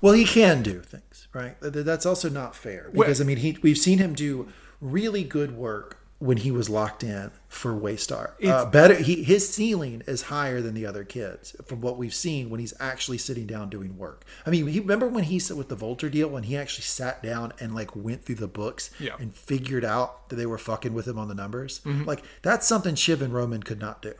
[0.00, 1.56] Well, he can do things, right?
[1.60, 4.48] That's also not fair because I mean, he we've seen him do
[4.80, 8.32] really good work when he was locked in for Waystar.
[8.42, 12.48] Uh, better, he his ceiling is higher than the other kids from what we've seen
[12.50, 14.24] when he's actually sitting down doing work.
[14.46, 17.22] I mean, he remember when he said with the Vaulter deal when he actually sat
[17.22, 19.16] down and like went through the books Yeah.
[19.18, 21.80] and figured out that they were fucking with him on the numbers.
[21.84, 24.14] Like that's something Shiv and Roman could not do.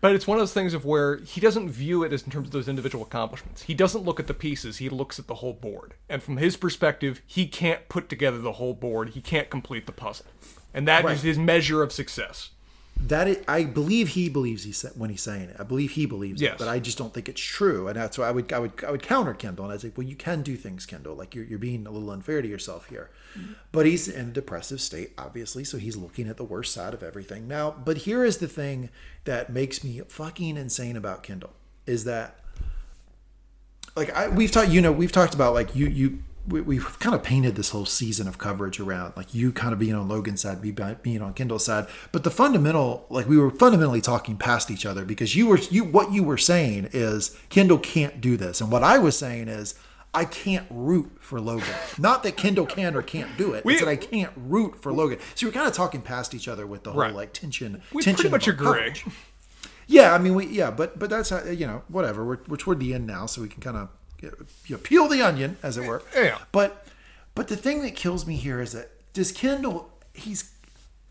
[0.00, 2.46] But it's one of those things of where he doesn't view it as in terms
[2.48, 3.62] of those individual accomplishments.
[3.62, 5.94] He doesn't look at the pieces, he looks at the whole board.
[6.08, 9.92] And from his perspective, he can't put together the whole board, he can't complete the
[9.92, 10.26] puzzle.
[10.74, 11.18] And that is Right.
[11.20, 12.50] his measure of success.
[13.00, 15.56] that is, I believe he believes he's sa- when he's saying it.
[15.56, 16.54] I believe he believes Yes.
[16.54, 17.86] it, but I just don't think it's true.
[17.86, 20.04] And that's why I would I would I would counter Kendall and I'd say, well,
[20.04, 21.14] you can do things, Kendall.
[21.14, 23.08] Like you're you're being a little unfair to yourself here.
[23.38, 23.52] Mm-hmm.
[23.70, 27.04] But he's in a depressive state, obviously, so he's looking at the worst side of
[27.04, 27.46] everything.
[27.46, 28.88] Now, but here is the thing
[29.26, 31.52] that makes me fucking insane about Kendall
[31.86, 32.40] is that
[33.96, 36.18] like I, we've talked, you know, we've talked about like you, you,
[36.48, 39.78] we, we've kind of painted this whole season of coverage around like you kind of
[39.78, 40.70] being on Logan's side, me
[41.02, 41.86] being on Kendall's side.
[42.12, 45.84] But the fundamental, like we were fundamentally talking past each other because you were, you,
[45.84, 48.60] what you were saying is Kendall can't do this.
[48.60, 49.74] And what I was saying is
[50.14, 51.68] I can't root for Logan.
[51.98, 53.64] Not that Kendall can or can't do it.
[53.64, 55.18] We- it's that I can't root for Logan.
[55.34, 57.14] So we're kind of talking past each other with the whole Right.
[57.14, 57.82] like tension.
[57.92, 58.94] We tension pretty much agree.
[59.86, 62.22] Yeah, I mean, we yeah, but but that's how you know whatever.
[62.24, 63.88] We're we're toward the end now, so we can kind of
[64.66, 66.02] you peel the onion, as it were.
[66.14, 66.38] Yeah.
[66.52, 66.86] But
[67.34, 70.52] but the thing that kills me here is that does Kendall he's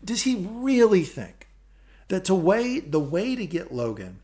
[0.04, 1.48] does he really think
[2.08, 4.20] that to way the way to get Logan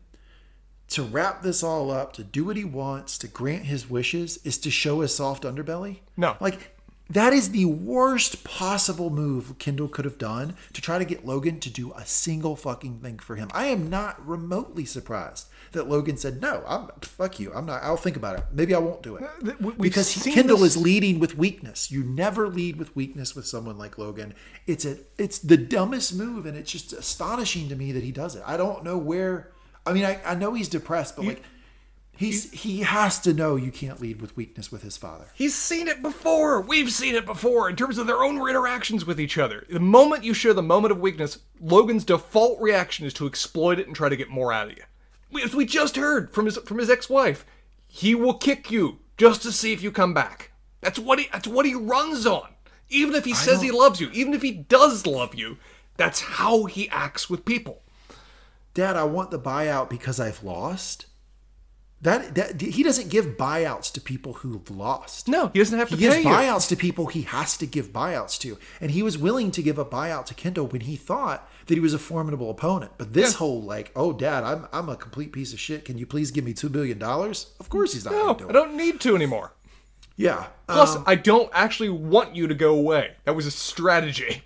[0.87, 4.57] to wrap this all up, to do what he wants, to grant his wishes, is
[4.59, 5.99] to show his soft underbelly?
[6.15, 6.37] No.
[6.39, 6.74] Like
[7.09, 11.59] that is the worst possible move Kendall could have done to try to get Logan
[11.59, 13.49] to do a single fucking thing for him.
[13.53, 17.51] I am not remotely surprised that Logan said, "No, I'm fuck you.
[17.53, 17.83] I'm not.
[17.83, 18.45] I'll think about it.
[18.51, 21.91] Maybe I won't do it." Uh, we- we've because Kendall this- is leading with weakness.
[21.91, 24.33] You never lead with weakness with someone like Logan.
[24.65, 28.35] It's a it's the dumbest move, and it's just astonishing to me that he does
[28.35, 28.43] it.
[28.45, 29.51] I don't know where.
[29.85, 31.43] I mean, I, I know he's depressed, but like
[32.17, 35.25] he's he has to know you can't lead with weakness with his father.
[35.33, 36.61] He's seen it before.
[36.61, 39.65] We've seen it before in terms of their own interactions with each other.
[39.69, 43.87] The moment you share the moment of weakness, Logan's default reaction is to exploit it
[43.87, 44.83] and try to get more out of you.
[45.31, 47.45] We- As we just heard from his from his ex-wife,
[47.87, 50.51] he will kick you just to see if you come back.
[50.81, 52.49] That's what he that's what he runs on.
[52.89, 55.57] Even if he says he loves you, even if he does love you,
[55.97, 57.81] that's how he acts with people.
[58.75, 61.05] Dad, I want the buyout because I've lost.
[62.05, 65.27] That that he doesn't give buyouts to people who've lost.
[65.27, 66.23] No, he doesn't have to He gives you.
[66.25, 68.57] buyouts to people he has to give buyouts to.
[68.79, 71.79] And he was willing to give a buyout to Kendall when he thought that he
[71.79, 72.91] was a formidable opponent.
[72.99, 73.37] But this Yeah.
[73.39, 75.83] whole like, oh dad, I'm I'm a complete piece of shit.
[75.83, 77.47] Can you please give me two billion dollars?
[77.59, 79.51] Of course he's not No, do I don't need to anymore.
[80.15, 80.45] Yeah.
[80.67, 83.15] Plus, Um, I don't actually want you to go away.
[83.25, 84.43] That was a strategy.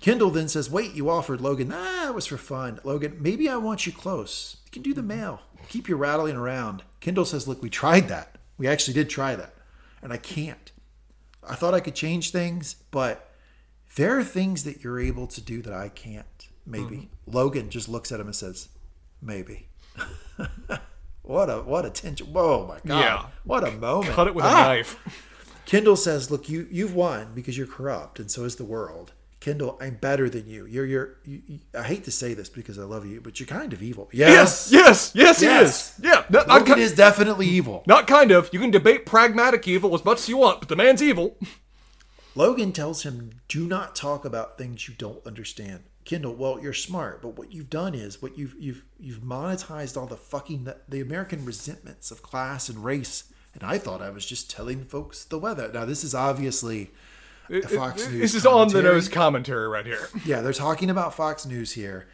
[0.00, 1.68] Kendall then says, Wait, you offered Logan.
[1.68, 2.80] Nah, it was for fun.
[2.84, 4.56] Logan, maybe I want you close.
[4.66, 5.40] You can do the mail.
[5.72, 6.82] Keep you rattling around.
[7.00, 8.36] Kendall says, Look, we tried that.
[8.58, 9.54] We actually did try that.
[10.02, 10.70] And I can't.
[11.48, 13.30] I thought I could change things, but
[13.96, 16.26] there are things that you're able to do that I can't.
[16.66, 17.08] Maybe.
[17.26, 18.68] Logan just looks at him and says,
[19.22, 19.68] Maybe.
[21.22, 22.26] what a what a tension.
[22.26, 23.00] Whoa my god.
[23.00, 23.26] Yeah.
[23.44, 24.12] What a moment.
[24.14, 24.62] Cut it with a Ah!
[24.64, 24.98] knife.
[25.64, 29.12] Kendall says, "Look, you you've won because you're corrupt, and so is the world."
[29.42, 30.66] Kendall, I'm better than you.
[30.66, 31.16] You're you're.
[31.24, 33.82] You, you, I hate to say this because I love you, but you're kind of
[33.82, 34.08] evil.
[34.12, 35.40] Yes, yes, yes, Yes.
[35.40, 36.00] he is.
[36.14, 37.82] Yeah, not, Logan ki- is definitely evil.
[37.86, 38.48] not kind of.
[38.52, 41.36] You can debate pragmatic evil as much as you want, but the man's evil.
[42.34, 47.20] Logan tells him, "Do not talk about things you don't understand." Kendall, well, you're smart,
[47.22, 51.00] but what you've done is what you've you've you've monetized all the fucking the, the
[51.00, 53.24] American resentments of class and race.
[53.54, 55.70] And I thought I was just telling folks the weather.
[55.72, 56.90] Now this is obviously
[57.50, 58.20] a Fox News.
[58.20, 60.08] this is on the nose commentary right here.
[60.24, 62.06] Yeah, they're talking about Fox News here.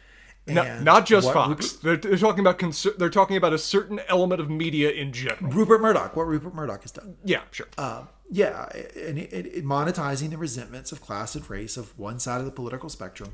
[0.47, 1.73] No, not just Fox.
[1.73, 5.51] They're, they're talking about concer- they're talking about a certain element of media in general.
[5.51, 7.17] Rupert Murdoch, what Rupert Murdoch has done.
[7.23, 7.67] Yeah, sure.
[7.77, 12.19] Uh, yeah, and it, it, it monetizing the resentments of class and race of one
[12.19, 13.33] side of the political spectrum.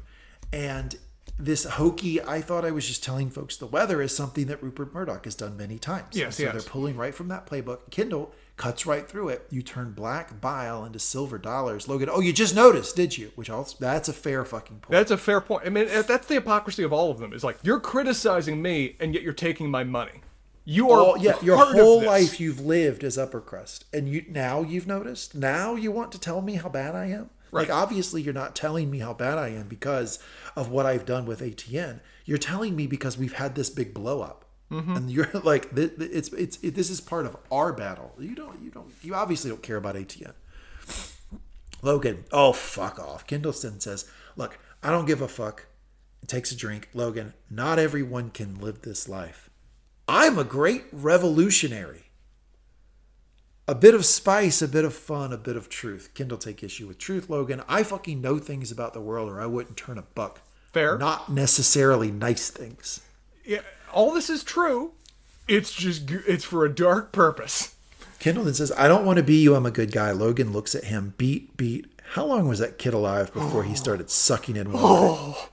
[0.51, 0.97] And
[1.38, 4.93] this hokey, I thought I was just telling folks the weather is something that Rupert
[4.93, 6.15] Murdoch has done many times.
[6.15, 6.53] Yes, so yes.
[6.53, 7.89] they're pulling right from that playbook.
[7.91, 9.48] Kendall cuts right through it.
[9.49, 11.88] You turn black bile into silver dollars.
[11.88, 13.32] Logan, oh, you just noticed, did you?
[13.36, 14.91] Which also, that's a fair fucking point.
[14.91, 15.65] That's a fair point.
[15.65, 17.34] I mean, that's the hypocrisy of all of them.
[17.34, 20.22] Is like you're criticizing me, and yet you're taking my money.
[20.68, 24.88] You are yeah, your whole life you've lived as upper crust, and you now you've
[24.88, 25.36] noticed.
[25.36, 27.30] Now you want to tell me how bad I am.
[27.52, 27.69] Right.
[27.69, 30.18] Like obviously you're not telling me how bad I am because
[30.56, 31.99] of what I've done with ATN.
[32.26, 34.95] You're telling me because we've had this big blow up, Mm-hmm.
[34.95, 38.15] and you're like, it's it's it, this is part of our battle.
[38.19, 40.33] You don't you don't you obviously don't care about ATN.
[41.81, 43.27] Logan, oh fuck off.
[43.27, 45.67] Kindleston says, "Look, I don't give a fuck."
[46.27, 46.89] Takes a drink.
[46.95, 49.51] Logan, not everyone can live this life.
[50.07, 52.05] I'm a great revolutionary.
[53.67, 56.11] A bit of spice, a bit of fun, a bit of truth.
[56.13, 57.63] Kendall take issue with truth, Logan.
[57.67, 60.41] I fucking know things about the world or I wouldn't turn a buck.
[60.71, 60.97] Fair.
[60.97, 63.01] Not necessarily nice things.
[63.43, 63.61] Yeah,
[63.95, 64.91] all this is true.
[65.47, 67.76] It's just it's for a dark purpose.
[68.19, 70.11] Kendall then says, I don't want to be you, I'm a good guy.
[70.11, 71.85] Logan looks at him, beat, beat.
[72.13, 73.76] How long was that kid alive before he oh.
[73.76, 74.85] started sucking in water?
[74.88, 75.49] Oh.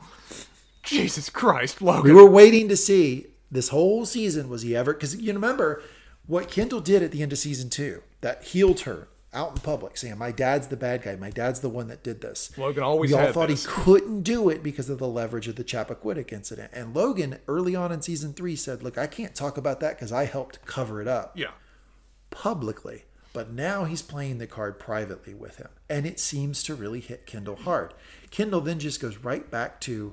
[0.83, 2.05] Jesus Christ, Logan.
[2.05, 5.83] We were waiting to see this whole season was he ever because you remember
[6.27, 9.97] what Kendall did at the end of season two that healed her out in public,
[9.97, 11.17] saying, "My dad's the bad guy.
[11.17, 13.65] My dad's the one that did this." Logan always we all thought this.
[13.65, 16.71] he couldn't do it because of the leverage of the Chappaquiddick incident.
[16.75, 20.13] And Logan, early on in season three, said, "Look, I can't talk about that because
[20.13, 21.53] I helped cover it up Yeah.
[22.31, 27.01] publicly." But now he's playing the card privately with him, and it seems to really
[27.01, 27.95] hit Kendall hard.
[28.31, 30.13] Kendall then just goes right back to,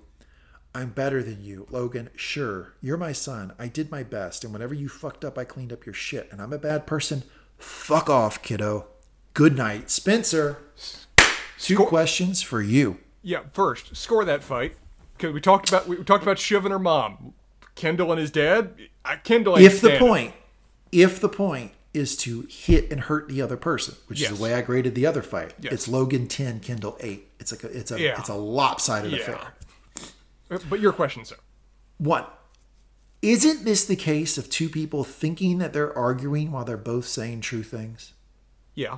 [0.74, 2.12] I'm better than you, Logan.
[2.16, 3.52] Sure, you're my son.
[3.60, 6.42] I did my best, and whenever you fucked up, I cleaned up your shit, and
[6.42, 7.24] I'm a bad person.
[7.58, 8.88] Fuck off, kiddo.
[9.40, 9.90] Good night.
[9.90, 10.58] Spencer,
[11.58, 12.98] two Score- questions for you.
[13.22, 14.76] Yeah, first, score that fight.
[15.16, 17.34] Because we talked about we talked about Shiv and her mom.
[17.74, 18.74] Kendall and his dad.
[19.24, 20.34] Kendall If the point,
[20.92, 24.54] if the point is to hit and hurt the other person, which is the way
[24.56, 25.72] I graded the other fight, Yes.
[25.72, 27.26] it's Logan 10, Kendall 8.
[27.40, 28.20] It's like a, it's a Yeah.
[28.20, 29.20] it's a lopsided Yeah.
[29.20, 29.40] affair.
[30.52, 31.38] Uh, But your question, sir.
[31.98, 32.26] One,
[33.22, 37.40] isn't this the case of two people thinking that they're arguing while they're both saying
[37.40, 38.12] true things?
[38.76, 38.98] Yeah.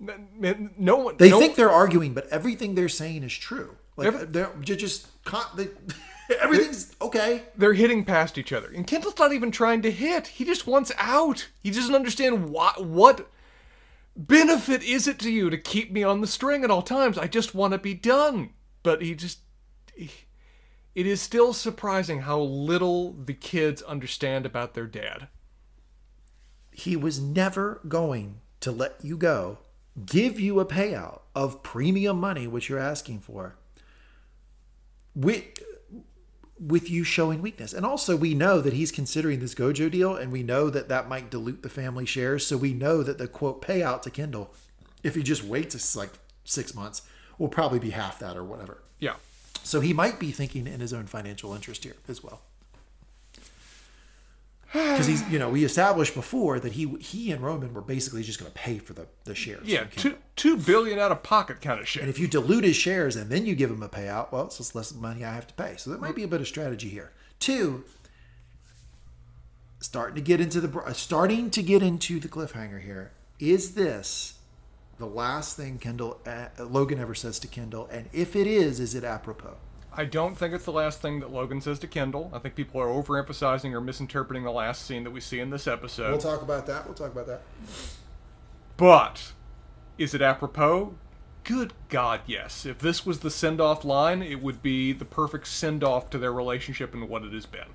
[0.00, 1.16] No one.
[1.16, 3.76] They no- think they're arguing, but everything they're saying is true.
[3.96, 5.08] Like Every- they're ju- just
[5.56, 5.68] they,
[6.40, 7.42] everything's okay.
[7.56, 8.70] they're hitting past each other.
[8.74, 10.28] And Kendall's not even trying to hit.
[10.28, 11.48] He just wants out.
[11.62, 13.28] He doesn't understand what what
[14.16, 17.18] benefit is it to you to keep me on the string at all times.
[17.18, 18.50] I just want to be done.
[18.84, 19.40] But he just
[19.96, 20.10] he-
[20.94, 25.28] it is still surprising how little the kids understand about their dad.
[26.72, 29.58] He was never going to let you go,
[30.06, 33.56] give you a payout of premium money, which you're asking for,
[35.14, 35.44] with
[36.60, 37.72] with you showing weakness.
[37.72, 41.08] And also, we know that he's considering this Gojo deal, and we know that that
[41.08, 42.46] might dilute the family shares.
[42.46, 44.52] So we know that the quote payout to Kendall,
[45.02, 46.10] if he just waits like
[46.44, 47.02] six months,
[47.38, 48.82] will probably be half that or whatever.
[48.98, 49.14] Yeah.
[49.62, 52.40] So he might be thinking in his own financial interest here as well.
[54.72, 58.38] Because he's, you know, we established before that he he and Roman were basically just
[58.38, 59.66] going to pay for the, the shares.
[59.66, 62.02] Yeah, two two billion out of pocket kind of shit.
[62.02, 64.58] And if you dilute his shares and then you give him a payout, well, it's
[64.58, 65.76] just less money I have to pay.
[65.78, 67.12] So that might be a bit of strategy here.
[67.40, 67.84] Two,
[69.80, 73.12] starting to get into the starting to get into the cliffhanger here.
[73.38, 74.34] Is this
[74.98, 77.88] the last thing Kendall uh, Logan ever says to Kendall?
[77.90, 79.56] And if it is, is it apropos?
[79.98, 82.30] I don't think it's the last thing that Logan says to Kendall.
[82.32, 85.66] I think people are overemphasizing or misinterpreting the last scene that we see in this
[85.66, 86.10] episode.
[86.10, 86.86] We'll talk about that.
[86.86, 87.40] We'll talk about that.
[88.76, 89.32] But
[89.98, 90.94] is it apropos?
[91.42, 92.64] Good God, yes.
[92.64, 96.18] If this was the send off line, it would be the perfect send off to
[96.18, 97.72] their relationship and what it has been.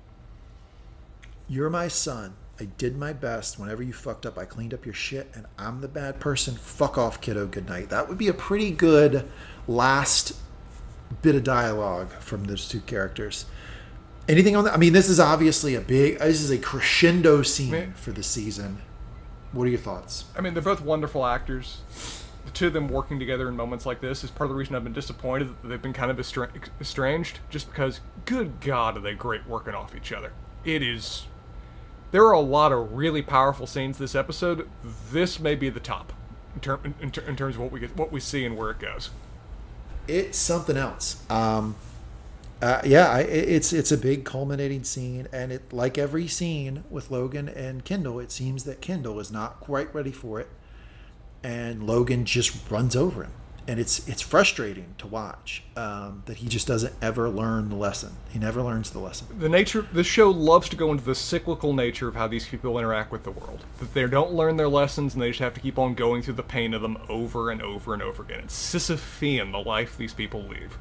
[1.46, 2.36] You're my son.
[2.58, 3.58] I did my best.
[3.58, 6.54] Whenever you fucked up, I cleaned up your shit, and I'm the bad person.
[6.54, 7.46] Fuck off, kiddo.
[7.46, 7.90] Good night.
[7.90, 9.30] That would be a pretty good
[9.68, 10.32] last
[11.22, 13.46] bit of dialogue from those two characters.
[14.28, 14.74] Anything on that?
[14.74, 16.18] I mean, this is obviously a big.
[16.18, 17.92] This is a crescendo scene Man.
[17.94, 18.78] for the season.
[19.52, 20.24] What are your thoughts?
[20.36, 21.82] I mean, they're both wonderful actors.
[22.44, 24.74] The two of them working together in moments like this is part of the reason
[24.74, 26.50] I've been disappointed that they've been kind of estra-
[26.80, 30.32] estranged, just because, good God, are they great working off each other.
[30.64, 31.26] It is.
[32.10, 34.68] There are a lot of really powerful scenes this episode.
[35.10, 36.12] This may be the top
[36.54, 38.70] in, ter- in, ter- in terms of what we get, what we see and where
[38.70, 39.10] it goes.
[40.08, 41.22] It's something else.
[41.30, 41.76] Um,
[42.62, 47.10] uh, yeah, I, it's it's a big culminating scene, and it like every scene with
[47.10, 50.48] Logan and Kendall, it seems that Kendall is not quite ready for it,
[51.42, 53.32] and Logan just runs over him,
[53.66, 58.12] and it's it's frustrating to watch um, that he just doesn't ever learn the lesson.
[58.30, 59.26] He never learns the lesson.
[59.38, 62.78] the nature this show loves to go into the cyclical nature of how these people
[62.78, 65.60] interact with the world that they don't learn their lessons and they just have to
[65.60, 68.74] keep on going through the pain of them over and over and over again it's
[68.74, 70.76] sisyphean the life these people leave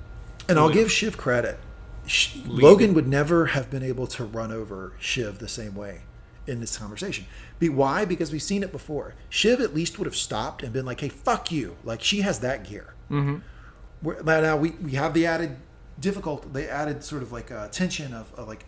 [0.49, 1.60] And I'll give Shiv credit.
[2.05, 6.01] Sh- Logan would never have been able to run over Shiv the same way
[6.48, 7.26] in this conversation.
[7.60, 8.06] Be why?
[8.06, 9.15] Because we've seen it before.
[9.30, 12.40] Shiv at least would have stopped and been like, "Hey, fuck you!" Like she has
[12.40, 12.94] that gear.
[13.10, 14.26] Mm-hmm.
[14.26, 15.57] Now we we have the added
[15.99, 18.65] difficult, the added sort of like uh, tension of, of like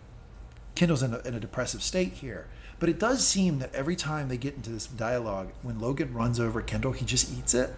[0.74, 2.46] Kendall's in a, in a depressive state here.
[2.78, 6.38] But it does seem that every time they get into this dialogue, when Logan runs
[6.38, 7.74] over Kendall, he just eats it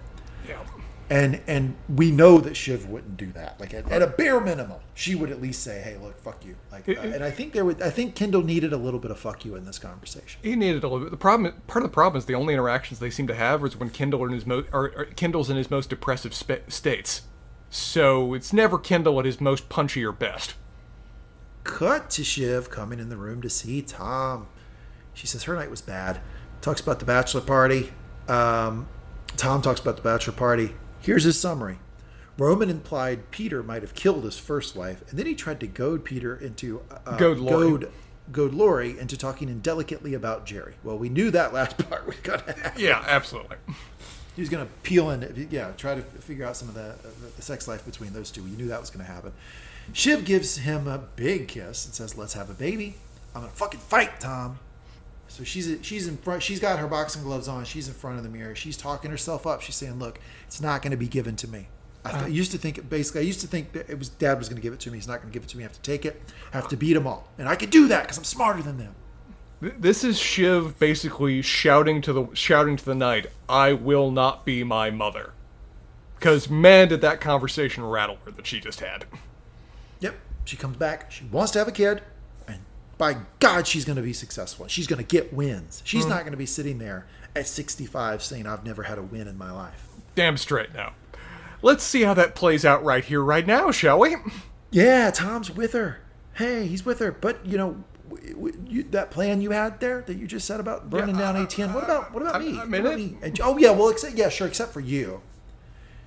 [0.46, 0.64] yeah
[1.10, 3.58] and and we know that Shiv wouldn't do that.
[3.58, 6.56] Like at, at a bare minimum, she would at least say, "Hey, look, fuck you."
[6.70, 7.80] Like, uh, and I think there would.
[7.80, 10.40] I think Kendall needed a little bit of "fuck you" in this conversation.
[10.42, 13.00] he needed a little bit the problem part of the problem is the only interactions
[13.00, 15.88] they seem to have is when Kendall in his mo- or, Kendall's in his most
[15.90, 17.22] depressive spe- states
[17.70, 20.54] so it's never kindle at his most punchy or best
[21.64, 24.46] Cut to Shiv coming in the room to see Tom.
[25.12, 26.20] She says her night was bad.
[26.62, 27.92] Talks about the bachelor party.
[28.26, 28.88] Um,
[29.36, 30.74] Tom talks about the bachelor party.
[31.00, 31.78] Here's his summary.
[32.36, 36.04] Roman implied Peter might have killed his first wife, and then he tried to goad
[36.04, 37.70] Peter into uh, Goad Lori.
[37.70, 37.92] goad,
[38.30, 40.74] goad Lori into talking indelicately about Gerri.
[40.84, 42.80] Well, we knew that last part was going to happen.
[42.80, 43.56] Yeah, absolutely.
[44.36, 46.94] He was going to peel in, yeah, try to figure out some of the,
[47.34, 48.42] the sex life between those two.
[48.42, 49.32] You knew that was going to happen.
[49.92, 52.96] Shiv gives him a big kiss and says, "Let's have a baby.
[53.34, 54.58] I'm going to fucking fight, Tom."
[55.28, 56.42] So she's she's in front.
[56.42, 57.64] She's got her boxing gloves on.
[57.64, 58.54] She's in front of the mirror.
[58.54, 59.62] She's talking herself up.
[59.62, 61.68] She's saying, "Look, it's not going to be given to me."
[62.04, 63.20] I, th- I used to think basically.
[63.20, 64.98] I used to think that it was Dad was going to give it to me.
[64.98, 65.64] He's not going to give it to me.
[65.64, 66.20] I have to take it.
[66.52, 68.78] I have to beat them all, and I can do that because I'm smarter than
[68.78, 68.94] them.
[69.60, 74.64] This is Shiv basically shouting to the shouting to the night, "I will not be
[74.64, 75.32] my mother,"
[76.18, 79.04] because man, did that conversation rattle her that she just had.
[80.00, 80.14] Yep.
[80.44, 81.10] She comes back.
[81.10, 82.02] She wants to have a kid.
[82.46, 82.60] And
[82.96, 84.66] by God, she's going to be successful.
[84.68, 85.82] She's going to get wins.
[85.84, 86.10] She's hmm.
[86.10, 87.06] not going to be sitting there
[87.36, 89.87] at 65 saying, I've never had a win in my life.
[90.18, 90.94] Damn straight now.
[91.62, 94.16] Let's see how that plays out right here, right now, shall we?
[94.72, 96.00] Yeah, Tom's with her.
[96.34, 97.12] Hey, he's with her.
[97.12, 100.58] But, you know, w- w- you, that plan you had there that you just said
[100.58, 102.58] about burning Yeah, down ATN, what about what about me?
[102.58, 103.16] I'm What about me?
[103.22, 105.20] And- oh, yeah, well, except, yeah, sure, except for you.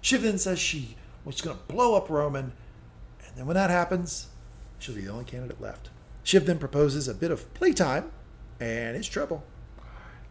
[0.02, 2.52] Shiv then says she was going to blow up Roman.
[3.26, 4.28] And then when that happens,
[4.80, 5.90] she'll be the only candidate left.
[6.24, 8.12] Shiv then proposes a bit of playtime,
[8.60, 9.46] and it's trouble.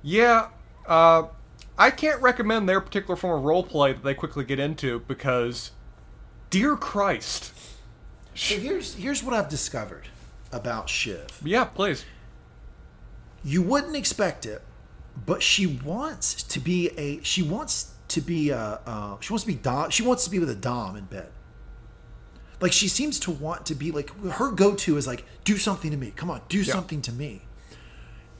[0.03, 0.49] Yeah,
[0.87, 1.29] uh,
[1.79, 5.71] I can't recommend their particular form of roleplay that they quickly get into because,
[6.51, 7.53] dear Christ.
[8.35, 10.09] So here's here's what I've discovered
[10.53, 11.41] about Shiv.
[11.45, 12.05] Yeah, please.
[13.43, 14.63] You wouldn't expect it,
[15.27, 19.47] but she wants to be a she wants to be a uh, she wants to
[19.49, 21.31] be dom she wants to be with a dom in bed.
[22.61, 25.91] Like she seems to want to be like her go to is like do something
[25.91, 26.13] to me.
[26.15, 27.43] Come on, do something to me.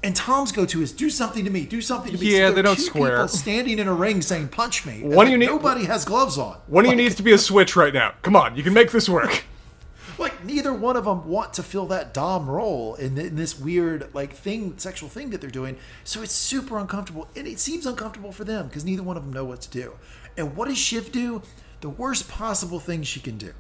[0.03, 1.67] And Tom's go to is do something to me.
[1.67, 2.33] Do something to me.
[2.33, 3.11] Yeah, there they don't two square.
[3.17, 5.03] People standing in a ring saying punch me.
[5.03, 6.57] One like, you need- nobody has gloves on.
[6.69, 8.15] One of you Like- needs to be a switch right now.
[8.23, 9.45] Come on, you can make this work.
[10.19, 14.09] like neither one of them want to fill that dom role in, in this weird
[14.15, 18.31] like thing sexual thing that they're doing so it's super uncomfortable and it seems uncomfortable
[18.31, 19.93] for them because neither one of them know what to do
[20.37, 21.41] and what does shiv do
[21.81, 23.53] the worst possible thing she can do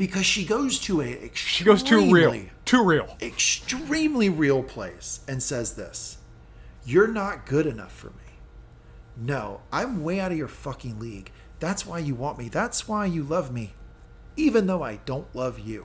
[0.00, 2.30] because she goes to a She goes too real.
[2.32, 3.16] extremely- Too real.
[3.20, 6.16] extremely real place and says this
[6.86, 8.38] You're not good enough for me.
[9.16, 11.30] No, I'm way out of your fucking league.
[11.58, 12.48] That's why you want me.
[12.48, 13.74] That's why you love me.
[14.38, 15.84] Even though I don't love you.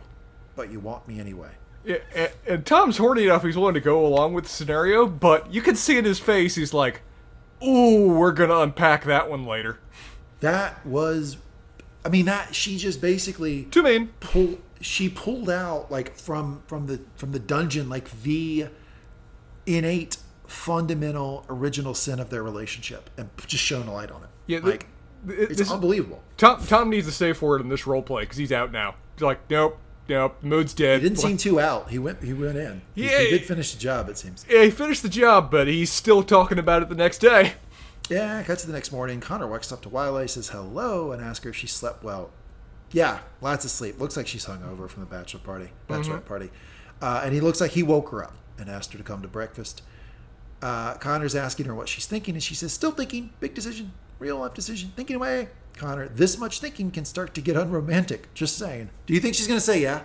[0.55, 1.51] But you want me anyway.
[1.83, 5.53] Yeah, and, and Tom's horny enough he's willing to go along with the scenario, but
[5.53, 7.01] you can see in his face he's like,
[7.61, 9.79] "Ooh, we're gonna unpack that one later."
[10.39, 11.35] That was
[12.05, 14.09] I mean that she just basically Too mean.
[14.19, 18.67] pull she pulled out like from from the from the dungeon like the
[19.65, 20.17] innate
[20.47, 24.29] fundamental original sin of their relationship and just shone a light on it.
[24.47, 24.85] Yeah, like
[25.27, 26.21] th- it's this- unbelievable.
[26.37, 28.95] Tom Tom needs a safe word in this role play because he's out now.
[29.15, 29.77] He's like, "Nope,
[30.07, 31.89] nope, the mood's dead." He didn't seem too out.
[31.89, 32.21] He went.
[32.23, 32.81] He went in.
[32.93, 33.19] He, Yeah.
[33.21, 34.09] he did finish the job.
[34.09, 34.45] It seems.
[34.49, 37.53] Yeah, he finished the job, but he's still talking about it the next day.
[38.09, 38.43] Yeah.
[38.43, 39.19] Cut to the next morning.
[39.19, 42.31] Connor walks up to Willa, says hello, and asks her if she slept well.
[42.91, 43.99] Yeah, lots of sleep.
[43.99, 46.51] Looks like she's hungover from the bachelor party, bachelorette party,
[47.01, 49.27] uh, and he looks like he woke her up and asked her to come to
[49.27, 49.81] breakfast.
[50.61, 53.31] Uh, Connor's asking her what she's thinking, and she says, "Still thinking.
[53.39, 53.91] Big decision.
[54.19, 54.93] Real life decision.
[54.95, 58.33] Thinking away." Connor, this much thinking can start to get unromantic.
[58.33, 58.89] Just saying.
[59.07, 60.03] Do you think she's gonna say yeah?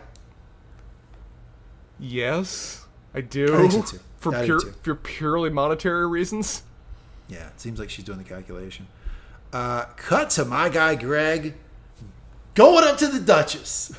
[1.98, 3.54] Yes, I do.
[3.54, 3.98] I think so.
[4.18, 6.62] For pure for purely monetary reasons.
[7.30, 8.86] Yeah, it seems like she's doing the calculation.
[9.52, 11.54] Uh, cut to my guy Greg
[12.54, 13.92] going up to the Duchess.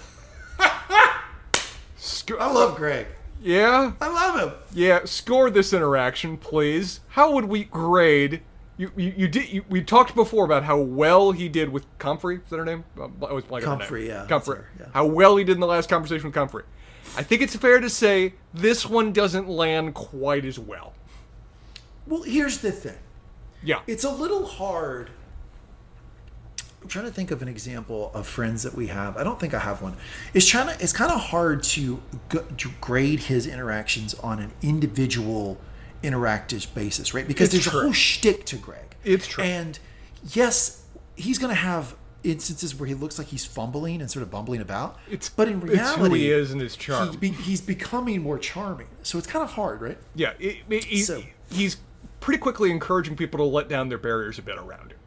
[1.98, 3.08] Sc- I love Greg.
[3.42, 4.60] Yeah, I love him.
[4.74, 5.00] yeah.
[5.06, 7.00] Score this interaction, please.
[7.10, 8.42] How would we grade?
[8.78, 9.50] You, you, you did.
[9.50, 12.36] You, we talked before about how well he did with Comfrey.
[12.38, 12.84] Is that her name?
[13.00, 14.58] I always blank Comfrey, yeah, Comfrey.
[14.58, 14.86] her, yeah.
[14.94, 16.64] How well he did in the last conversation with Comfrey.
[17.18, 20.94] I think it's fair to say this one doesn't land quite as well.
[22.08, 22.98] Well, here's the thing.
[23.64, 23.80] Yeah.
[23.88, 25.10] It's a little hard.
[26.82, 29.16] I'm trying to think of an example of friends that we have.
[29.16, 29.96] I don't think I have one.
[30.34, 30.84] It's trying to.
[30.84, 32.02] It's kind of hard to,
[32.58, 35.60] to grade his interactions on an individual
[36.04, 37.28] interactive basis, right?
[37.28, 37.80] Because It's there's true.
[37.82, 38.96] a whole shtick to Greg.
[39.04, 39.44] It's true.
[39.44, 39.78] And
[40.34, 40.84] yes,
[41.16, 44.62] he's going to have instances where he looks like he's fumbling and sort of bumbling
[44.62, 44.98] about.
[45.08, 47.08] It's- but in it's reality, he is and his charm.
[47.10, 48.88] He's, be, he's becoming more charming.
[49.04, 49.98] So it's kind of hard, right?
[50.16, 51.22] Yeah, it, it- So-
[51.52, 51.78] he's
[52.22, 54.98] pretty quickly encouraging people to let down their barriers a bit around him.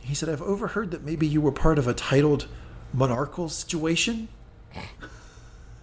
[0.00, 2.48] He said, I've overheard that maybe you were part of a titled
[2.94, 4.28] monarchical situation.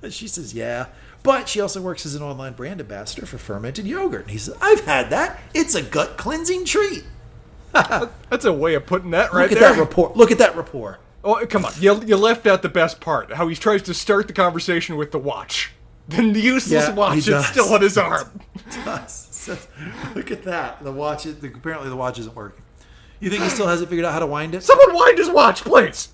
[0.02, 0.88] And she says, Yeah.
[1.22, 4.22] But she also works as an online brand ambassador for fermented yogurt.
[4.24, 5.40] And he says, I've had that.
[5.54, 7.04] It's a gut cleansing treat.
[7.74, 9.74] That's a way of putting that right Look at there.
[9.74, 10.14] that rapport.
[10.16, 11.00] Look at that rapport.
[11.24, 11.74] Oh, come on.
[11.80, 13.34] You, you left out the best part.
[13.34, 15.74] How he tries to start the conversation with the watch.
[16.08, 18.40] The useless Yeah, watch he is still on his arm.
[19.46, 19.58] So,
[20.16, 20.84] look at that.
[20.84, 21.26] The watch.
[21.26, 22.62] is- Apparently, the watch isn't working.
[23.22, 24.64] You think he still hasn't figured out how to wind it?
[24.64, 26.10] Someone wind his watch, please.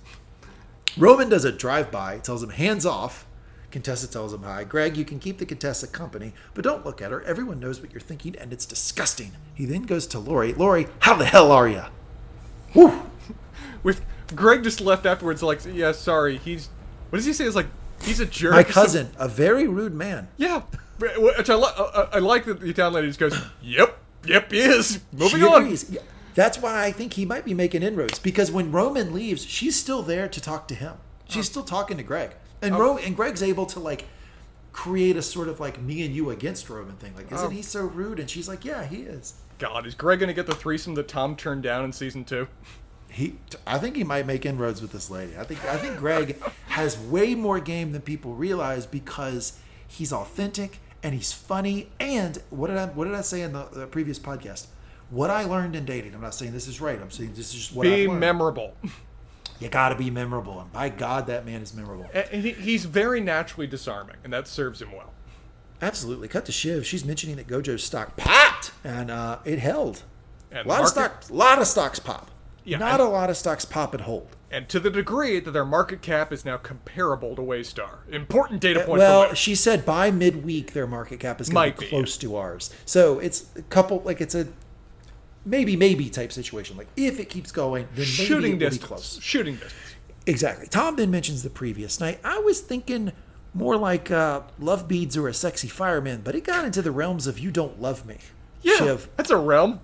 [0.97, 3.25] Roman does a drive-by, tells him hands off.
[3.71, 4.63] Contessa tells him hi.
[4.63, 7.21] Greg, you can keep the Contessa company, but don't look at her.
[7.23, 9.31] Everyone knows what you're thinking, and it's disgusting.
[9.53, 10.53] He then goes to Lori.
[10.53, 11.83] Lori, how the hell are you?
[12.73, 13.03] Whew.
[13.83, 16.37] With Greg just left afterwards, like, yeah, sorry.
[16.37, 16.69] He's.
[17.09, 17.45] What does he say?
[17.45, 17.67] It's like,
[18.03, 18.53] he's a jerk.
[18.53, 20.27] My cousin, a very rude man.
[20.37, 20.61] Yeah.
[20.99, 24.59] Which I, li- I, I like that the Italian lady just goes, yep, yep, he
[24.59, 25.01] is.
[25.11, 25.63] Moving She on.
[25.63, 25.97] agrees.
[26.35, 30.01] That's why I think he might be making inroads because when Roman leaves, she's still
[30.01, 30.93] there to talk to him.
[31.27, 32.31] She's still talking to Greg,
[32.61, 32.79] and oh.
[32.79, 34.05] Ro- and Greg's able to like
[34.71, 37.13] create a sort of like me and you against Roman thing.
[37.15, 37.49] Like, isn't Oh.
[37.49, 38.19] he so rude?
[38.19, 39.35] And she's like, yeah, he is.
[39.57, 42.47] God, is Greg going to get the threesome that Tom turned down in season two?
[43.09, 43.35] He,
[43.65, 45.37] I think he might make inroads with this lady.
[45.37, 49.57] I think I think Greg has way more game than people realize because
[49.87, 51.87] he's authentic and he's funny.
[51.99, 54.65] And what did I what did I say in the, the previous podcast?
[55.11, 56.15] What I learned in dating.
[56.15, 56.99] I'm not saying this is right.
[56.99, 58.75] I'm saying this is just what Be memorable.
[59.59, 62.09] you got to be memorable, and by God, that man is memorable.
[62.13, 65.13] And he, he's very naturally disarming, and that serves him well.
[65.81, 66.27] Absolutely.
[66.27, 66.85] Cut to Shiv.
[66.87, 70.01] She's mentioning that Gojo's stock popped, and uh, it held.
[70.51, 72.31] And A lot of market- stock, lot of stocks pop.
[72.63, 74.27] Yeah, Not and- a lot of stocks pop and hold.
[74.55, 77.97] And to the degree that their market cap is now comparable to Waystar.
[78.09, 81.85] Important data point Well, she said by midweek their market cap is going to be.
[81.85, 82.73] be close to ours.
[82.85, 84.47] So it's a couple, like it's a
[85.43, 86.77] maybe maybe type situation.
[86.77, 88.85] Like if it keeps going, then maybe Shooting it will be distance.
[88.87, 89.19] close.
[89.21, 89.73] Shooting distance.
[90.25, 90.67] Exactly.
[90.67, 92.19] Tom then mentions the previous night.
[92.23, 93.11] I was thinking
[93.53, 97.27] more like uh, love beads or a sexy fireman, but it got into the realms
[97.27, 98.19] of you don't love me.
[98.61, 99.81] Yeah, Shiv, that's a realm.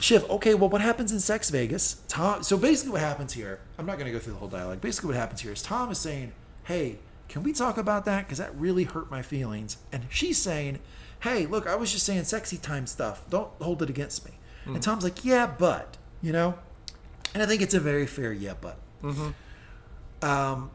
[0.00, 2.02] Shiv, okay, well, what happens in Sex Vegas?
[2.08, 2.42] Tom.
[2.42, 3.60] So basically, what happens here?
[3.78, 4.80] I'm not going to go through the whole dialogue.
[4.80, 6.32] Basically, what happens here is Tom is saying,
[6.64, 6.98] "Hey,
[7.28, 8.26] can we talk about that?
[8.26, 10.78] Because that really hurt my feelings." And she's saying,
[11.20, 13.28] "Hey, look, I was just saying sexy time stuff.
[13.28, 14.32] Don't hold it against me."
[14.66, 16.58] And Tom's like, "Yeah, but you know,"
[17.34, 18.78] and I think it's a very fair yeah, but.
[19.02, 19.30] Hmm.
[20.22, 20.70] Um,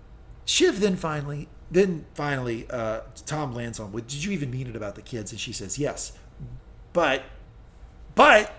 [0.46, 4.76] Shiv then finally, then finally, uh, Tom lands on, well, "Did you even mean it
[4.76, 6.14] about the kids?" And she says, "Yes,
[6.94, 7.24] but,
[8.14, 8.54] but."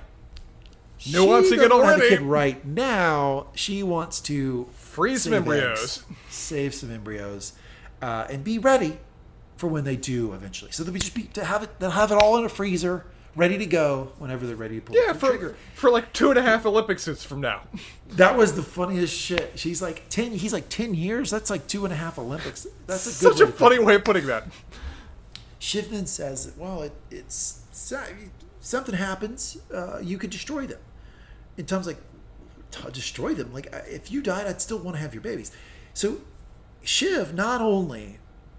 [1.01, 2.17] Nuancing it already.
[2.17, 3.49] right now.
[3.55, 5.79] She wants to Freeze some embryos.
[5.79, 7.53] eggs, save some embryos,
[8.03, 8.99] uh, and be ready
[9.57, 10.71] for when they do eventually.
[10.73, 11.79] So they'll be just be to have it.
[11.79, 13.05] They'll have it all in a freezer,
[13.35, 15.57] ready to go whenever they're ready to pull Yeah, the for, trigger.
[15.75, 17.63] for like two and a half Olympic suits from now.
[18.11, 19.59] That was the funniest shit.
[19.59, 20.31] She's like ten.
[20.33, 21.29] He's like ten years.
[21.31, 22.65] That's like two and a half Olympics.
[22.87, 24.45] That's a good Such a funny way of putting that.
[25.61, 27.63] Shivman says, "Well, it, it's
[28.61, 29.59] something happens.
[29.75, 30.79] Uh, you could destroy them."
[31.57, 31.99] And Tom's like,
[32.73, 33.53] "To "Destroy them?
[33.53, 35.53] Like if you died, I'd still want to have your babies."
[35.95, 36.19] So
[36.83, 38.19] Shiv not only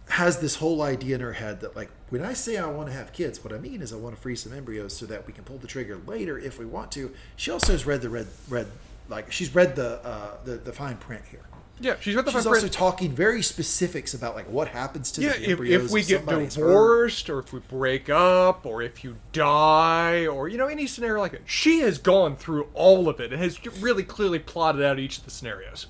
[0.09, 2.93] has this whole idea in her head that like when I say I want to
[2.93, 5.33] have kids, what I mean is I want to freeze some embryos so that we
[5.33, 7.13] can pull the trigger later if we want to.
[7.35, 8.67] She also has read the red red
[9.09, 11.45] like she's read the uh, the the fine print here.
[11.79, 15.33] Yeah, she's got the She's also talking very specifics about like what happens to Yeah,
[15.33, 16.49] the if, embryos if we get hurt.
[16.49, 21.21] divorced, or if we break up, or if you die, or you know any scenario
[21.21, 24.97] like that, she has gone through all of it and has really clearly plotted out
[24.97, 25.87] each of the scenarios.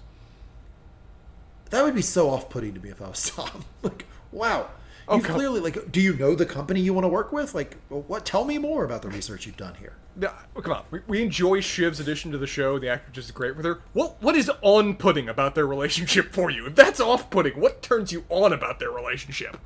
[1.69, 3.65] That would be so off-putting to me if I was Tom.
[3.81, 4.69] like, wow,
[5.11, 5.91] you come- clearly like.
[5.91, 7.53] Do you know the company you want to work with?
[7.55, 8.25] Like, what?
[8.25, 9.93] Tell me more about the research you've done here.
[10.19, 10.83] Yeah, come on.
[10.89, 12.79] We, we enjoy Shiv's addition to the show.
[12.79, 13.81] The actor is great with her.
[13.93, 16.65] What what is on-putting about their relationship for you?
[16.65, 19.57] If that's off-putting, what turns you on about their relationship?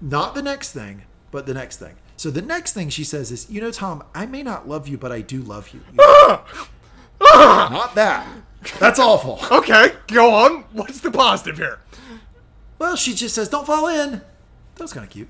[0.00, 1.96] Not the next thing, but the next thing.
[2.16, 4.96] So the next thing she says is, you know, Tom, I may not love you,
[4.96, 5.80] but I do love you.
[5.92, 6.38] You-
[7.20, 8.26] not that.
[8.78, 9.38] That's awful.
[9.58, 10.64] Okay, go on.
[10.72, 11.80] What's the positive here?
[12.78, 14.22] Well, she just says, don't fall in.
[14.76, 15.28] That was kind of cute.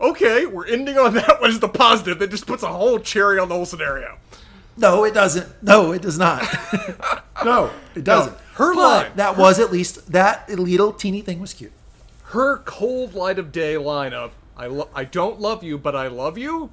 [0.00, 1.40] Okay, we're ending on that.
[1.40, 4.18] What is the positive that just puts a whole cherry on the whole scenario?
[4.76, 5.62] No, it doesn't.
[5.62, 6.42] No, it does not.
[7.44, 8.36] no, it doesn't.
[8.54, 11.72] her but line- That was at least that little teeny thing was cute.
[12.24, 16.08] Her cold light of day line of I lo- I don't love you, but I
[16.08, 16.70] love you.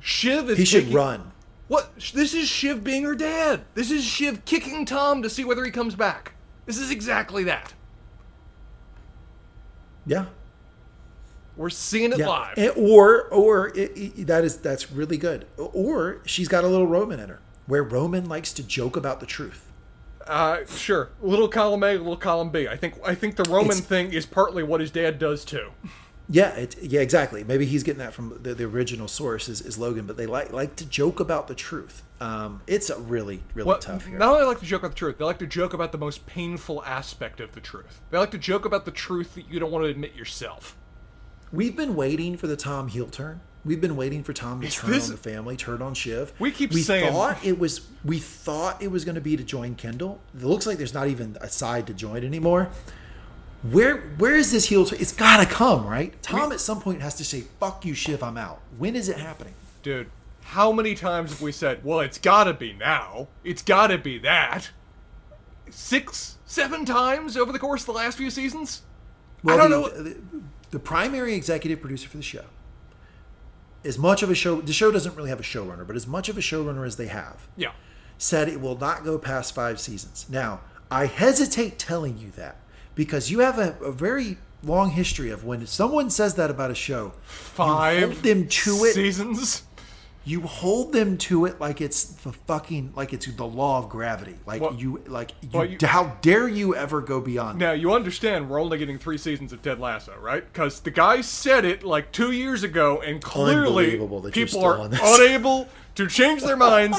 [0.00, 1.32] Shiv is He should run.
[1.68, 1.90] What?
[2.12, 3.62] This is Shiv being her dad.
[3.74, 6.32] This is Shiv kicking Tom to see whether he comes back.
[6.66, 7.72] This is exactly that.
[10.06, 10.26] Yeah.
[11.56, 12.28] We're seeing it Yeah.
[12.28, 12.54] live.
[12.58, 15.46] Eh, Or or it, it- that is that's really good.
[15.58, 19.26] Or she's got a little Roman in her, where Roman likes to joke about the
[19.26, 19.66] truth.
[20.26, 21.10] Uh, sure.
[21.20, 22.68] Little column A, little column B.
[22.68, 25.70] I think I think the Roman It's- thing is partly what his dad does too.
[26.28, 27.44] Yeah, it, yeah, exactly.
[27.44, 30.52] Maybe he's getting that from the, the original source is, is Logan, but they like
[30.52, 32.02] like to joke about the truth.
[32.22, 34.16] Um, it's a really really Well, tough here.
[34.18, 36.24] not only like to joke about the truth, they like to joke about the most
[36.26, 38.00] painful aspect of the truth.
[38.10, 40.76] They like to joke about the truth that you don't want to admit yourself.
[41.52, 43.40] We've been waiting for the Tom heel turn.
[43.64, 46.32] We've been waiting for Tom to Is turn this- on the family, turn on Shiv.
[46.38, 49.42] We keep we saying- thought it was we thought it was going to be to
[49.44, 50.20] join Kendall.
[50.34, 52.70] It looks like there's not even a side to join anymore.
[53.62, 54.98] Where where is this heel turn?
[55.00, 56.20] It's got to come, right?
[56.22, 59.18] Tom at some point has to say, "Fuck you, Shiv, I'm out." When is it
[59.18, 59.54] happening?
[59.84, 60.08] Dude,
[60.42, 63.28] how many times have we said, well, it's gotta be now?
[63.44, 64.70] It's gotta be that?
[65.70, 68.82] Six, seven times over the course of the last few seasons?
[69.46, 69.88] I don't the, know.
[69.88, 70.16] The,
[70.70, 72.44] the primary executive producer for the show,
[73.84, 76.28] as much of a show, the show doesn't really have a showrunner, but as much
[76.28, 77.72] of a showrunner as they have, Yeah.
[78.18, 80.26] said it will not go past five seasons.
[80.28, 80.60] Now,
[80.90, 82.56] I hesitate telling you that
[82.94, 86.74] because you have a, a very long history of when someone says that about a
[86.74, 88.94] show, Five them to it.
[88.94, 89.62] seasons?
[90.24, 94.36] You hold them to it like it's the fucking like it's the law of gravity.
[94.46, 97.58] Like Well- you like you, well, you- how dare you ever go beyond?
[97.58, 100.44] Now, you understand we're only getting three seasons of Ted Lasso, right?
[100.52, 104.90] Because the guy said it like two years ago, and clearly that people are on
[104.90, 105.00] this.
[105.02, 106.98] unable to change their minds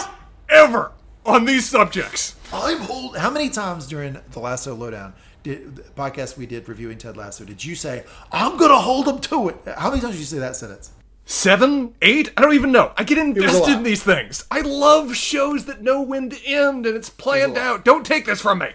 [0.50, 0.92] ever
[1.26, 2.36] on these subjects.
[2.52, 3.18] I'm hold.
[3.18, 5.14] How many times during the Lasso Lowdown
[5.44, 9.20] did the podcast we did reviewing Ted Lasso did you say I'm gonna hold him
[9.20, 9.58] to it?
[9.78, 10.92] How many times did you say that sentence?
[11.26, 11.96] Seven?
[12.02, 12.32] Eight?
[12.36, 12.92] I don't even know.
[12.98, 14.46] I get invested in these things.
[14.52, 17.62] I love shows that know when to end and it's planned lot.
[17.62, 17.86] out.
[17.86, 18.70] Don't take this from me.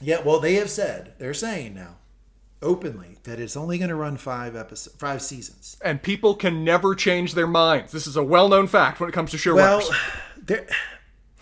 [0.00, 1.96] Yeah, well, they have said they're saying now
[2.62, 5.76] openly that it's only going to run five episodes, five seasons.
[5.84, 7.92] And people can never change their minds.
[7.92, 9.88] This is a well known fact when it comes to showrunners.
[9.88, 9.90] Well,
[10.42, 10.66] there.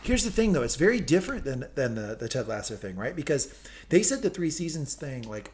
[0.03, 0.63] Here's the thing, though.
[0.63, 3.15] It's very different than than the, the Ted Lasso thing, right?
[3.15, 3.55] Because
[3.91, 5.53] they said the three seasons thing like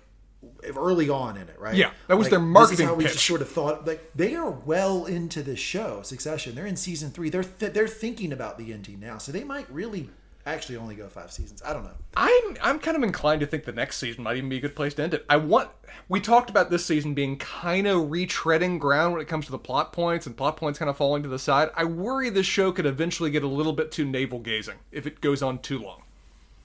[0.76, 1.74] early on in it, right?
[1.74, 3.12] Yeah, that was Like, their This marketing is how we pitch.
[3.14, 6.54] just sort of thought like they are well into this show, Succession.
[6.54, 7.30] They're in season three.
[7.30, 10.10] They're th- they're thinking about the ending now, so they might really
[10.46, 11.60] actually only go five seasons.
[11.64, 11.96] I don't know.
[12.16, 14.76] I'm I'm kind of inclined to think the next season might even be a good
[14.76, 15.24] place to end it.
[15.28, 15.70] I want
[16.08, 19.58] we talked about this season being kind of retreading ground when it comes to the
[19.58, 21.70] plot points and plot points kind of falling to the side.
[21.76, 25.20] I worry this show could eventually get a little bit too navel gazing if it
[25.20, 26.02] goes on too long.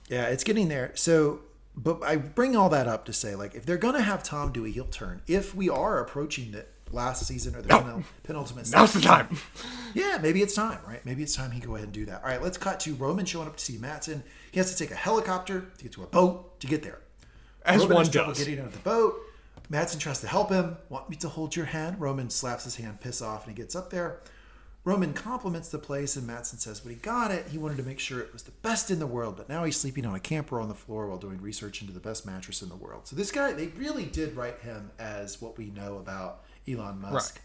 [0.09, 0.91] Yeah, it's getting there.
[0.93, 1.39] So,
[1.76, 4.65] but I bring all that up to say, like, if they're gonna have Tom do
[4.65, 8.93] a heel turn, if we are approaching the last season or the penul- penultimate, Now's
[8.93, 9.38] the time.
[9.93, 11.06] Yeah, maybe it's time, right?
[11.06, 12.23] Maybe it's time he go ahead and do that.
[12.23, 14.23] All right, let's cut to Roman showing up to see Matsson.
[14.52, 16.99] He has to take a helicopter to get to a boat to get there.
[17.65, 18.38] As Roman one does.
[18.39, 19.15] getting into the boat.
[19.69, 20.77] Matsson tries to help him.
[20.89, 21.99] Want me to hold your hand?
[21.99, 24.19] Roman slaps his hand, piss off, and he gets up there.
[24.83, 27.99] Roman compliments the place, and Matsson says when he got it, he wanted to make
[27.99, 30.59] sure it was the best in the world, but now he's sleeping on a camper
[30.59, 33.07] on the floor while doing research into the best mattress in the world.
[33.07, 37.39] So this guy, they really did write him as what we know about Elon Musk.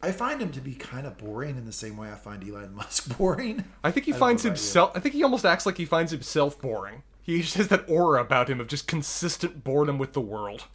[0.00, 2.72] I find him to be kind of boring in the same way I find Elon
[2.76, 3.64] Musk boring.
[3.82, 4.62] I think he I finds know about you.
[4.62, 4.92] himself.
[4.94, 7.02] I think he almost acts like he finds himself boring.
[7.20, 10.66] He just has that aura about him of just consistent boredom with the world.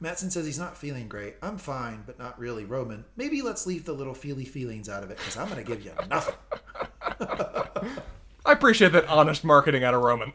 [0.00, 1.34] Matsson says he's not feeling great.
[1.42, 2.64] I'm fine, but not really.
[2.64, 5.70] Roman, maybe let's leave the little feely feelings out of it because I'm going to
[5.70, 6.34] give you nothing.
[8.46, 10.32] I appreciate that honest marketing out of Roman.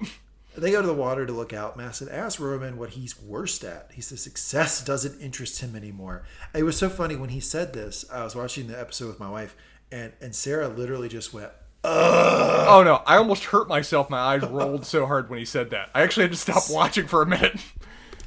[0.58, 1.76] They go to the water to look out.
[1.76, 3.90] Matsson asks Roman what he's worst at.
[3.94, 6.24] He says success doesn't interest him anymore.
[6.54, 8.06] It was so funny when he said this.
[8.10, 9.56] I was watching the episode with my wife,
[9.92, 11.52] and, and Sarah literally just went,
[11.84, 14.10] Oh no, I almost hurt myself.
[14.10, 15.90] My eyes rolled so hard when he said that.
[15.94, 17.60] I actually had to stop watching for a minute.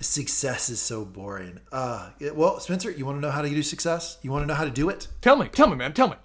[0.01, 1.61] Success is so boring.
[1.73, 4.19] Uh, it- well, Spencer, you want to know how to do success?
[4.23, 5.09] You want to know how to do it?
[5.21, 6.17] Tell me, tell me, man, tell me.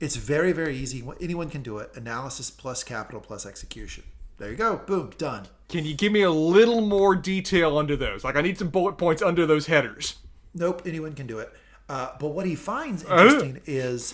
[0.00, 1.02] It's very, very easy.
[1.20, 1.90] Anyone can do it.
[1.94, 4.04] Analysis plus capital plus execution.
[4.38, 4.76] There you go.
[4.86, 5.12] Boom.
[5.16, 5.46] Done.
[5.70, 8.22] Can you give me a little more detail under those?
[8.22, 10.16] Like I need some bullet points under those headers.
[10.54, 10.82] Nope.
[10.84, 11.50] Anyone can do it.
[11.88, 14.12] Uh, but what he finds interesting is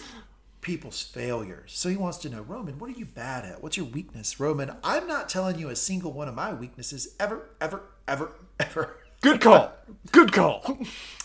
[0.61, 1.73] people's failures.
[1.74, 3.61] So he wants to know, Roman, what are you bad at?
[3.62, 4.39] What's your weakness?
[4.39, 8.97] Roman, I'm not telling you a single one of my weaknesses ever, ever, ever, ever.
[9.20, 9.73] Good call.
[10.11, 10.79] Good call.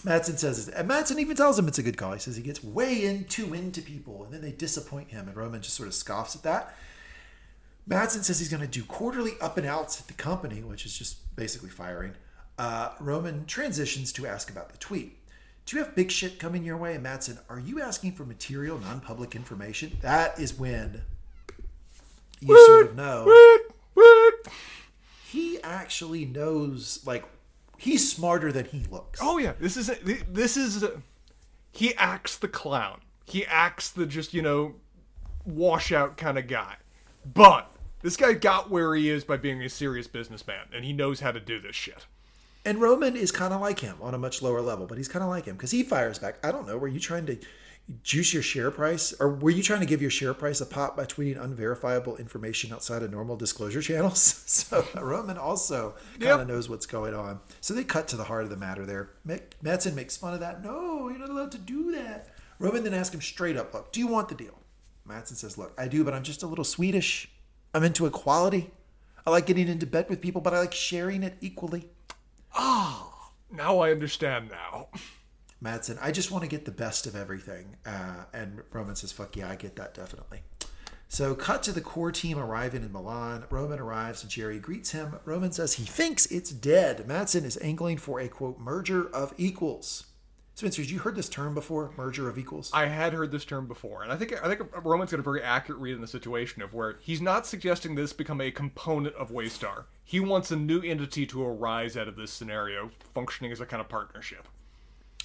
[0.03, 0.73] Matsson says it.
[0.75, 2.13] And Matsson even tells him it's a good call.
[2.13, 5.27] He says he gets way in too into people and then they disappoint him.
[5.27, 6.75] And Roman just sort of scoffs at that.
[7.87, 10.95] Matsson says he's going to do quarterly up and outs at the company, which is
[10.97, 12.13] just basically firing.
[12.59, 15.17] Uh, Roman transitions to ask about the tweet.
[15.65, 16.93] Do you have big shit coming your way?
[16.93, 19.97] And Matsson, are you asking for material, non public information?
[20.01, 21.01] That is when
[22.39, 23.25] you sort of know?
[25.37, 27.23] He actually knows, like,
[27.77, 29.19] he's smarter than he looks.
[29.21, 29.91] Oh yeah, this is
[30.27, 30.83] this is
[31.71, 33.01] he acts the clown.
[33.25, 34.75] He acts the just you know
[35.45, 36.77] washout kind of guy.
[37.23, 41.19] But this guy got where he is by being a serious businessman, and he knows
[41.19, 42.07] how to do this shit.
[42.65, 45.23] And Roman is kind of like him on a much lower level, but he's kind
[45.23, 46.43] of like him because he fires back.
[46.43, 46.77] I don't know.
[46.77, 47.37] Were you trying to
[48.03, 50.97] juice your share price, or were you trying to give your share price a pop
[50.97, 54.21] by tweeting unverifiable information outside of normal disclosure channels?
[54.45, 57.39] so Roman also kind of knows what's going on.
[57.61, 59.11] So they cut to the heart of the matter there.
[59.61, 60.63] Matsson makes fun of that.
[60.63, 62.27] No, you're not allowed to do that.
[62.59, 64.59] Roman then asks him straight up, "Look, do you want the deal?"
[65.05, 67.31] Matsson says, "Look, I do, but I'm just a little Swedish.
[67.73, 68.71] I'm into equality.
[69.25, 71.89] I like getting into bed with people, but I like sharing it equally."
[72.55, 73.13] Oh
[73.51, 74.87] now I understand now.
[75.59, 77.77] Matsson, I just want to get the best of everything.
[77.85, 80.41] Uh, and Roman says, fuck yeah, I get that definitely.
[81.09, 83.45] So, cut to the core team arriving in Milan.
[83.49, 85.15] Roman arrives and Gerri greets him.
[85.23, 87.07] Roman says he thinks it's dead.
[87.07, 90.07] Matsson is angling for a quote, merger of equals.
[90.57, 91.93] Spencer, you heard this term before?
[91.95, 92.71] Merger of equals?
[92.73, 95.43] I had heard this term before, and I think I think Roman's got a very
[95.43, 99.29] accurate read in the situation of where he's not suggesting this become a component of
[99.29, 99.83] Waystar.
[100.03, 103.81] He wants a new entity to arise out of this scenario, functioning as a kind
[103.81, 104.47] of partnership.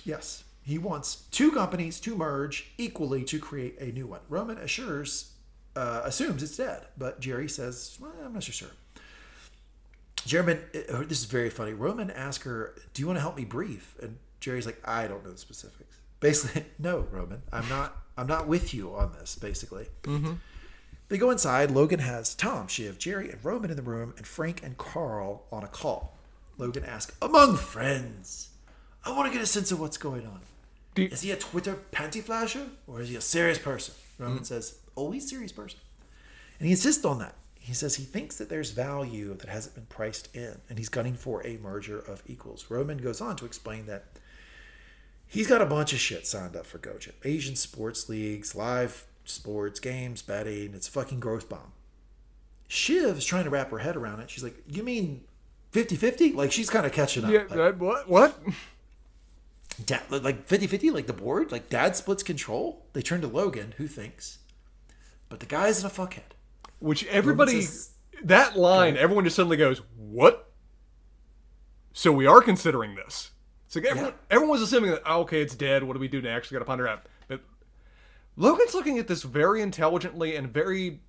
[0.05, 0.45] Yes.
[0.65, 4.21] He wants two companies to merge equally to create a new one.
[4.29, 5.33] Roman assures,
[5.75, 8.71] uh, assumes it's dead, but Gerri says, well, I'm not so sure.
[10.25, 10.55] Jeremy,
[10.89, 11.73] uh, this is very funny.
[11.73, 15.25] Roman asks her, "Do you want to help me brief?" And Gerri's like, "I don't
[15.25, 17.97] know the specifics." Basically, no, Roman, I'm not.
[18.17, 19.35] I'm not with you on this.
[19.35, 19.89] Basically,
[21.09, 21.71] they go inside.
[21.73, 25.65] Logan has Tom, Shiv, Gerri, and Roman in the room, and Frank and Karl on
[25.65, 26.17] a call.
[26.57, 28.51] Logan asks, "Among friends,
[29.05, 30.41] I want to get a sense of what's going on.
[30.97, 34.47] You- Is he a Twitter panty flasher, or is he a serious person?" Roman mm.
[34.47, 35.81] says, oh, "Always serious person."
[36.59, 37.35] And he insists on that.
[37.59, 41.15] He says he thinks that there's value that hasn't been priced in, and he's gunning
[41.15, 42.67] for a merger of equals.
[42.69, 44.05] Roman goes on to explain that
[45.27, 49.81] he's got a bunch of shit signed up for Gojo Asian sports leagues, live sports,
[49.81, 50.75] games, betting.
[50.75, 51.73] It's a fucking growth bomb.
[52.69, 54.31] Shiv is trying to wrap her head around it.
[54.31, 55.25] She's like, You mean
[55.71, 56.33] 50 50?
[56.33, 57.31] Like, she's kind of catching up.
[57.31, 58.09] Yeah, Like, what?
[58.09, 58.39] What?
[59.85, 62.85] Dad, like 50 50, like the board, like dad splits control.
[62.93, 64.39] They turn to Logan, who thinks,
[65.29, 66.33] but the guy's in a fuckhead.
[66.79, 67.91] Which everybody, says-
[68.25, 70.51] that line, everyone just suddenly goes, "What?"
[71.93, 73.31] So we are considering this.
[73.69, 74.17] So everyone, Yeah.
[74.31, 75.83] everyone was assuming that, oh, okay, it's dead.
[75.85, 76.51] What do we do next?
[76.51, 77.07] We got to ponder out.
[77.29, 77.41] But
[78.37, 81.01] Logan's looking at this very intelligently and very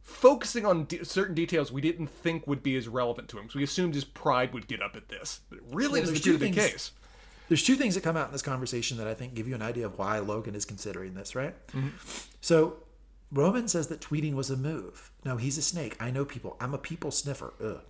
[0.00, 3.48] focusing on de- certain details we didn't think would be as relevant to him.
[3.50, 5.40] So we assumed his pride would get up at this.
[5.48, 6.92] But it really Well, doesn't appear to two be the case.
[7.48, 9.62] There's two things that come out in this conversation that I think give you an
[9.62, 11.54] idea of why Logan is considering this, right?
[11.68, 11.88] Mm-hmm.
[12.40, 12.76] So
[13.30, 15.10] Roman says that tweeting was a move.
[15.24, 15.96] No, he's a snake.
[16.00, 16.56] I know people.
[16.60, 17.54] I'm a people sniffer.
[17.62, 17.80] Ugh.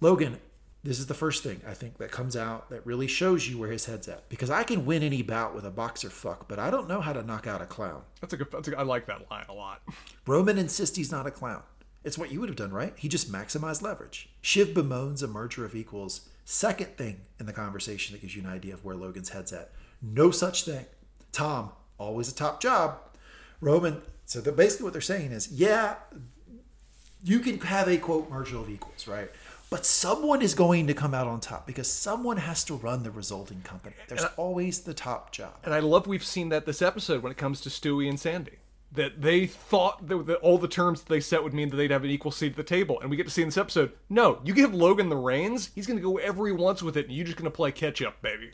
[0.00, 0.38] Logan,
[0.84, 3.70] this is the first thing I think that comes out that really shows you where
[3.70, 4.28] his head's at.
[4.28, 7.12] Because I can win any bout with a boxer fuck, but I don't know how
[7.12, 8.02] to knock out a clown.
[8.20, 8.50] That's a good.
[8.52, 9.82] That's a, I like that line a lot.
[10.26, 11.62] Roman insists he's not a clown.
[12.04, 12.94] It's what you would have done, right?
[12.96, 14.30] He just maximized leverage.
[14.40, 16.28] Shiv bemoans a merger of equals.
[16.50, 19.70] Second thing in the conversation that gives you an idea of where Logan's head's at.
[20.00, 20.86] No such thing.
[21.30, 22.96] Tom, always a top job.
[23.60, 25.96] Roman, so the, basically what they're saying is, yeah,
[27.22, 29.30] you can have a quote merger of equals, right?
[29.68, 33.10] But someone is going to come out on top because someone has to run the
[33.10, 33.96] resulting company.
[34.08, 35.52] There's always the top job.
[35.64, 38.56] And I love we've seen that this episode when it comes to Stewy and Sandy.
[38.92, 42.04] That they thought that, all the terms that they set would mean that they'd have
[42.04, 42.98] an equal seat at the table.
[43.00, 45.86] And we get to see in this episode, no, you give Logan the reins, he's
[45.86, 48.00] going to go wherever he wants with it, and you're just going to play catch
[48.00, 48.50] up, baby.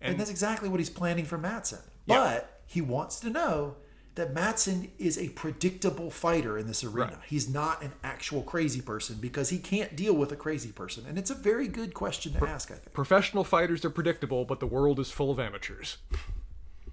[0.00, 1.80] And that's exactly what he's planning for Matsson.
[2.06, 2.16] Yeah.
[2.16, 3.76] But he wants to know
[4.14, 7.12] that Matsson is a predictable fighter in this arena.
[7.12, 7.18] Right.
[7.26, 11.04] He's not an actual crazy person because he can't deal with a crazy person.
[11.06, 12.94] And it's a very good question to ask, I think.
[12.94, 15.98] Professional fighters are predictable, but the world is full of amateurs.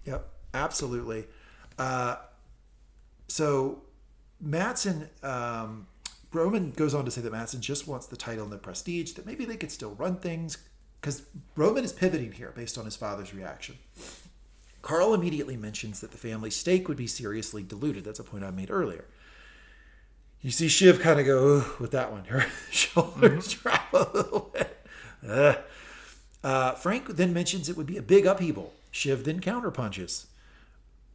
[0.03, 1.27] Yep, absolutely.
[1.79, 2.17] Uh,
[3.27, 3.81] so
[4.39, 5.87] Matsson, um,
[6.31, 9.25] Roman goes on to say that Matsson just wants the title and the prestige, that
[9.25, 10.57] maybe they could still run things,
[10.99, 11.23] because
[11.55, 13.77] Roman is pivoting here based on his father's reaction.
[14.81, 18.03] Karl immediately mentions that the family stake would be seriously diluted.
[18.03, 19.05] That's a point I made earlier.
[20.41, 22.25] You see Shiv kind of go with that one.
[22.25, 25.65] Her shoulders drop a little bit.
[26.43, 28.73] Uh, Frank then mentions it would be a big upheaval.
[28.91, 30.25] Shiv then counterpunches.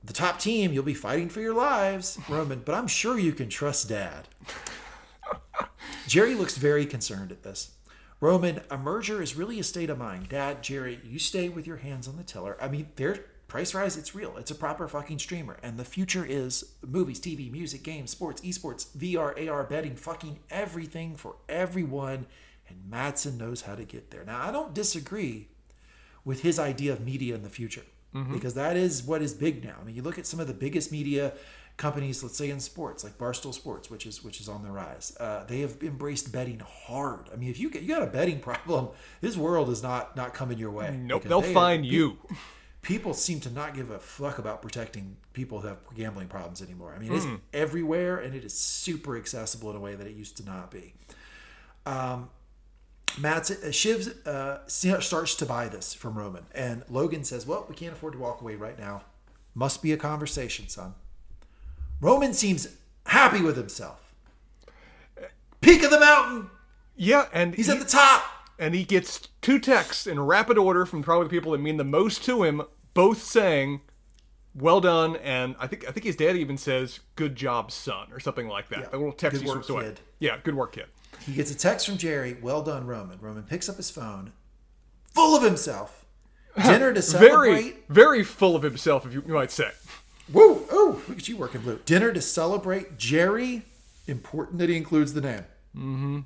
[0.05, 3.49] The top team, you'll be fighting for your lives, Roman, but I'm sure you can
[3.49, 4.29] trust Dad.
[6.07, 7.73] Gerri looks very concerned at this.
[8.21, 10.29] Roman, a merger is really a state of mind.
[10.29, 12.57] Dad, Gerri, you stay with your hands on the tiller.
[12.61, 14.37] I mean, their price rise, it's real.
[14.37, 15.59] It's a proper fucking streamer.
[15.63, 21.17] And the future is movies, TV, music, games, sports, esports, VR, AR, betting, fucking everything
[21.17, 22.27] for everyone.
[22.69, 24.25] And Matsson knows how to get there.
[24.25, 25.49] Now, I don't disagree
[26.25, 27.85] with his idea of media in the future.
[28.13, 29.77] Because that is what is big now.
[29.81, 31.33] I mean, you look at some of the biggest media
[31.77, 35.17] companies, let's say in sports, like Barstool Sports, which is which is on the rise.
[35.21, 37.29] Uh, they have embraced betting hard.
[37.33, 38.89] I mean, if you get you got a betting problem,
[39.21, 40.97] this world is not not coming your way.
[41.01, 42.19] Nope, they'll they are- find you.
[42.83, 46.95] people seem to not give a fuck about protecting people who have gambling problems anymore.
[46.95, 50.37] I mean, it's everywhere and it is super accessible in a way that it used
[50.39, 50.95] to not be.
[51.85, 52.31] Um,
[53.17, 57.75] Matt's uh, Shiv uh, starts to buy this from Roman, and Logan says, "Well, we
[57.75, 59.03] can't afford to walk away right now.
[59.55, 60.95] Must be a conversation, son."
[62.01, 62.69] Roman seems
[63.07, 64.15] happy with himself.
[65.61, 66.51] Peak of the mountain.
[66.97, 68.23] Yeah, and He's he, at the top.
[68.59, 71.85] and he gets two texts in rapid order from probably the people that mean the
[71.85, 72.63] most to him,
[72.95, 73.81] both saying,
[74.55, 78.21] "Well done," and I think I think his dad even says, "Good job, son," or
[78.21, 78.81] something like that.
[78.81, 78.89] Yeah.
[78.91, 79.83] The little text Good work, away.
[79.85, 80.01] kid.
[80.21, 80.87] Yeah, good work, kid.
[81.27, 82.41] He gets a text from Gerri.
[82.41, 83.19] Well done, Roman.
[83.21, 84.33] Roman picks up his phone,
[85.13, 86.07] full of himself.
[86.57, 87.53] Dinner to celebrate.
[87.53, 89.71] Very, very full of himself, if you, you might say.
[90.33, 90.67] Woo!
[90.71, 91.81] Oh, look at you working blue.
[91.85, 93.63] Dinner to celebrate Gerri.
[94.07, 95.45] Important that he includes the name.
[95.77, 96.21] Mm-hmm.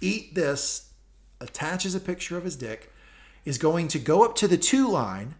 [0.00, 0.92] Eat this.
[1.40, 2.92] Attaches a picture of his dick.
[3.44, 5.34] Is going to go up to the two line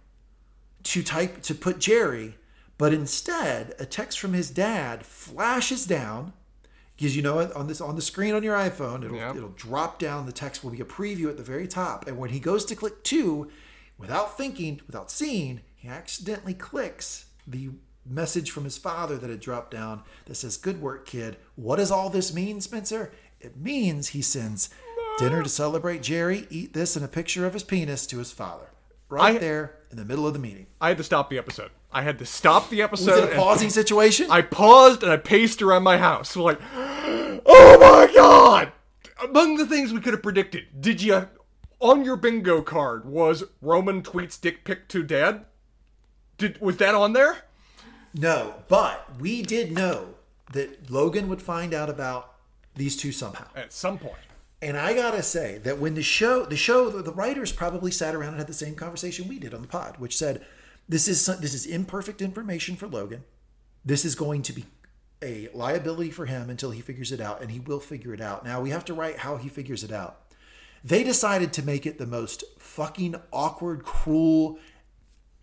[0.85, 2.35] to type to put Gerri,
[2.77, 6.33] but instead a text from his dad flashes down.
[6.97, 9.35] Because you know it on this on the screen on your iPhone, it'll, Yeah.
[9.37, 10.27] it'll drop down.
[10.27, 12.77] The text will be a preview at the very top, and when he goes to
[12.77, 13.51] click two,
[13.99, 17.71] without thinking, without seeing, he accidentally clicks the
[18.07, 21.37] message from his father that had dropped down that says, Good work, kid.
[21.57, 23.13] What does all this mean, Spencer?
[23.41, 24.71] It means he sends
[25.19, 28.67] dinner to celebrate Gerri, eat this, and a picture of his penis to his father.
[29.09, 30.67] Right I- there in the middle of the meeting.
[30.81, 31.71] I had to stop the episode.
[31.93, 33.11] I had to stop the episode.
[33.13, 34.27] Was it a pausing situation?
[34.31, 38.73] I paused and I paced around my house, like, oh my god!
[39.23, 41.29] Among the things we could have predicted, did you
[41.81, 45.45] on your bingo card was Roman tweets dick pic to dad?
[46.37, 47.45] Did was that on there?
[48.13, 50.15] no, but we did know
[50.53, 52.35] that Logan would find out about
[52.75, 53.47] these two somehow.
[53.55, 54.17] At some point.
[54.63, 58.15] And I gotta say that when the show, the show, the, the writers probably sat
[58.15, 60.45] around and had the same conversation we did on the pod, which said,
[60.89, 63.25] "This is this is imperfect information for Logan.
[63.85, 64.65] This is going to be
[65.23, 68.45] a liability for him until he figures it out, and he will figure it out.
[68.45, 70.21] Now we have to write how he figures it out.
[70.83, 74.59] They decided to make it the most fucking awkward, cruel,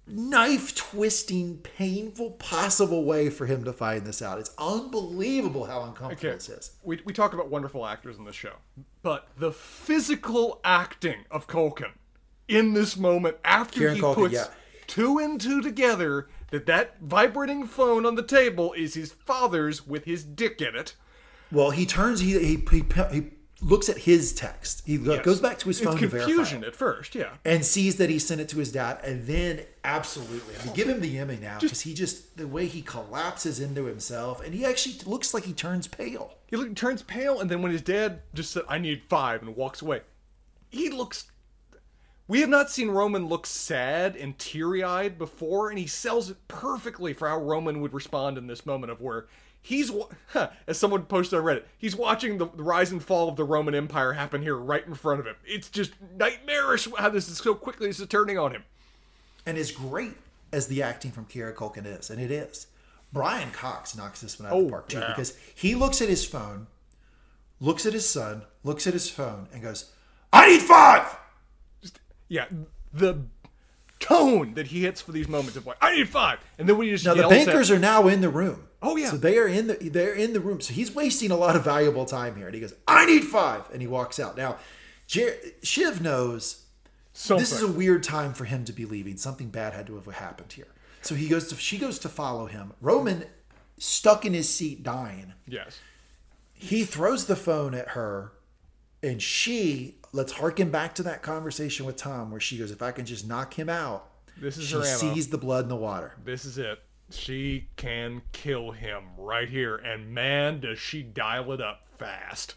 [0.07, 4.39] knife twisting, painful possible way for him to find this out.
[4.39, 6.71] It's unbelievable how uncomfortable Okay, this is.
[6.83, 8.55] we, we talk about wonderful actors in this show,
[9.01, 11.91] but the physical acting of Culkin
[12.47, 14.47] in this moment after Kieran he Culkin, puts yeah.
[14.87, 20.05] two and two together that that vibrating phone on the table is his father's with
[20.05, 20.95] his dick in it.
[21.51, 22.19] Well, he turns.
[22.19, 24.81] He he he, he looks at his text.
[24.85, 27.33] He go- goes back to his phone It's confusion at first, yeah.
[27.45, 30.89] and sees that he sent it to his dad, and then absolutely, I mean, give
[30.89, 34.65] him the Emmy now because he just the way he collapses into himself, and he
[34.65, 36.35] actually looks like he turns pale.
[36.47, 39.55] He look, turns pale, and then when his dad just said, "I need five and
[39.55, 40.01] walks away,
[40.69, 41.25] he looks.
[42.27, 47.13] We have not seen Roman look sad and teary-eyed before, and he sells it perfectly
[47.13, 49.27] for how Roman would respond in this moment of where
[49.61, 49.91] he's,
[50.29, 53.43] huh, as someone posted on Reddit, he's watching the, the rise and fall of the
[53.43, 55.35] Roman Empire happen here right in front of him.
[55.45, 58.63] It's just nightmarish how this is so quickly this is turning on him.
[59.45, 60.13] and as great
[60.53, 62.67] as the acting from Kieran Culkin is, and it is,
[63.13, 65.07] Brian Cox knocks this one out of Oh, the park too yeah.
[65.09, 66.67] because he looks at his phone,
[67.59, 69.91] looks at his son, looks at his phone, and goes,
[70.33, 71.17] "I need five.
[72.29, 72.45] Yeah,
[72.93, 73.23] the
[73.99, 76.39] tone that he hits for these moments of like, "I need five.
[76.57, 78.67] and then when he just Now the yells at- bankers are now in the room.
[78.81, 79.11] Oh, yeah.
[79.11, 80.59] So they are in the they're in the room.
[80.61, 82.47] So he's wasting a lot of valuable time here.
[82.47, 83.63] And he goes, "I need five.
[83.71, 84.35] and he walks out.
[84.35, 84.57] Now,
[85.07, 86.65] Jer- Shiv knows
[87.13, 87.41] something.
[87.41, 89.17] this is a weird time for him to be leaving.
[89.17, 90.67] Something bad had to have happened here.
[91.03, 92.73] So he goes to she goes to follow him.
[92.81, 93.25] Roman
[93.77, 95.33] stuck in his seat dying.
[95.47, 95.79] yes.
[96.53, 98.33] He throws the phone at her
[99.01, 102.91] and she let's harken back to that conversation with Tom where she goes, "If I
[102.91, 104.97] can just knock him out." This is she her ammo.
[104.97, 106.13] sees the blood in the water.
[106.23, 106.79] This is it.
[107.11, 112.55] She can kill him right here, and man, does she dial it up fast.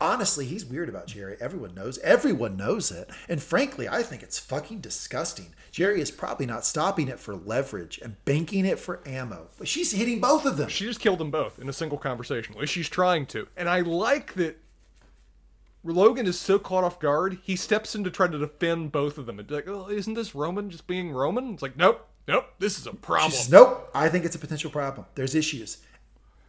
[0.00, 1.40] honestly, he's weird about Gerri.
[1.40, 1.96] Everyone knows.
[1.98, 3.08] Everyone knows it.
[3.28, 5.54] And frankly, I think it's fucking disgusting.
[5.72, 9.48] Gerri is probably not stopping it for leverage and banking it for ammo.
[9.58, 10.68] But she's hitting both of them.
[10.68, 12.54] She just killed them both in a single conversation.
[12.54, 13.46] At least she's trying to.
[13.56, 14.58] And I like that
[15.84, 19.26] Logan is so caught off guard, he steps in to try to defend both of
[19.26, 19.38] them.
[19.38, 21.54] And be like, oh, isn't this Roman just being Roman?
[21.54, 23.32] It's like, nope, nope, this is a problem.
[23.32, 25.06] Says, nope, I think it's a potential problem.
[25.14, 25.78] There's issues.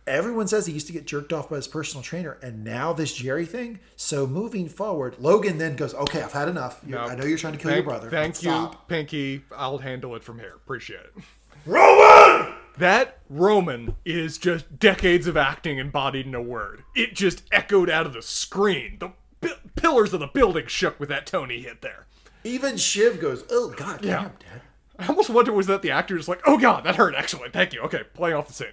[0.06, 3.18] Everyone says he used to get jerked off by his personal trainer, and now this
[3.22, 3.80] Gerri thing.
[3.95, 6.82] So moving forward, Logan then goes, "Okay, I've had enough.
[6.86, 7.08] You're- No.
[7.08, 8.10] I know you're trying to kill Thank, your brother.
[8.10, 9.45] Thank you, stop." Pinky.
[9.56, 10.54] I'll handle it from here.
[10.56, 11.24] Appreciate it.
[11.66, 12.54] Roman.
[12.80, 16.84] That Roman is just decades of acting embodied in a word.
[16.95, 18.98] It just echoed out of the screen.
[19.00, 22.08] The pi- pillars of the building shook with that tone he hit there.
[22.44, 24.16] Even Shiv goes, "Oh God, Yeah.
[24.24, 24.62] damn, Dad."
[25.03, 27.13] I almost wonder was that the actor just like, oh god, that hurt.
[27.15, 27.81] Excellent, thank you.
[27.81, 28.67] Okay, playing off the scene.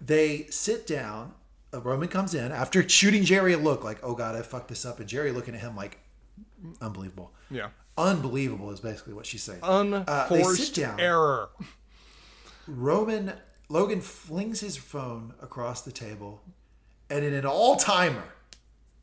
[0.00, 1.34] They sit down.
[1.72, 4.98] Roman comes in after shooting Gerri a look like, "Oh God, I fucked this up,"
[4.98, 5.98] and Gerri looking at him like,
[6.80, 9.60] "Unbelievable." Yeah, Unbelievable is basically what she's saying.
[9.62, 10.98] unforced Uh, they sit down.
[10.98, 11.50] error.
[12.66, 13.32] Roman
[13.68, 16.42] Logan flings his phone across the table,
[17.08, 18.24] and in an all timer,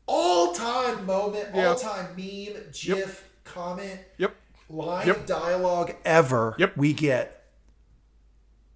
[0.06, 1.68] all time moment, Yeah.
[1.68, 4.34] all time meme, GIF, comment, Yep.
[4.68, 5.26] Line Yep.
[5.26, 6.76] dialogue ever, Yep.
[6.76, 7.44] we get.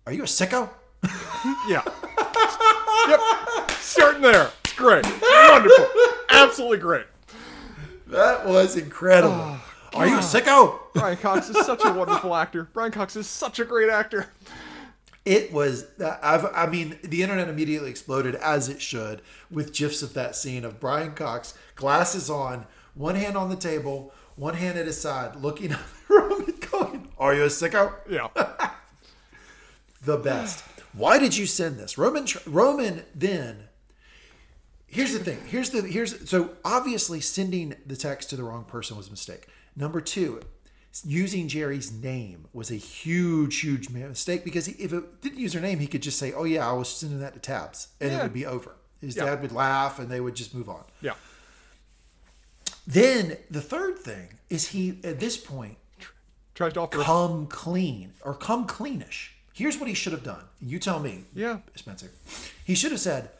[0.06, 0.70] Are you a sicko?
[1.68, 1.82] Yeah.
[3.08, 3.20] yep.
[3.80, 4.50] Starting there.
[4.64, 5.04] It's great.
[5.22, 5.86] Wonderful.
[6.30, 7.06] Absolutely great.
[8.08, 9.34] That was incredible.
[9.36, 9.64] Ah,
[9.94, 10.78] Are you a sicko?
[10.94, 12.68] Brian Cox is such a wonderful actor.
[12.72, 14.28] Brian Cox is such a great actor.
[15.24, 15.86] It was.
[16.22, 20.64] I've, I mean, the internet immediately exploded as it should with gifs of that scene
[20.64, 25.36] of Brian Cox, glasses on, one hand on the table, one hand at his side,
[25.36, 28.28] looking at Roman, going, "Are you a sicko?" Yeah.
[30.04, 30.64] The best.
[30.94, 32.26] Why did you send this, Roman?
[32.46, 33.68] Roman then.
[34.86, 35.38] Here's the thing.
[35.46, 39.46] Here's the here's so obviously sending the text to the wrong person was a mistake.
[39.76, 40.40] Number two,
[41.04, 45.60] using Gerri's name was a huge, huge mistake because he, if it didn't use her
[45.60, 48.20] name, he could just say, "Oh yeah, I was sending that to Tabs," and it
[48.22, 48.74] would be over.
[49.00, 49.26] His Yeah.
[49.26, 50.84] dad would laugh, and they would just move on.
[51.00, 51.14] Yeah.
[52.86, 55.76] Then the third thing is he at this point
[56.54, 56.98] Tries to offer.
[57.02, 59.28] come clean or come cleanish.
[59.54, 60.44] Here's what he should have done.
[60.60, 61.24] You tell me.
[61.34, 61.58] Yeah.
[61.74, 62.10] Spencer.
[62.64, 63.30] He should have said,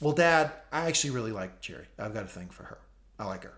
[0.00, 1.86] Well, Dad, I actually really like Gerri.
[1.98, 2.78] I've got a thing for her.
[3.18, 3.54] I like her.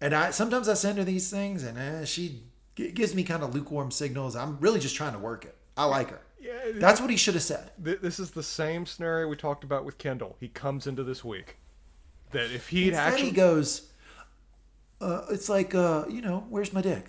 [0.00, 2.42] And I sometimes I send her these things and eh, she
[2.76, 4.36] g- gives me kind of lukewarm signals.
[4.36, 5.54] I'm really just trying to work it.
[5.76, 6.20] I like her.
[6.40, 6.52] Yeah.
[6.74, 7.70] That's what he should have said.
[7.82, 10.36] Th- This is the same scenario we talked about with Kendall.
[10.38, 11.56] He comes into this week.
[12.32, 13.30] That if he'd Instead actually.
[13.30, 13.90] he goes,
[15.00, 17.04] uh, it's like, uh, you know, where's my dick?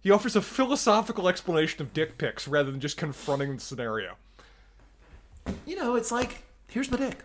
[0.00, 4.16] He offers a philosophical explanation of dick pics rather than just confronting the scenario.
[5.64, 7.24] you know, it's like, here's my dick.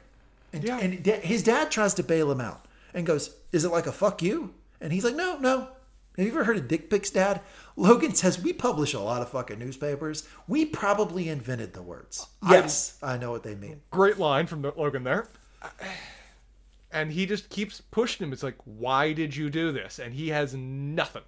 [0.54, 0.80] And, Yeah.
[0.80, 3.92] and da- his dad tries to bail him out and goes, Is it like a
[3.92, 4.54] fuck you?
[4.80, 5.70] And he's like, No, no.
[6.18, 7.40] Have you ever heard of dick pics, dad?
[7.78, 10.28] Logan says, We publish a lot of fucking newspapers.
[10.48, 12.28] We probably invented the words.
[12.50, 13.82] Yes, I know what they mean.
[13.92, 15.28] Great line from the- Logan there.
[16.94, 18.34] And he just keeps pushing him.
[18.34, 20.00] It's like, why did you do this?
[20.00, 21.24] And he has nothing.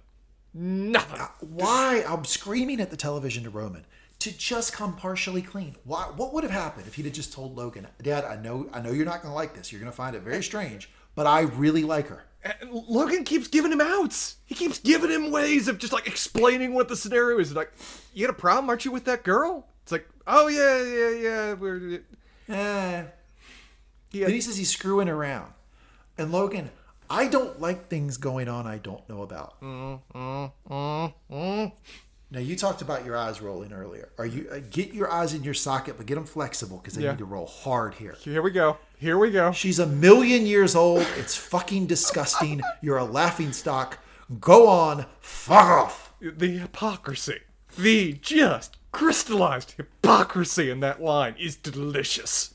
[0.52, 1.20] Nothing.
[1.40, 2.04] Why?
[2.06, 3.86] I'm screaming at the television to Roman
[4.20, 5.76] to just come partially clean.
[5.84, 6.04] Why?
[6.16, 8.92] What would have happened if he'd have just told Logan, Dad, I know, I know
[8.92, 9.72] you're not going to like this.
[9.72, 12.24] You're going to find it very strange, but I really like her.
[12.44, 14.36] And Logan keeps giving him outs.
[14.44, 17.54] He keeps giving him ways of just like explaining what the scenario is.
[17.54, 17.72] Like,
[18.12, 19.66] you had a problem, aren't you, with that girl?
[19.82, 21.52] It's like, oh yeah, yeah, yeah.
[21.54, 22.00] We're
[22.48, 23.04] Eh,
[24.14, 25.52] he Then he says he's screwing around.
[26.16, 26.70] And Logan,
[27.10, 29.60] I don't like things going on I don't know about.
[32.30, 34.08] Now you talked about your eyes rolling earlier.
[34.18, 37.02] Are you uh, get your eyes in your socket, but get them flexible because they
[37.04, 37.10] Yeah.
[37.12, 38.16] need to roll hard here.
[38.20, 38.78] here we go.
[38.98, 39.52] Here we go.
[39.52, 41.06] She's a million years old.
[41.16, 42.60] It's fucking disgusting.
[42.80, 43.98] You're a laughing stock.
[44.40, 46.14] Go on, fuck off.
[46.20, 47.40] The hypocrisy,
[47.76, 52.53] the just crystallized hypocrisy in that line is delicious.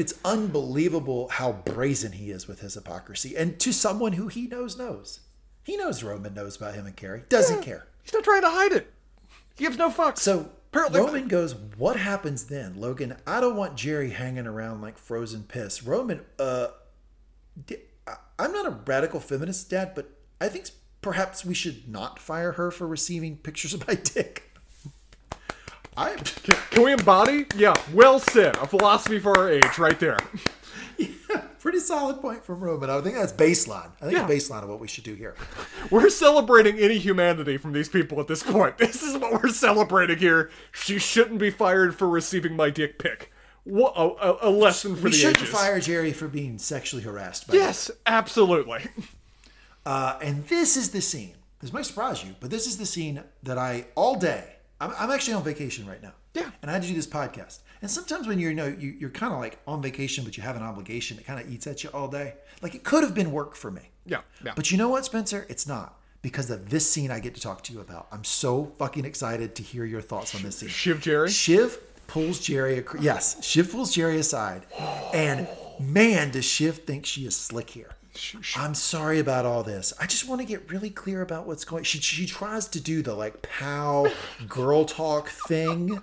[0.00, 4.76] It's unbelievable how brazen he is with his hypocrisy, and to someone who he knows
[4.78, 5.20] knows.
[5.62, 7.22] He knows Roman knows about him and Kerry.
[7.28, 7.86] Doesn't care.
[8.02, 8.92] He's not trying to hide it.
[9.56, 10.18] He gives no fucks.
[10.18, 13.16] So Apparently- Roman goes, "What happens then, Logan?
[13.26, 16.68] I don't want Gerri hanging around like frozen piss." Roman, uh,
[18.38, 20.08] I'm not a radical feminist, Dad, but
[20.40, 20.70] I think
[21.02, 24.49] perhaps we should not fire her for receiving pictures of my dick.
[25.96, 27.46] I Can, can we embody?
[27.56, 28.56] Yeah, well said.
[28.56, 30.18] A philosophy for our age, right there.
[30.98, 32.90] Yeah, pretty solid point from Roman.
[32.90, 33.90] I think that's baseline.
[34.00, 34.26] I think Yeah.
[34.28, 35.34] it's baseline of what we should do here.
[35.90, 38.76] We're celebrating any humanity from these people at this point.
[38.78, 40.50] This is what we're celebrating here.
[40.72, 43.32] She shouldn't be fired for receiving my dick pic.
[43.64, 45.50] What a, a, lesson for We the shouldn't ages.
[45.54, 47.46] fire Gerri for being sexually harassed.
[47.46, 48.86] By Yes, absolutely.
[49.86, 51.34] Uh, and this is the scene.
[51.60, 54.56] This might surprise you, but this is the scene that I all day.
[54.80, 56.12] I'm, I'm actually on vacation right now.
[56.34, 56.50] Yeah.
[56.62, 57.60] And I had to do this podcast.
[57.82, 60.42] And sometimes when you're you know you, you're kind of like on vacation, but you
[60.42, 62.34] have an obligation, it kind of eats at you all day.
[62.62, 63.82] Like it could have been work for me.
[64.06, 64.52] Yeah, yeah.
[64.56, 65.46] But you know what, Spencer?
[65.48, 68.06] It's not because of this scene I get to talk to you about.
[68.12, 70.68] I'm so fucking excited to hear your thoughts on this scene.
[70.68, 71.28] Shiv Gerri.
[71.28, 72.78] Shiv pulls Gerri.
[72.86, 74.66] ac- Yes, Shiv pulls Gerri aside,
[75.14, 75.48] and
[75.78, 77.90] man, does Shiv think she is slick here.
[78.56, 79.92] I'm sorry about all this.
[80.00, 81.84] I just want to get really clear about what's going.
[81.84, 84.10] She she tries to do the like pow
[84.48, 86.02] girl talk thing.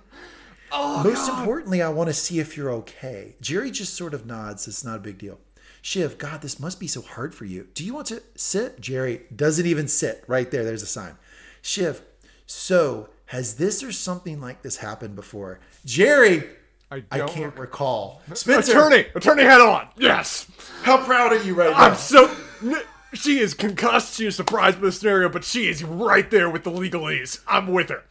[0.70, 3.36] Oh, Most importantly, I want to see if you're okay.
[3.40, 4.68] Gerri just sort of nods.
[4.68, 5.38] It's not a big deal.
[5.80, 7.68] Shiv, God, this must be so hard for you.
[7.72, 8.80] Do you want to sit?
[8.80, 10.24] Gerri doesn't even sit.
[10.26, 11.16] Right there, there's a sign.
[11.62, 12.02] Shiv,
[12.46, 15.60] so has this or something like this happened before?
[15.86, 16.46] Gerri,
[16.90, 18.22] I I can't recall.
[18.34, 19.88] Spencer, Attorney, attorney head on.
[19.96, 20.46] Yes.
[20.82, 21.76] how proud are you right now?
[21.76, 22.34] I'm so.
[22.62, 22.82] n-
[23.14, 24.14] She is concussed.
[24.16, 27.40] She is surprised by the scenario, but she is right there with the legalese.
[27.46, 28.04] I'm with her.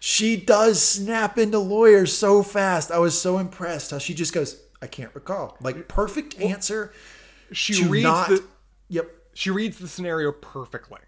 [0.00, 2.90] She does snap into lawyers so fast.
[2.90, 5.56] I was so impressed how she just goes, I can't recall.
[5.62, 6.92] Like perfect answer.
[7.52, 8.44] She reads not- the.
[8.88, 9.10] Yep.
[9.34, 11.00] She reads the scenario perfectly.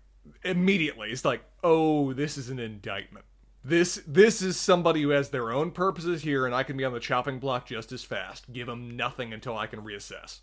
[0.44, 3.24] Immediately, it's like, oh, this is an indictment.
[3.66, 6.93] This this is somebody who has their own purposes here, and I can be on
[6.93, 8.44] the chopping block just as fast.
[8.52, 10.38] Give them nothing until I can reassess.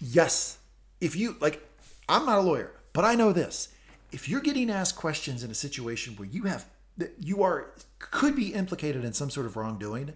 [0.00, 0.58] Yes.
[1.00, 1.60] If you like,
[2.08, 3.74] I'm not a lawyer, but I know this.
[4.12, 6.66] If you're getting asked questions in a situation where you have
[6.98, 10.12] that you are could be implicated in some sort of wrongdoing,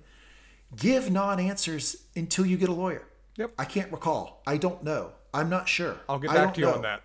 [0.77, 3.09] give non-answers until you get a lawyer.
[3.39, 3.55] Yep.
[3.59, 4.43] I can't recall.
[4.47, 5.11] I don't know.
[5.35, 5.97] I'm not sure.
[6.09, 6.75] I'll get back to you know.
[6.75, 7.03] on that.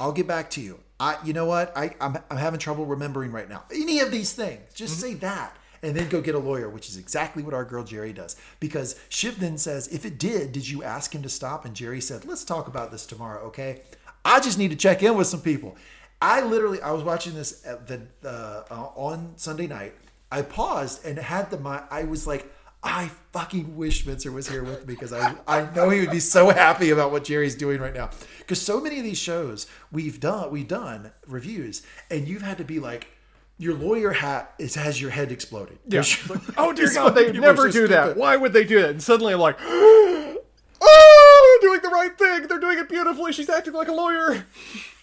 [0.00, 0.80] I'll get back to you.
[0.98, 1.76] I, you know what?
[1.76, 3.64] I, I'm, I'm having trouble remembering right now.
[3.72, 6.96] Any of these things, just say that, and then go get a lawyer, which is
[6.96, 8.36] exactly what our girl Gerri does.
[8.60, 11.64] Because Shiv then says, if it did, did you ask him to stop?
[11.64, 13.82] And Gerri said, let's talk about this tomorrow, okay?
[14.24, 15.76] I just need to check in with some people.
[16.20, 19.94] I literally, I was watching this the uh, uh, on Sunday night.
[20.32, 21.82] I paused and had the my.
[21.90, 22.50] I was like,
[22.86, 26.20] I fucking wish Spencer was here with me because I I know he would be
[26.20, 28.10] so happy about what Gerri's doing right now.
[28.38, 32.64] Because so many of these shows we've done we've done reviews, and you've had to
[32.64, 33.08] be like,
[33.58, 35.78] your lawyer hat is has your head exploding.
[35.88, 36.04] Yeah.
[36.28, 38.04] Like, oh dear God, they never do that.
[38.04, 38.20] stupid.
[38.20, 38.90] Why would they do that?
[38.90, 42.46] And suddenly I'm like, oh, they're doing the right thing.
[42.46, 43.32] They're doing it beautifully.
[43.32, 44.44] She's acting like a lawyer.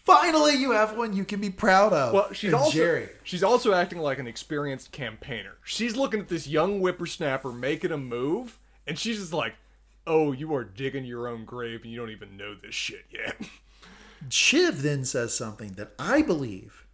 [0.04, 2.14] Finally, you have one you can be proud of.
[2.14, 3.10] Well, she's And also Gerri.
[3.24, 5.54] she's also acting like an experienced campaigner.
[5.64, 9.56] She's looking at this young whippersnapper making a move, and she's just like,
[10.06, 13.38] "Oh, you are digging your own grave, and you don't even know this shit yet."
[14.30, 16.86] Shiv then says something that I believe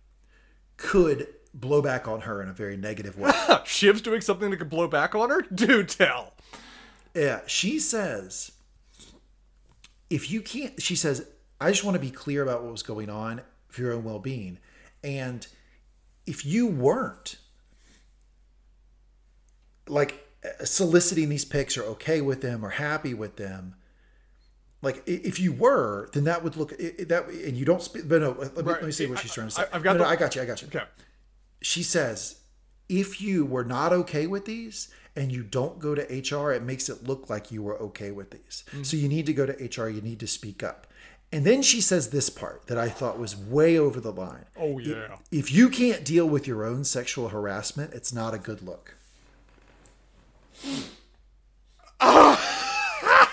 [0.78, 3.32] could blow back on her in a very negative way.
[3.66, 5.42] Shiv's doing something that could blow back on her.
[5.54, 6.34] Do tell.
[7.16, 8.52] Yeah, she says,
[10.12, 11.26] if you can't, she says,
[11.62, 14.20] I just want to be clear about what was going on for your own well
[14.20, 14.60] being.
[15.04, 15.46] And
[16.26, 17.38] if you weren't
[19.88, 23.76] like uh, soliciting these picks or okay with them or happy with them,
[24.82, 28.08] like if you were, then that would look that, and you don't speak.
[28.08, 29.64] But no, let me, let me see what she's trying to say.
[29.64, 30.42] I- I've got No, no, I got you.
[30.42, 30.86] I got you Okay.
[31.62, 32.38] she says
[32.88, 36.88] if you were not okay with these and you don't go to HR, it makes
[36.88, 38.64] it look like you were okay with these.
[38.72, 38.84] Mm-hmm.
[38.84, 40.88] So you need to go to HR, you need to speak up.
[41.32, 44.46] And then she says this part that I thought was way over the line.
[44.58, 45.18] Oh yeah.
[45.32, 48.96] If you can't deal with your own sexual harassment, it's not a good look.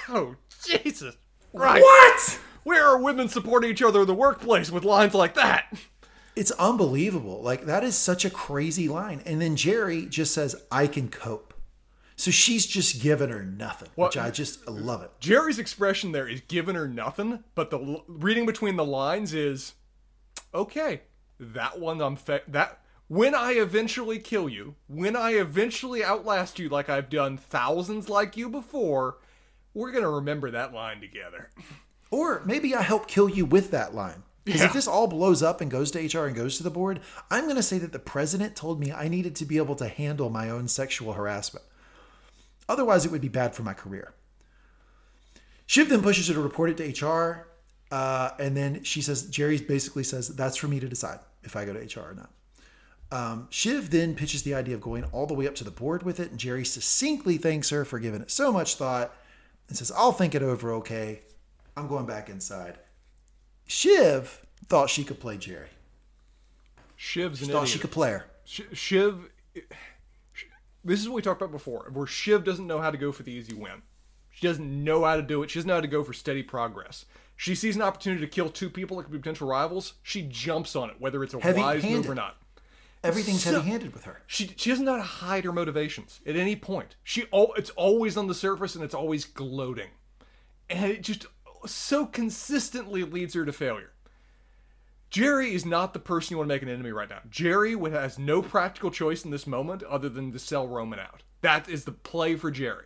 [0.09, 1.16] Oh Jesus.
[1.52, 1.82] Right.
[1.82, 2.39] What?
[2.62, 5.73] Where are women supporting each other in the workplace with lines like that?
[6.36, 7.43] It's unbelievable.
[7.43, 9.23] Like that is such a crazy line.
[9.27, 11.55] And then Gerri just says, I can cope.
[12.19, 15.11] So she's just giving her nothing, which I just love it.
[15.21, 19.75] Gerri's expression there is giving her nothing, but the reading between the lines is
[20.55, 21.03] okay.
[21.39, 26.69] That one I'm fe- that when I eventually kill you, when I eventually outlast you
[26.71, 29.19] like I've done thousands like you before,
[29.75, 31.51] we're going to remember that line together.
[32.11, 34.23] Or maybe I help kill you with that line.
[34.45, 34.69] Because Yeah.
[34.69, 37.45] if this all blows up and goes to HR and goes to the board, I'm
[37.45, 40.31] going to say that the president told me I needed to be able to handle
[40.31, 41.67] my own sexual harassment.
[42.69, 44.13] Otherwise, it would be bad for my career.
[45.67, 47.49] Shiv then pushes her to report it to HR.
[47.91, 51.65] Uh, and then she says, Gerri basically says, that's for me to decide if I
[51.65, 52.31] go to HR or not.
[53.13, 56.03] Um, Shiv then pitches the idea of going all the way up to the board
[56.03, 56.31] with it.
[56.33, 59.15] And Gerri succinctly thanks her for giving it so much thought
[59.69, 61.21] and says, I'll think it over, okay?
[61.77, 62.79] I'm going back inside.
[63.69, 65.69] Shiv thought she could play Gerri.
[66.97, 67.69] Shiv's an Thought idiot.
[67.69, 68.25] she could play her.
[68.45, 69.31] Sh- Shiv.
[70.87, 73.23] This is what we talked about before, where Shiv doesn't know how to go for
[73.25, 73.83] the easy win.
[74.31, 75.51] She doesn't know how to do it.
[75.51, 77.07] She doesn't know how to go for steady progress.
[77.37, 79.95] She sees an opportunity to kill two people that could be potential rivals.
[80.03, 82.37] She jumps on it, whether it's a wise move or not.
[83.03, 84.23] Everything's So- heavy-handed with her.
[84.27, 86.97] She she doesn't know how to hide her motivations at any point.
[87.05, 89.91] She al- it's always on the surface and it's always gloating,
[90.71, 91.27] and it just
[91.67, 93.93] so consistently leads her to failure.
[95.11, 97.20] Gerri is not the person you want to make an enemy right now.
[97.31, 101.23] Gerri has no practical choice in this moment other than to sell Roman out.
[101.43, 102.85] That is the play for Gerri.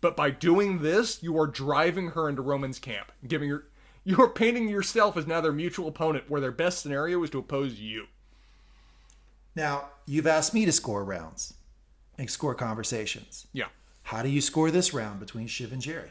[0.00, 3.66] But by doing this, you are driving her into Roman's camp, giving her
[4.04, 7.38] you are painting yourself as now their mutual opponent, where their best scenario is to
[7.38, 8.06] oppose you.
[9.56, 11.54] Now, you've asked me to score rounds
[12.18, 13.46] and score conversations.
[13.52, 13.68] Yeah.
[14.02, 16.10] How do you score this round between Shiv and Gerri?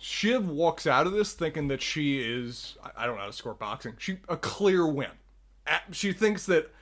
[0.00, 3.54] Shiv walks out of this thinking that she is I- don't know how to score
[3.54, 3.94] boxing.
[3.98, 5.10] She a clear win.
[5.92, 6.72] She thinks that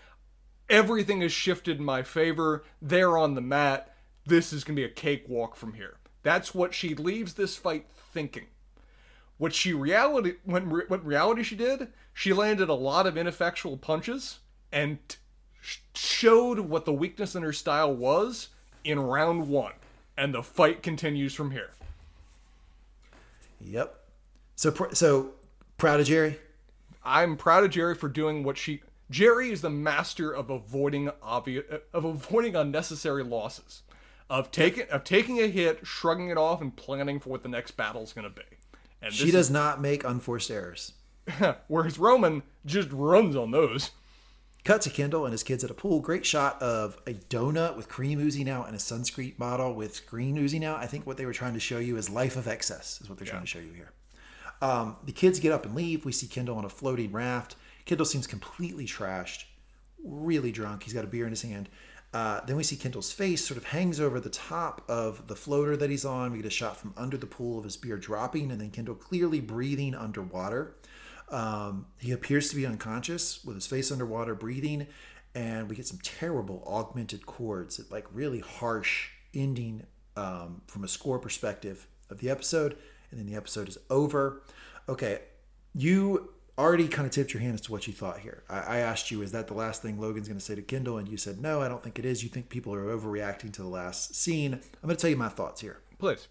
[0.70, 2.64] everything has shifted in my favor.
[2.80, 3.94] They're on the mat.
[4.24, 5.96] This is going to be a cakewalk from here.
[6.22, 8.46] That's what she leaves this fight thinking.
[9.36, 14.40] What she reality when what reality she did, she landed a lot of ineffectual punches
[14.72, 14.98] and
[15.60, 18.48] sh- showed what the weakness in her style was
[18.84, 19.72] in round 1.
[20.16, 21.70] And the fight continues from here.
[23.60, 23.94] Yep.
[24.56, 25.32] So, so
[25.76, 26.36] proud of Gerri.
[27.04, 28.82] I'm proud of Gerri for doing what she.
[29.10, 31.64] Gerri is the master of avoiding obvious
[31.94, 33.82] of avoiding unnecessary losses,
[34.28, 37.72] of taking of taking a hit, shrugging it off, and planning for what the next
[37.72, 38.42] battle is going to be.
[39.00, 40.92] And She does not make unforced errors.
[41.68, 43.90] whereas Roman just runs on those.
[44.64, 46.00] Cut to Kendall and his kids at a pool.
[46.00, 50.36] Great shot of a donut with cream oozing out and a sunscreen bottle with green
[50.36, 50.80] oozing out.
[50.80, 53.18] I think what they were trying to show you is life of excess, is what
[53.18, 53.92] they're trying to show you here.
[54.60, 56.04] Um, the kids get up and leave.
[56.04, 57.56] We see Kendall on a floating raft.
[57.86, 59.44] Kendall seems completely trashed,
[60.04, 60.82] really drunk.
[60.82, 61.68] He's got a beer in his hand.
[62.12, 65.76] Uh, then we see Kendall's face sort of hangs over the top of the floater
[65.76, 66.32] that he's on.
[66.32, 68.94] We get a shot from under the pool of his beer dropping, and then Kendall
[68.94, 70.74] clearly breathing underwater.
[71.30, 74.86] Um, he appears to be unconscious with his face underwater, breathing,
[75.34, 79.84] and we get some terrible augmented chords, like really harsh ending
[80.16, 82.76] um, from a score perspective of the episode,
[83.10, 84.42] and then the episode is over.
[84.88, 85.20] Okay,
[85.74, 88.42] you already kind of tipped your hand as to what you thought here.
[88.48, 90.98] I, I asked you, is that the last thing Logan's going to say to Kendall?
[90.98, 92.22] And you said, no, I don't think it is.
[92.22, 94.54] You think people are overreacting to the last scene.
[94.54, 95.80] I'm going to tell you my thoughts here.
[95.98, 96.26] Please.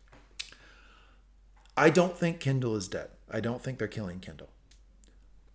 [1.77, 3.09] I don't think Kendall is dead.
[3.31, 4.49] I don't think they're killing Kendall.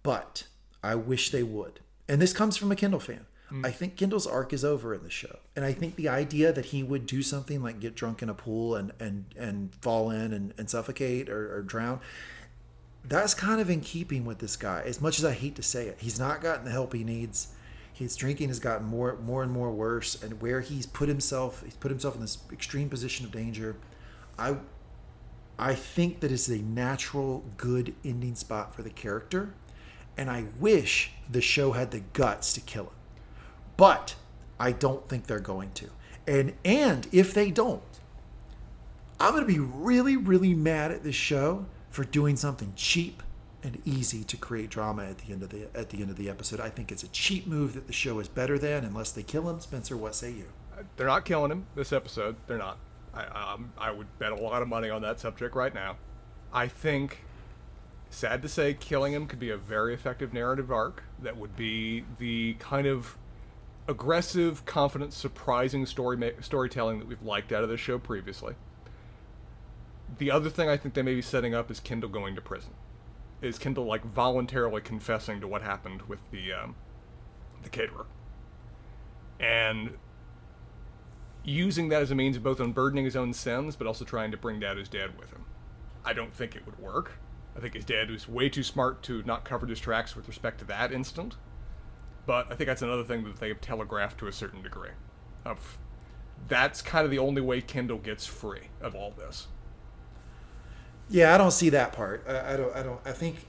[0.03, 0.45] But
[0.83, 1.81] I wish they would.
[2.09, 3.27] And this comes from a Kendall fan.
[3.51, 3.67] Mm.
[3.67, 5.39] I think Kendall's arc is over in the show.
[5.55, 8.35] And I think the idea that he would do something like get drunk in a
[8.35, 12.01] pool and and, and fall in and, and suffocate or, or drown,
[13.05, 14.83] that's kind of in keeping with this guy.
[14.85, 17.49] As much as I hate to say it, he's not gotten the help he needs.
[17.93, 21.77] His drinking has gotten more more and more worse, and where he's put himself, he's
[21.77, 23.77] put himself in this extreme position of danger.
[24.39, 24.57] I
[25.59, 29.55] I think that it's a natural, good ending spot for the character,
[30.17, 32.93] and I wish the show had the guts to kill him.
[33.77, 34.15] But
[34.59, 35.89] I don't think they're going to.
[36.27, 37.83] And and if they don't,
[39.19, 43.23] I'm going to be really, really mad at this show for doing something cheap
[43.63, 46.29] and easy to create drama at the end of the at the end of the
[46.29, 46.61] episode.
[46.61, 49.49] I think it's a cheap move that the show is better than, unless they kill
[49.49, 49.61] him.
[49.61, 50.47] Spencer, what say you?
[50.97, 52.37] They're not killing him this episode.
[52.47, 52.79] They're not.
[53.15, 53.25] I
[53.55, 55.97] um, I would bet a lot of money on that subject right now.
[56.53, 57.19] I think,
[58.13, 62.05] sad to say, killing him could be a very effective narrative arc that would be
[62.19, 63.17] the kind of
[63.89, 68.55] aggressive, confident, surprising story ma- storytelling that we've liked out of this show previously.
[70.19, 72.73] The other thing I think they may be setting up is Kendall going to prison.
[73.41, 76.77] Is Kendall like voluntarily confessing to what happened with the um,
[77.63, 78.07] the caterer,
[79.41, 79.99] and
[81.45, 84.37] using that as a means of both unburdening his own sins, but also trying to
[84.37, 85.45] bring down his dad with him.
[86.05, 87.19] I don't think it would work.
[87.57, 90.59] I think his dad was way too smart to not cover his tracks with respect
[90.61, 91.37] to that instant.
[92.27, 94.91] But I think that's another thing that they have telegraphed to a certain degree.
[95.45, 95.79] Of
[96.49, 99.49] that's kind of the only way Kendall gets free of all this.
[101.09, 102.25] Yeah, I don't see that part.
[102.29, 102.77] I, I don't.
[102.77, 103.01] I don't.
[103.05, 103.47] I think.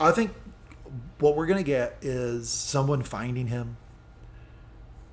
[0.00, 0.32] I think
[1.20, 3.76] what we're gonna get is someone finding him,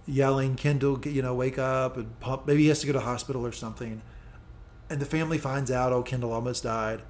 [0.08, 2.48] yelling, "Kendall, you know, wake up!" and pump.
[2.48, 4.02] Maybe he has to go to hospital or something,
[4.90, 7.02] and the family finds out, "Oh, Kendall almost died."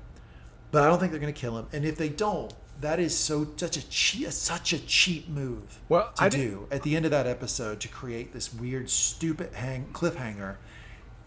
[0.72, 1.68] But I don't think they're gonna kill him.
[1.74, 6.12] And if they don't, that is so such a cheap, such a cheap move Well,
[6.16, 9.88] to I do at the end of that episode to create this weird, stupid hang
[9.92, 10.56] cliffhanger.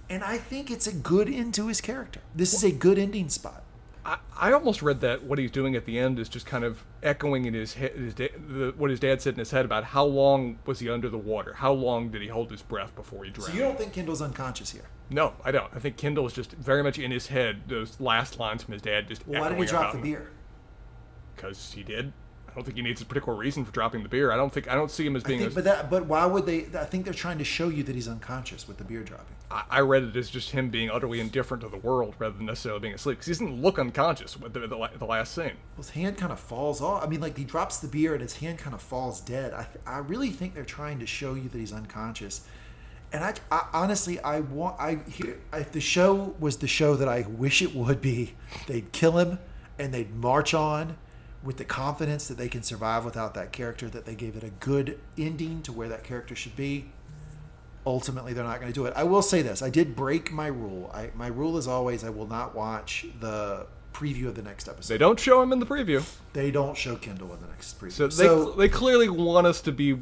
[0.08, 2.20] And I think it's a good end to his character.
[2.34, 3.62] This is a good ending spot.
[4.04, 6.84] I, I almost read that what he's doing at the end is just kind of
[7.02, 9.84] echoing in his head his da- the, what his dad said in his head about
[9.84, 11.54] how long was he under the water?
[11.54, 13.50] How long did he hold his breath before he drowned?
[13.50, 14.84] So you don't think Kendall's unconscious here?
[15.10, 15.72] No, I don't.
[15.74, 17.62] I think Kendall is just very much in his head.
[17.68, 19.26] Those last lines from his dad just.
[19.28, 20.30] Well, why did he drop the beer?
[21.36, 22.12] Because he did.
[22.52, 24.30] I don't think he needs a particular reason for dropping the beer.
[24.30, 25.40] I don't think I don't see him as I being.
[25.40, 26.66] think, a- but that, but why would they?
[26.78, 29.34] I think they're trying to show you that he's unconscious with the beer dropping.
[29.50, 32.44] I I read it as just him being utterly indifferent to the world rather than
[32.46, 33.16] necessarily being asleep.
[33.18, 35.52] Because he doesn't look unconscious with the, the, the last scene.
[35.78, 37.02] His hand kind of falls off.
[37.02, 39.54] I mean, like he drops the beer and his hand kind of falls dead.
[39.54, 42.42] I, I really think they're trying to show you that he's unconscious.
[43.14, 44.98] And I, I honestly, I want, I
[45.54, 48.34] if the show was the show that I wish it would be,
[48.66, 49.38] they'd kill him
[49.78, 50.96] and they'd march on
[51.42, 53.88] with the confidence that they can survive without that character.
[53.88, 56.86] That they gave it a good ending to where that character should be.
[57.84, 58.92] Ultimately, they're not going to do it.
[58.94, 60.90] I will say this: I did break my rule.
[60.94, 64.94] I, my rule is always I will not watch the preview of the next episode.
[64.94, 66.02] They don't show him in the preview,
[66.32, 67.92] They don't show Kendall in the next preview.
[67.92, 69.98] so So, they they clearly want us to be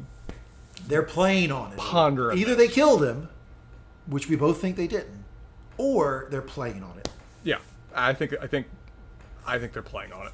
[0.87, 1.77] they're playing on it.
[1.77, 3.29] Ponder Either they killed him,
[4.07, 5.25] which we both think they didn't,
[5.77, 7.09] or they're playing on it.
[7.43, 7.57] yeah.
[7.93, 8.67] I think I think
[9.45, 10.33] I think they're playing on it.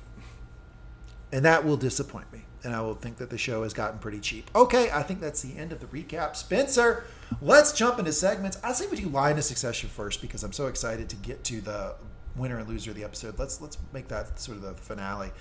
[1.32, 2.44] And that will disappoint me.
[2.64, 4.50] And I will think that the show has gotten pretty cheap.
[4.56, 6.36] Okay, I think that's the end of the recap.
[6.36, 7.06] Spencer,
[7.42, 8.58] let's jump into segments.
[8.64, 11.62] I say we do line of succession first because I'm so excited to get to
[11.62, 11.96] the
[12.36, 13.38] winner and loser of the episode.
[13.40, 15.32] Let's let's make that sort of the finale.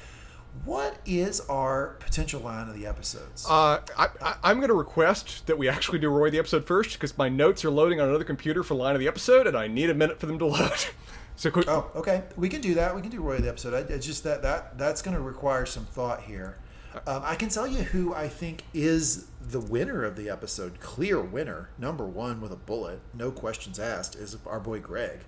[0.64, 3.46] What is our potential line of the episodes?
[3.48, 7.16] Uh, I, I'm going to request that we actually do Roy the episode first because
[7.18, 9.90] my notes are loading on another computer for line of the episode, and I need
[9.90, 10.72] a minute for them to load.
[11.36, 11.68] so quick.
[11.68, 12.24] Oh, okay.
[12.36, 12.94] We can do that.
[12.94, 13.74] We can do Roy the episode.
[13.74, 16.58] I, it's just that that that's going to require some thought here.
[17.06, 20.80] Um, I can tell you who I think is the winner of the episode.
[20.80, 25.20] Clear winner, number one with a bullet, no questions asked, is our boy Greg.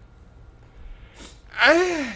[1.63, 2.13] Eh,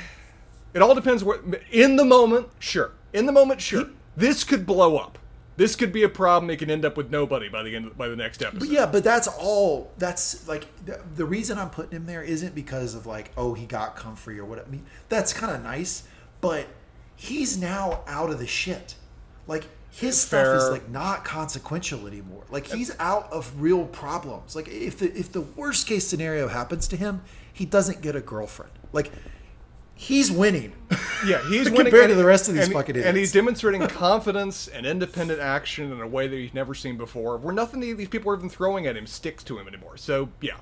[0.72, 1.42] it all depends what.
[1.70, 2.92] In the moment, sure.
[3.12, 3.90] In the moment, sure.
[4.16, 5.18] This could blow up.
[5.56, 6.50] This could be a problem.
[6.50, 8.60] It can end up with nobody by the end by the next episode.
[8.60, 9.92] But yeah, but that's all.
[9.98, 13.66] That's like the, the reason I'm putting him there isn't because of like, oh, he
[13.66, 14.66] got Comfrey or what.
[14.66, 16.04] I mean, that's kind of nice,
[16.40, 16.66] but
[17.16, 18.94] he's now out of the shit.
[19.46, 22.44] Like his stuff is like not consequential anymore.
[22.50, 24.56] Like he's out of real problems.
[24.56, 27.22] Like if the if the worst case scenario happens to him,
[27.52, 28.72] he doesn't get a girlfriend.
[28.92, 29.12] Like
[30.02, 30.72] he's winning.
[31.24, 33.08] Yeah, he's Compared winning compared to the rest of these and, fucking idiots.
[33.08, 37.36] And he's demonstrating confidence and independent action in a way that he's never seen before.
[37.36, 39.96] Where nothing that these people are even throwing at him sticks to him anymore.
[39.96, 40.56] So yeah,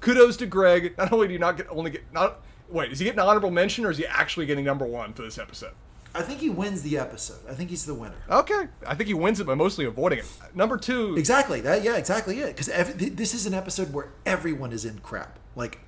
[0.00, 0.96] kudos to Greg.
[0.96, 3.50] Not only do you not get only get not wait, is he getting an honorable
[3.50, 5.72] mention or is he actually getting number one for this episode?
[6.14, 7.40] I think he wins the episode.
[7.46, 8.16] I think he's the winner.
[8.30, 10.26] Okay, I think he wins it by mostly avoiding it.
[10.54, 11.60] Number two, Exactly.
[11.60, 12.56] That yeah, exactly it.
[12.56, 15.38] Because this is an episode where everyone is in crap.
[15.54, 15.80] Like,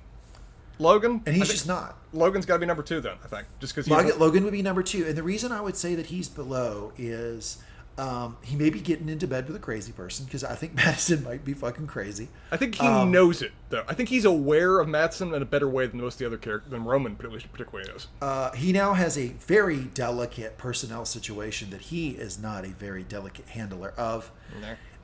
[0.79, 1.97] Logan, and he's think just not.
[2.13, 3.17] Logan's got to be number two then.
[3.23, 5.75] I think just because Logan, Logan would be number two, and the reason I would
[5.77, 7.61] say that he's below is
[7.97, 11.21] um, he may be getting into bed with a crazy person because I think Matsson
[11.23, 12.29] might be fucking crazy.
[12.49, 13.83] I think he Um, knows it though.
[13.89, 16.37] I think he's aware of Matsson in a better way than most of the other
[16.37, 18.07] characters than Roman particularly knows.
[18.21, 23.03] Uh, he now has a very delicate personnel situation that he is not a very
[23.03, 24.31] delicate handler of.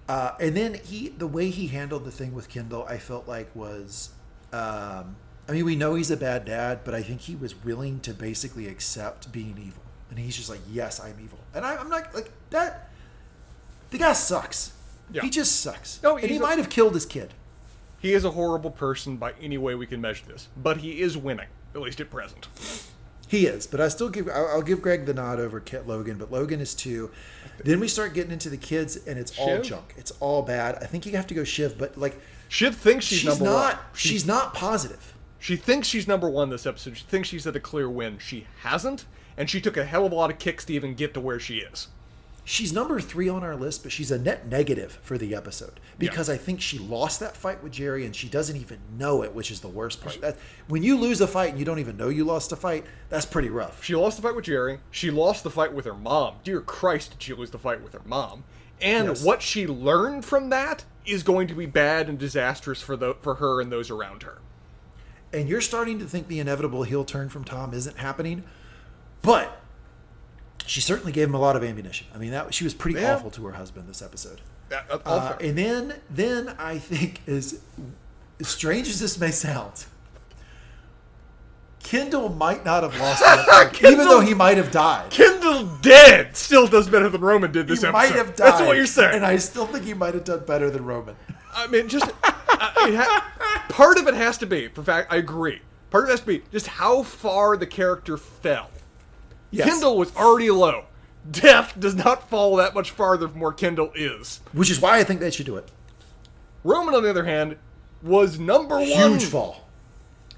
[0.08, 3.54] Uh, and then he, the way he handled the thing with Kendall, I felt like
[3.56, 4.12] was,
[4.54, 5.16] um,
[5.48, 8.14] I mean, we know he's a bad dad, but I think he was willing to
[8.14, 12.14] basically accept being evil, and he's just like, yes, I'm evil, and I, I'm not
[12.16, 12.90] like that.
[13.92, 14.74] The guy sucks.
[15.12, 15.22] Yeah.
[15.22, 16.02] He just sucks.
[16.02, 17.34] No, and he a- might have killed his kid.
[18.00, 21.18] He is a horrible person by any way we can measure this, but he is
[21.18, 22.48] winning, at least at present.
[23.28, 26.32] He is, but I still give I'll, give Greg the nod over Kit Logan, but
[26.32, 27.10] Logan is two.
[27.64, 29.96] Then we start getting into the kids, and it's all junk.
[29.98, 30.76] It's all bad.
[30.76, 32.20] I think you have to go Shiv, but like
[32.50, 33.76] Shiv thinks she's, she's, not.
[33.76, 33.86] one.
[33.96, 35.15] She's not positive.
[35.46, 36.98] She thinks she's number one this episode.
[36.98, 38.18] She thinks she's at a clear win.
[38.18, 39.06] She hasn't,
[39.38, 41.40] and she took a hell of a lot of kicks to even get to where
[41.40, 41.90] she is.
[42.44, 46.32] She's number three on our list, but she's a net negative for the episode because
[46.32, 49.52] I think she lost that fight with Gerri, and she doesn't even know it, which
[49.52, 50.20] is the worst part.
[50.20, 50.36] That
[50.68, 53.28] when you lose a fight and you don't even know you lost a fight, that's
[53.28, 53.84] pretty rough.
[53.84, 54.80] She lost the fight with Gerri.
[54.90, 56.38] She lost the fight with her mom.
[56.44, 58.46] Dear Christ, did she lose the fight with her mom?
[58.82, 59.24] And Yes.
[59.24, 63.36] what she learned from that is going to be bad and disastrous for the for
[63.36, 64.40] her and those around her.
[65.36, 68.44] And you're starting to think the inevitable heel turn from Tom isn't happening,
[69.22, 69.62] but
[70.66, 72.08] she certainly gave him a lot of ammunition.
[72.16, 73.16] I mean, that she was pretty Yeah.
[73.16, 74.42] awful to her husband this episode.
[74.72, 77.60] All Uh, and then, then I think as,
[78.40, 79.86] as strange as this may sound,
[81.86, 85.12] Kendall might not have lost it, even though he might have died.
[85.12, 87.98] Kendall dead still does better than Roman did this He episode.
[87.98, 88.48] might have died.
[88.54, 89.14] That's what you're saying.
[89.16, 91.16] and I still think he might have done better than Roman.
[91.54, 94.68] I mean, just ha- part of it has to be.
[94.68, 95.62] For fact, I agree.
[95.92, 98.70] Part of it has to be just how far the character fell.
[99.52, 99.70] Yes.
[99.70, 100.86] Kendall was already low.
[101.32, 104.42] Death does not fall that much farther from where Kendall is.
[104.54, 105.70] which is why I think they should do it.
[106.64, 107.58] Roman, on the other hand,
[108.02, 108.86] was number one.
[108.88, 109.65] Huge fall.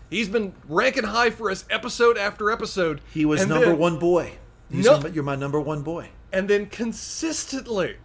[0.10, 3.02] He's been ranking high for us episode after episode.
[3.14, 4.34] He was And number then- one boy.
[4.72, 6.10] He's No- number- you're my number one boy.
[6.32, 7.98] And then consistently,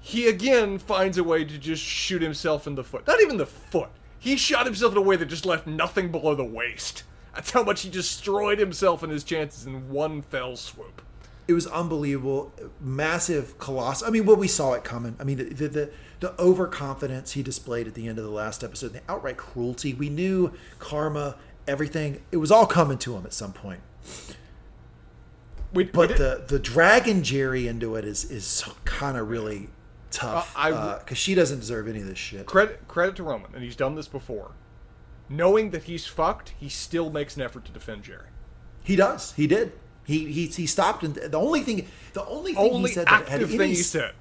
[0.00, 3.06] he again finds a way to just shoot himself in the foot.
[3.06, 3.90] Not even the foot.
[4.18, 7.02] He shot himself in a way that just left nothing below the waist.
[7.34, 11.02] That's how much he destroyed himself and his chances in one fell swoop.
[11.48, 14.06] It was unbelievable, massive, colossal.
[14.06, 15.16] I mean, what we saw it coming.
[15.18, 15.90] I mean, the, the the
[16.22, 19.92] the overconfidence he displayed at the end of the last episode, the outright cruelty.
[19.92, 21.36] We knew karma,
[21.68, 22.22] everything.
[22.32, 23.80] It was all coming to him at some point.
[25.72, 29.68] We, we But did- the the dragon Gerri into it is is kind of really
[30.10, 32.46] tough Uh, because she doesn't deserve any of this shit.
[32.46, 34.52] credit credit to Roman, and he's done this before.
[35.28, 38.26] Knowing that he's fucked, he still makes an effort to defend Gerri.
[38.84, 39.32] He does.
[39.32, 39.72] He did.
[40.04, 43.28] He he he stopped and the only thing the only thing Only he said that
[43.28, 44.12] had any thing he said.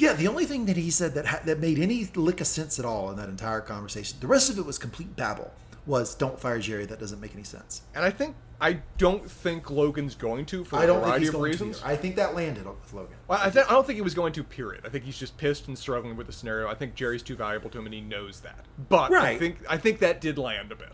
[0.00, 2.78] Yeah, the only thing that he said that ha- that made any lick of sense
[2.78, 5.52] at all in that entire conversation, the rest of it was complete babble.
[5.86, 6.86] Was don't fire Gerri.
[6.88, 7.82] That doesn't make any sense.
[7.94, 11.20] And I think I don't think Logan's going to for a I don't think variety
[11.24, 11.80] he's of going reasons.
[11.80, 11.86] to.
[11.86, 13.16] I think that landed with Logan.
[13.28, 14.44] Well, I, th- I don't think he was going to.
[14.44, 14.82] Period.
[14.84, 16.68] I think he's just pissed and struggling with the scenario.
[16.68, 18.66] I think Gerri's too valuable to him, and he knows that.
[18.90, 20.92] But I think I think that did land a bit.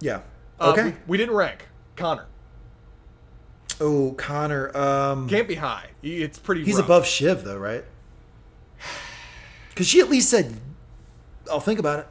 [0.00, 0.20] Yeah.
[0.60, 0.84] Uh, Okay.
[0.84, 2.26] we, we didn't rank Connor.
[3.80, 4.76] oh, Connor.
[4.76, 5.90] Um, Can't be high.
[6.02, 6.64] He, it's pretty.
[6.64, 6.84] he's rough.
[6.86, 7.84] above Shiv though, right?
[9.82, 10.60] Because she at least said,
[11.50, 12.06] "I'll think about it."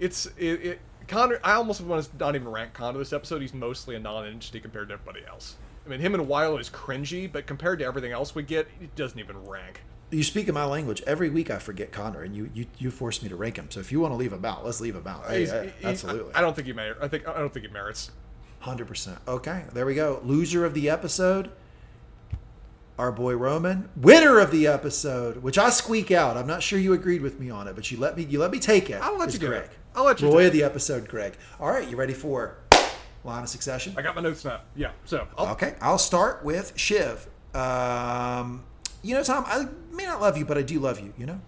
[0.00, 0.80] It's it, it.
[1.06, 1.38] Connor.
[1.44, 3.42] I almost want to not even rank Connor this episode.
[3.42, 5.54] He's mostly a non-entity compared to everybody else.
[5.86, 8.96] I mean, him and Willa is cringy, but compared to everything else we get, it
[8.96, 9.82] doesn't even rank.
[10.10, 11.00] You speak in my language.
[11.06, 13.70] Every week I forget Connor, and you you, you force me to rank him.
[13.70, 15.26] So if you want to leave him out, let's leave him out.
[15.28, 16.34] Hey, He's- he- absolutely.
[16.34, 16.90] I, I don't think he may.
[17.00, 18.10] I think I don't think he merits.
[18.58, 19.18] Hundred percent.
[19.28, 20.20] Okay, there we go.
[20.24, 21.52] Loser of the episode,
[22.98, 23.88] our boy Roman.
[23.96, 26.36] Winner of the episode, which I squeak out.
[26.36, 28.50] I'm not sure you agreed with me on it, but you let me you let
[28.50, 29.00] me take it.
[29.02, 29.64] I'll let is you do Greg.
[29.64, 29.70] it.
[29.94, 31.34] I'll let you Roy do of the episode, Greg.
[31.60, 32.56] All right, you ready for
[33.24, 33.94] line of succession?
[33.96, 34.60] I got my notes now.
[34.76, 34.90] Yeah.
[35.04, 37.28] So I'll, Okay, I'll start with Shiv.
[37.54, 38.64] Um,
[39.02, 41.12] you know, Tom, I may not love you, but I do love you.
[41.18, 41.40] You know.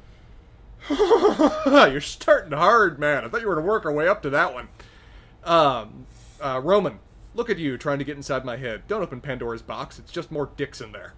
[1.91, 3.25] You're starting hard, man.
[3.25, 4.69] I thought you were going to work our way up to that one.
[5.43, 6.07] Um,
[6.41, 6.99] uh, Roman,
[7.35, 8.83] look at you trying to get inside my head.
[8.87, 9.99] Don't open Pandora's box.
[9.99, 11.15] It's just more dicks in there.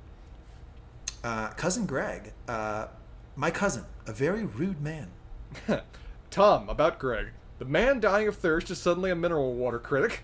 [1.27, 2.87] Uh, cousin Greg, uh,
[3.35, 5.11] my cousin, a very rude man.
[6.31, 7.31] Tom, about Greg.
[7.59, 10.23] The man dying of thirst is suddenly a mineral water critic.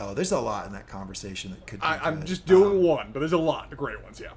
[0.00, 1.78] Oh, there's a lot in that conversation that could.
[1.78, 2.26] Be I, I'm good.
[2.26, 4.32] just doing Um, one, but there's a lot of great ones, yeah.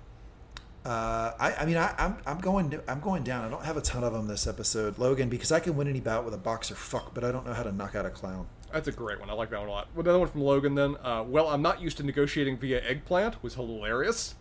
[0.85, 3.43] Uh, I, I mean, I, I'm, I'm going, I'm going down.
[3.43, 5.99] I don't have a ton of them this episode, Logan, because I can win any
[5.99, 8.45] bout with a boxer fuck, but I don't know how to knock out a clown.
[8.71, 9.31] That's a great one.
[9.31, 9.87] I like that one a lot.
[9.97, 10.95] Another one from Logan then.
[11.03, 14.35] Uh, well, I'm not used to negotiating via eggplant was hilarious.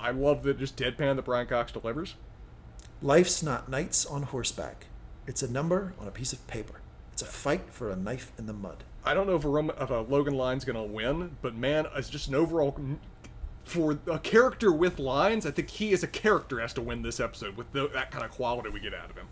[0.00, 2.14] I love the just deadpan that Brian Cox delivers.
[3.02, 4.86] Life's not knights on horseback.
[5.26, 6.80] It's a number on a piece of paper.
[7.12, 8.84] It's a fight for a knife in the mud.
[9.04, 11.86] I don't know if a, Roman, if a Logan line's going to win, but man,
[11.94, 12.78] as just an overall
[13.64, 17.18] for a character with lines, I think he as a character has to win this
[17.20, 19.26] episode with the, that kind of quality we get out of him.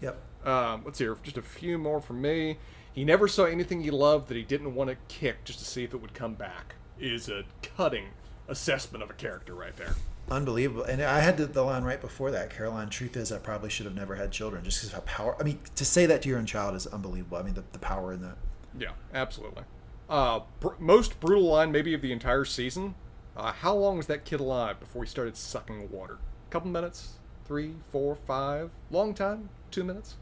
[0.00, 0.18] Yep.
[0.46, 2.58] Um, let's hear just a few more from me.
[2.92, 5.84] He never saw anything he loved that he didn't want to kick just to see
[5.84, 6.76] if it would come back.
[6.98, 7.44] Is a
[7.76, 8.06] cutting
[8.48, 9.94] assessment of a character right there.
[10.30, 10.82] Unbelievable.
[10.82, 12.50] And I had the, the line right before that.
[12.50, 15.36] Caroline, truth is, I probably should have never had children just because of how power.
[15.38, 17.38] I mean, to say that to your own child is unbelievable.
[17.38, 18.36] I mean, the, the power in that.
[18.78, 19.62] Yeah, absolutely.
[20.08, 22.96] Uh, br- most brutal line maybe of the entire season.
[23.36, 26.18] Uh, how long was that kid alive before he started sucking water?
[26.48, 27.18] A couple minutes?
[27.44, 28.70] Three, four, five?
[28.90, 29.50] Long time?
[29.70, 30.16] Two minutes?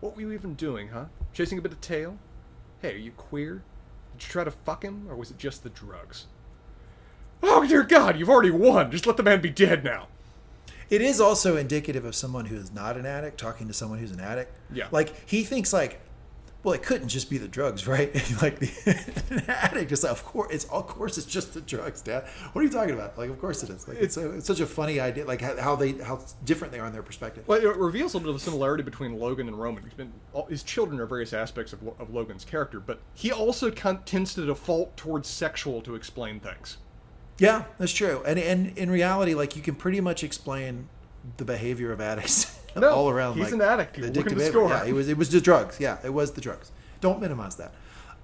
[0.00, 1.06] What were you even doing, huh?
[1.32, 2.18] Chasing a bit of tail?
[2.82, 3.62] Hey, are you queer?
[4.16, 6.26] Did you try to fuck him, or was it just the drugs?
[7.42, 8.90] Oh, dear God, you've already won.
[8.90, 10.08] Just let the man be dead now.
[10.90, 14.10] It is also indicative of someone who is not an addict talking to someone who's
[14.10, 14.56] an addict.
[14.72, 14.88] Yeah.
[14.90, 16.00] Like he thinks like,
[16.64, 18.12] well, it couldn't just be the drugs, right?
[18.42, 22.24] like the addict is like, of course, it's of course it's just the drugs, Dad.
[22.52, 23.16] What are you talking about?
[23.16, 23.86] Like, of course it is.
[23.86, 26.80] Like, it's, a, it's such a funny idea, like how, how they how different they
[26.80, 27.44] are in their perspective.
[27.46, 29.84] Well, it reveals a little bit of a similarity between Logan and Roman.
[29.84, 33.70] He's been, all- his children are various aspects of, of Logan's character, but he also
[33.70, 36.78] con- tends to default towards sexual to explain things.
[37.40, 38.22] Yeah, that's true.
[38.26, 40.88] And and in reality, like you can pretty much explain
[41.38, 43.34] the behavior of addicts No, all around.
[43.34, 43.98] he's like, an addict.
[43.98, 44.68] at addictive behavior.
[44.68, 45.80] Yeah, it was it was the drugs.
[45.80, 46.70] Yeah, it was the drugs.
[47.00, 47.72] Don't minimize that.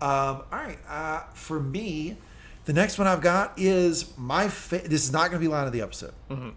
[0.01, 2.17] Um, all right, uh, for me,
[2.67, 4.49] the next one I've got is my.
[4.49, 6.51] Fa- this is not going to be line of the episode, Mm-hmm.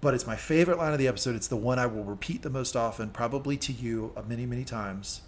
[0.00, 1.36] but it's my favorite line of the episode.
[1.36, 4.64] It's the one I will repeat the most often, probably to you, uh, many many
[4.64, 5.22] times.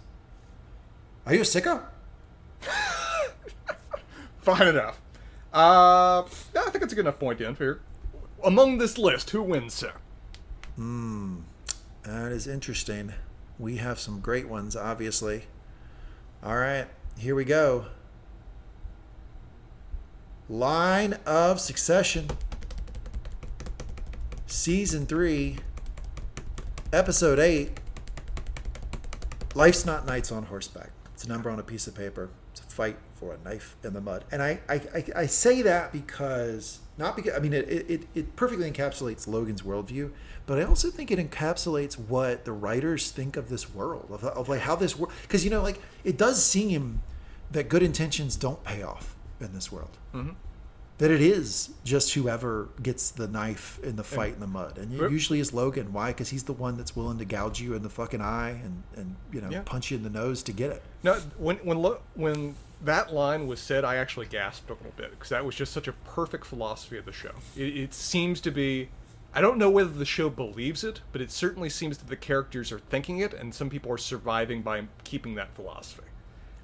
[1.25, 1.83] Are you a sicko?
[4.39, 4.99] Fine enough.
[5.53, 7.81] Uh, I think it's a good enough point end here.
[8.43, 9.93] Among this list, who wins, sir?
[10.75, 11.41] Hmm,
[12.01, 13.13] that is interesting.
[13.59, 15.43] We have some great ones, obviously.
[16.43, 17.85] All right, here we go.
[20.49, 22.27] Line of Succession,
[24.47, 25.57] Season 3,
[26.91, 27.79] Episode 8.
[29.55, 30.89] Life's not knights on horseback.
[31.13, 32.29] It's a number on a piece of paper.
[32.51, 34.25] It's a fight for a knife in the mud.
[34.31, 38.35] And I, I, I, I say that because, not because, I mean, it, it, it
[38.35, 40.11] perfectly encapsulates Logan's worldview,
[40.45, 44.49] but I also think it encapsulates what the writers think of this world, of, of
[44.49, 47.01] like how this world, because, you know, like, it does seem
[47.51, 49.97] that good intentions don't pay off in this world.
[50.13, 50.31] Mm-hmm.
[50.99, 54.93] That it is just whoever gets the knife in the fight in the mud, and
[54.93, 55.91] it usually is Logan.
[55.91, 56.09] Why?
[56.09, 59.15] Because he's the one that's willing to gouge you in the fucking eye and and
[59.33, 59.63] you know Yeah.
[59.65, 60.83] punch you in the nose to get it.
[61.01, 65.11] No, when when lo- when that line was said, I actually gasped a little bit
[65.11, 67.31] because that was just such a perfect philosophy of the show.
[67.55, 68.89] It, it seems to be.
[69.35, 72.71] I don't know whether the show believes it, but it certainly seems that the characters
[72.71, 76.03] are thinking it, and some people are surviving by keeping that philosophy.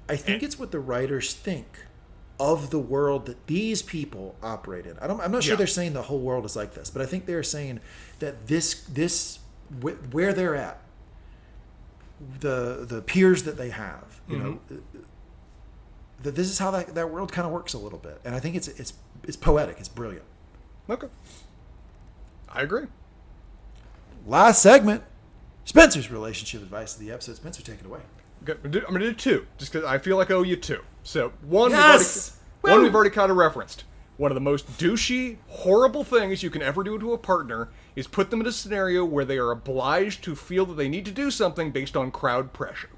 [0.08, 1.86] I think it's what the writers think
[2.38, 4.98] of the world that these people operate in.
[5.00, 5.58] I don't, I'm not sure Yeah.
[5.58, 7.80] they're saying the whole world is like this, but I think they're saying
[8.20, 9.40] that this this
[10.12, 10.80] where they're at,
[12.40, 14.98] the the peers that they have, you know, mm-hmm.
[16.22, 18.20] That this is how that, that world kind of works a little bit.
[18.24, 18.92] And I think it's it's
[19.24, 19.76] it's poetic.
[19.78, 20.24] It's brilliant.
[20.88, 21.08] Okay,
[22.48, 22.86] I agree.
[24.26, 25.02] Last segment,
[25.64, 27.36] Spencer's relationship advice of the episode.
[27.36, 28.00] Spencer, take it away.
[28.42, 30.42] Okay, I'm gonna do- I'm gonna do two, just because I feel like I owe
[30.42, 30.80] you two.
[31.02, 32.36] So one, Yes!
[32.62, 33.84] we've already, one we've already kind of referenced.
[34.16, 38.06] One of the most douchey, horrible things you can ever do to a partner is
[38.06, 41.10] put them in a scenario where they are obliged to feel that they need to
[41.10, 42.90] do something based on crowd pressure.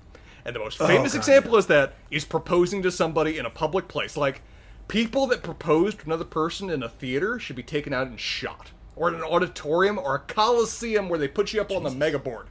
[0.44, 3.50] And the most oh, famous God, example is that is proposing to somebody in a
[3.50, 4.16] public place.
[4.16, 4.42] Like,
[4.88, 8.72] people that propose to another person in a theater should be taken out and shot.
[8.96, 12.18] Or in an auditorium or a coliseum where they put you up on the mega
[12.18, 12.48] board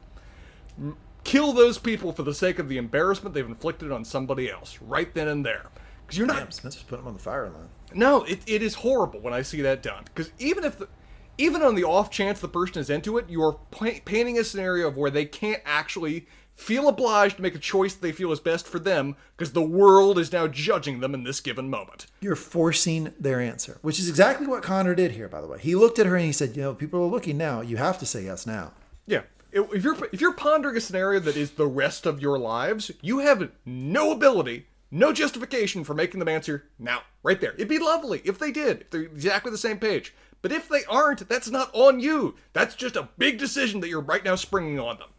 [1.24, 5.14] kill those people for the sake of the embarrassment they've inflicted on somebody else right
[5.14, 5.68] then and there
[6.06, 7.70] because you're not Damn, Spencer's putting them on the fire line.
[7.94, 10.88] no it, it is horrible when i see that done because even if the,
[11.38, 14.88] even on the off chance the person is into it you're pa- painting a scenario
[14.88, 18.40] of where they can't actually feel obliged to make a choice that they feel is
[18.40, 22.36] best for them because the world is now judging them in this given moment You're
[22.36, 25.60] forcing their answer, which is exactly what Connor did here, by the way.
[25.60, 27.62] He looked at her and he said, You know, people are looking now.
[27.62, 28.74] You have to say yes now.
[29.08, 29.24] Yeah.
[29.52, 33.20] If you're if you're pondering a scenario that is the rest of your lives, you
[33.20, 37.54] have no ability, no justification for making them answer now, right there.
[37.54, 40.14] It'd be lovely if they did, if they're exactly the same page.
[40.42, 42.36] But if they aren't, that's not on you.
[42.54, 45.10] That's just a big decision that you're right now springing on them.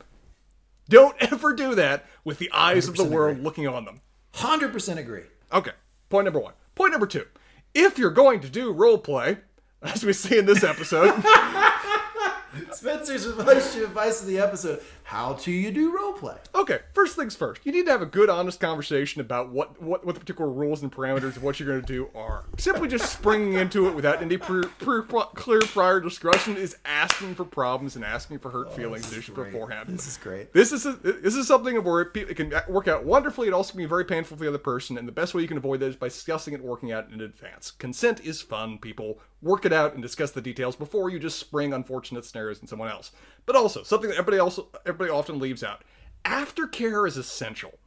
[0.92, 3.44] Don't ever do that with the eyes of the world agree.
[3.44, 4.02] looking on them.
[4.34, 5.22] 100% agree.
[5.50, 5.70] Okay,
[6.10, 6.52] point number one.
[6.74, 7.24] Point number two.
[7.72, 9.38] If you're going to do role play,
[9.82, 11.14] as we see in this episode,
[12.74, 16.36] Spencer's relationship advice of the episode How do you do role play?
[16.54, 17.60] Okay, first things first.
[17.64, 20.82] You need to have a good, honest conversation about what, what, what the particular rules
[20.82, 22.44] and parameters of what you're going to do are.
[22.56, 25.02] Simply just springing into it without any pre, pre,
[25.34, 29.88] clear prior discussion is asking for problems and asking for hurt oh, feelings this beforehand.
[29.88, 30.52] This is great.
[30.52, 33.48] This is a, this is something where it, it can work out wonderfully.
[33.48, 35.48] It also can be very painful for the other person, and the best way you
[35.48, 37.72] can avoid that is by discussing it, working out in advance.
[37.72, 39.18] Consent is fun, people.
[39.42, 42.88] Work it out and discuss the details before you just spring unfortunate scenarios on someone
[42.88, 43.12] else.
[43.44, 45.82] But also something that everybody also everybody often leaves out:
[46.24, 47.78] aftercare is essential.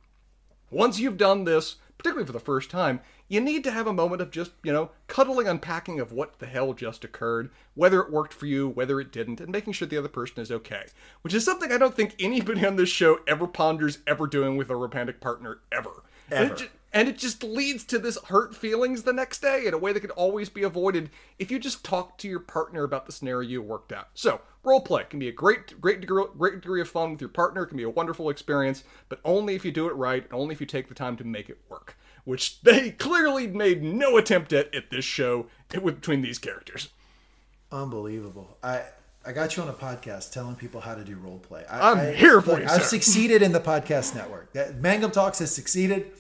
[0.69, 4.21] Once you've done this, particularly for the first time, you need to have a moment
[4.21, 8.33] of just, you know, cuddling unpacking of what the hell just occurred, whether it worked
[8.33, 10.85] for you, whether it didn't, and making sure the other person is okay.
[11.21, 14.69] Which is something I don't think anybody on this show ever ponders ever doing with
[14.69, 16.03] a romantic partner ever.
[16.31, 16.57] Ever.
[16.95, 19.99] And it just leads to this hurt feelings the next day in a way that
[19.99, 23.61] could always be avoided if you just talk to your partner about the scenario you
[23.61, 24.07] worked out.
[24.13, 27.29] So, role play can be a great, great degree, great degree of fun with your
[27.29, 27.63] partner.
[27.63, 30.53] It can be a wonderful experience, but only if you do it right, and only
[30.55, 31.97] if you take the time to make it work.
[32.23, 36.89] Which they clearly made no attempt at at this show between these characters.
[37.73, 38.57] Unbelievable.
[38.63, 38.83] I
[39.25, 41.65] I got you on a podcast telling people how to do role play.
[41.69, 42.87] I, I'm I- here for look, you, I've sir.
[42.87, 44.53] succeeded in the podcast network.
[44.53, 46.13] That Mangum Talks has succeeded.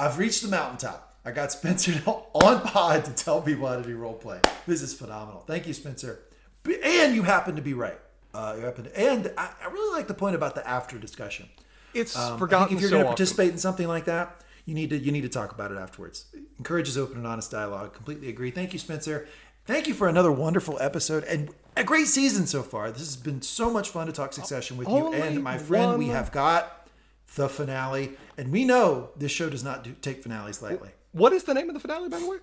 [0.00, 1.14] I've reached the mountaintop.
[1.24, 4.40] I got Spencer on pod to tell people how to do role play.
[4.66, 5.42] This is phenomenal.
[5.46, 6.20] Thank you, Spencer.
[6.84, 7.98] And you happen to be right.
[8.32, 11.48] Uh, you happen to, and I, I really like the point about the after discussion.
[11.92, 13.16] It's Um, forgotten if you're so going to often.
[13.16, 16.26] participate in something like that, you need to you need to talk about it afterwards.
[16.58, 17.92] Encourages open and honest dialogue.
[17.92, 18.50] Completely agree.
[18.52, 19.26] Thank you, Spencer.
[19.66, 22.90] Thank you for another wonderful episode and a great season so far.
[22.90, 25.12] This has been so much fun to talk Succession with you.
[25.12, 26.86] And my friend, we have got
[27.34, 30.88] the finale, and we know this show does not do, take finales lightly.
[31.12, 32.38] What is the name of the finale, by the way?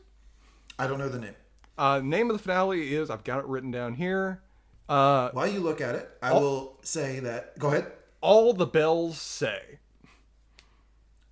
[0.78, 1.36] I don't know the name.
[1.78, 4.42] Uh, name of the finale is I've got it written down here.
[4.88, 6.40] Uh, While you look at it, I Oh.
[6.40, 7.58] will say that.
[7.60, 7.92] Go ahead.
[8.22, 9.80] all the bells say.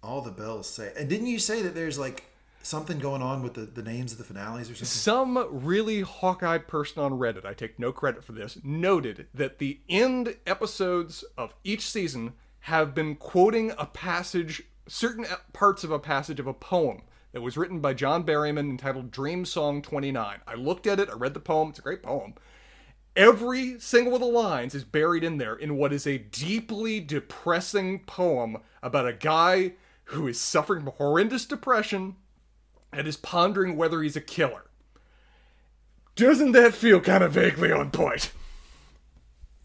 [0.04, 0.94] All the bells say.
[0.98, 2.26] And didn't you say that there's like
[2.62, 4.86] something going on with the, the names of the finales or something?
[4.88, 9.80] Some really hawk-eyed person on Reddit, I take no credit for this, noted that the
[9.90, 12.34] end episodes of each season
[12.66, 17.00] have been quoting a passage, certain parts of a passage of a poem
[17.32, 20.40] that was written by John Berryman entitled Dream Song 29.
[20.48, 22.34] I looked at it, I read the poem, it's a great poem.
[23.16, 28.00] Every single of the lines is buried in there in what is a deeply depressing
[28.00, 29.74] poem about a guy
[30.06, 32.16] who is suffering from horrendous depression
[32.92, 34.66] and is pondering whether he's a killer.
[36.16, 38.32] Doesn't that feel kind of vaguely on point?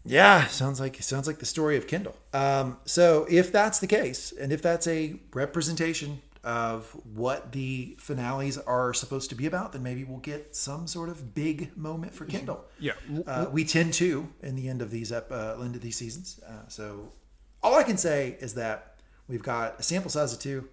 [0.03, 2.15] Yeah, sounds like sounds like the story of Kendall.
[2.33, 8.57] Um, so if that's the case, and if that's a representation of what the finales
[8.57, 12.25] are supposed to be about, then maybe we'll get some sort of big moment for
[12.25, 12.65] Kendall.
[12.79, 12.93] Yeah,
[13.27, 16.39] uh, we tend to in the end of these up uh, end of these seasons.
[16.47, 17.11] Uh, so
[17.61, 18.97] all I can say is that
[19.27, 20.67] we've got a sample size of two,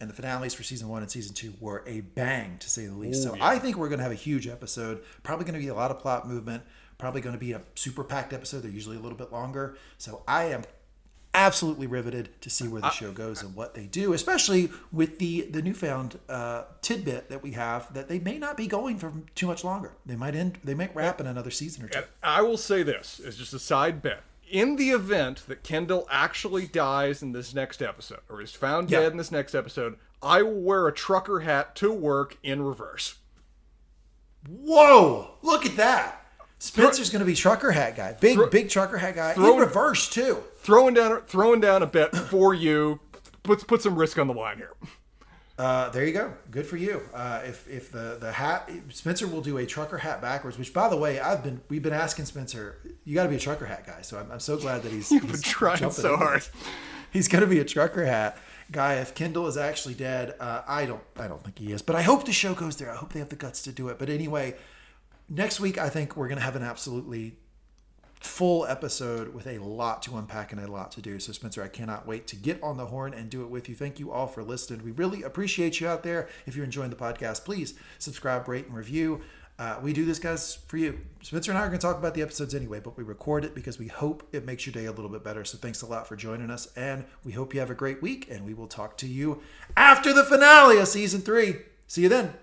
[0.00, 2.94] and the finales for season one and season two were a bang to say the
[2.94, 3.20] least.
[3.20, 3.46] Ooh, so yeah.
[3.46, 5.02] I think we're going to have a huge episode.
[5.22, 6.62] Probably going to be a lot of plot movement.
[6.98, 8.62] Probably going to be a super packed episode.
[8.62, 9.76] They're usually a little bit longer.
[9.98, 10.64] So I am
[11.34, 15.42] absolutely riveted to see where the show goes and what they do, especially with the
[15.50, 19.46] the newfound uh, tidbit that we have that they may not be going for too
[19.46, 19.92] much longer.
[20.06, 20.58] They might end.
[20.64, 22.00] They might wrap in another season or two.
[22.22, 24.22] I will say this as just a side bet.
[24.50, 29.00] In the event that Kendall actually dies in this next episode, or is found Yeah.
[29.00, 33.16] dead in this next episode, I will wear a trucker hat to work in reverse.
[34.48, 35.34] Whoa!
[35.42, 36.25] Look at that.
[36.58, 38.14] Spencer's going to be trucker hat guy.
[38.20, 39.34] Big Throw- big trucker hat guy.
[39.34, 40.42] throw- In reverse too.
[40.60, 43.00] Throwing down, throwing down a bet for you.
[43.42, 44.72] Put put some risk on the line here.
[45.58, 46.34] Uh, there you go.
[46.50, 47.00] Good for you.
[47.14, 50.88] Uh, if if the the hat Spencer will do a trucker hat backwards, which by
[50.88, 52.76] the way I've been we've been asking Spencer.
[53.04, 54.02] You got to be a trucker hat guy.
[54.02, 56.42] So I'm, I'm so glad that he's, You've he's been trying so hard.
[57.12, 58.36] He's going to be a trucker hat
[58.70, 58.94] guy.
[58.94, 61.80] If Kendall is actually dead, uh, I don't I don't think he is.
[61.80, 62.90] But I hope the show goes there.
[62.90, 63.98] I hope they have the guts to do it.
[63.98, 64.54] But anyway,
[65.28, 67.36] next week I think we're going to have an absolutely
[68.20, 71.18] full episode with a lot to unpack and a lot to do.
[71.18, 73.74] So, Spencer, I cannot wait to get on the horn and do it with you.
[73.74, 74.84] Thank you all for listening.
[74.84, 76.28] We really appreciate you out there.
[76.46, 79.20] If you're enjoying the podcast, please subscribe, rate, and review.
[79.58, 81.00] Uh, we do this, guys, for you.
[81.22, 83.54] Spencer and I are going to talk about the episodes anyway, but we record it
[83.54, 85.44] because we hope it makes your day a little bit better.
[85.44, 88.28] So, thanks a lot for joining us, and we hope you have a great week.
[88.30, 89.42] And we will talk to you
[89.76, 91.56] after the finale of season three.
[91.86, 92.34] See you then.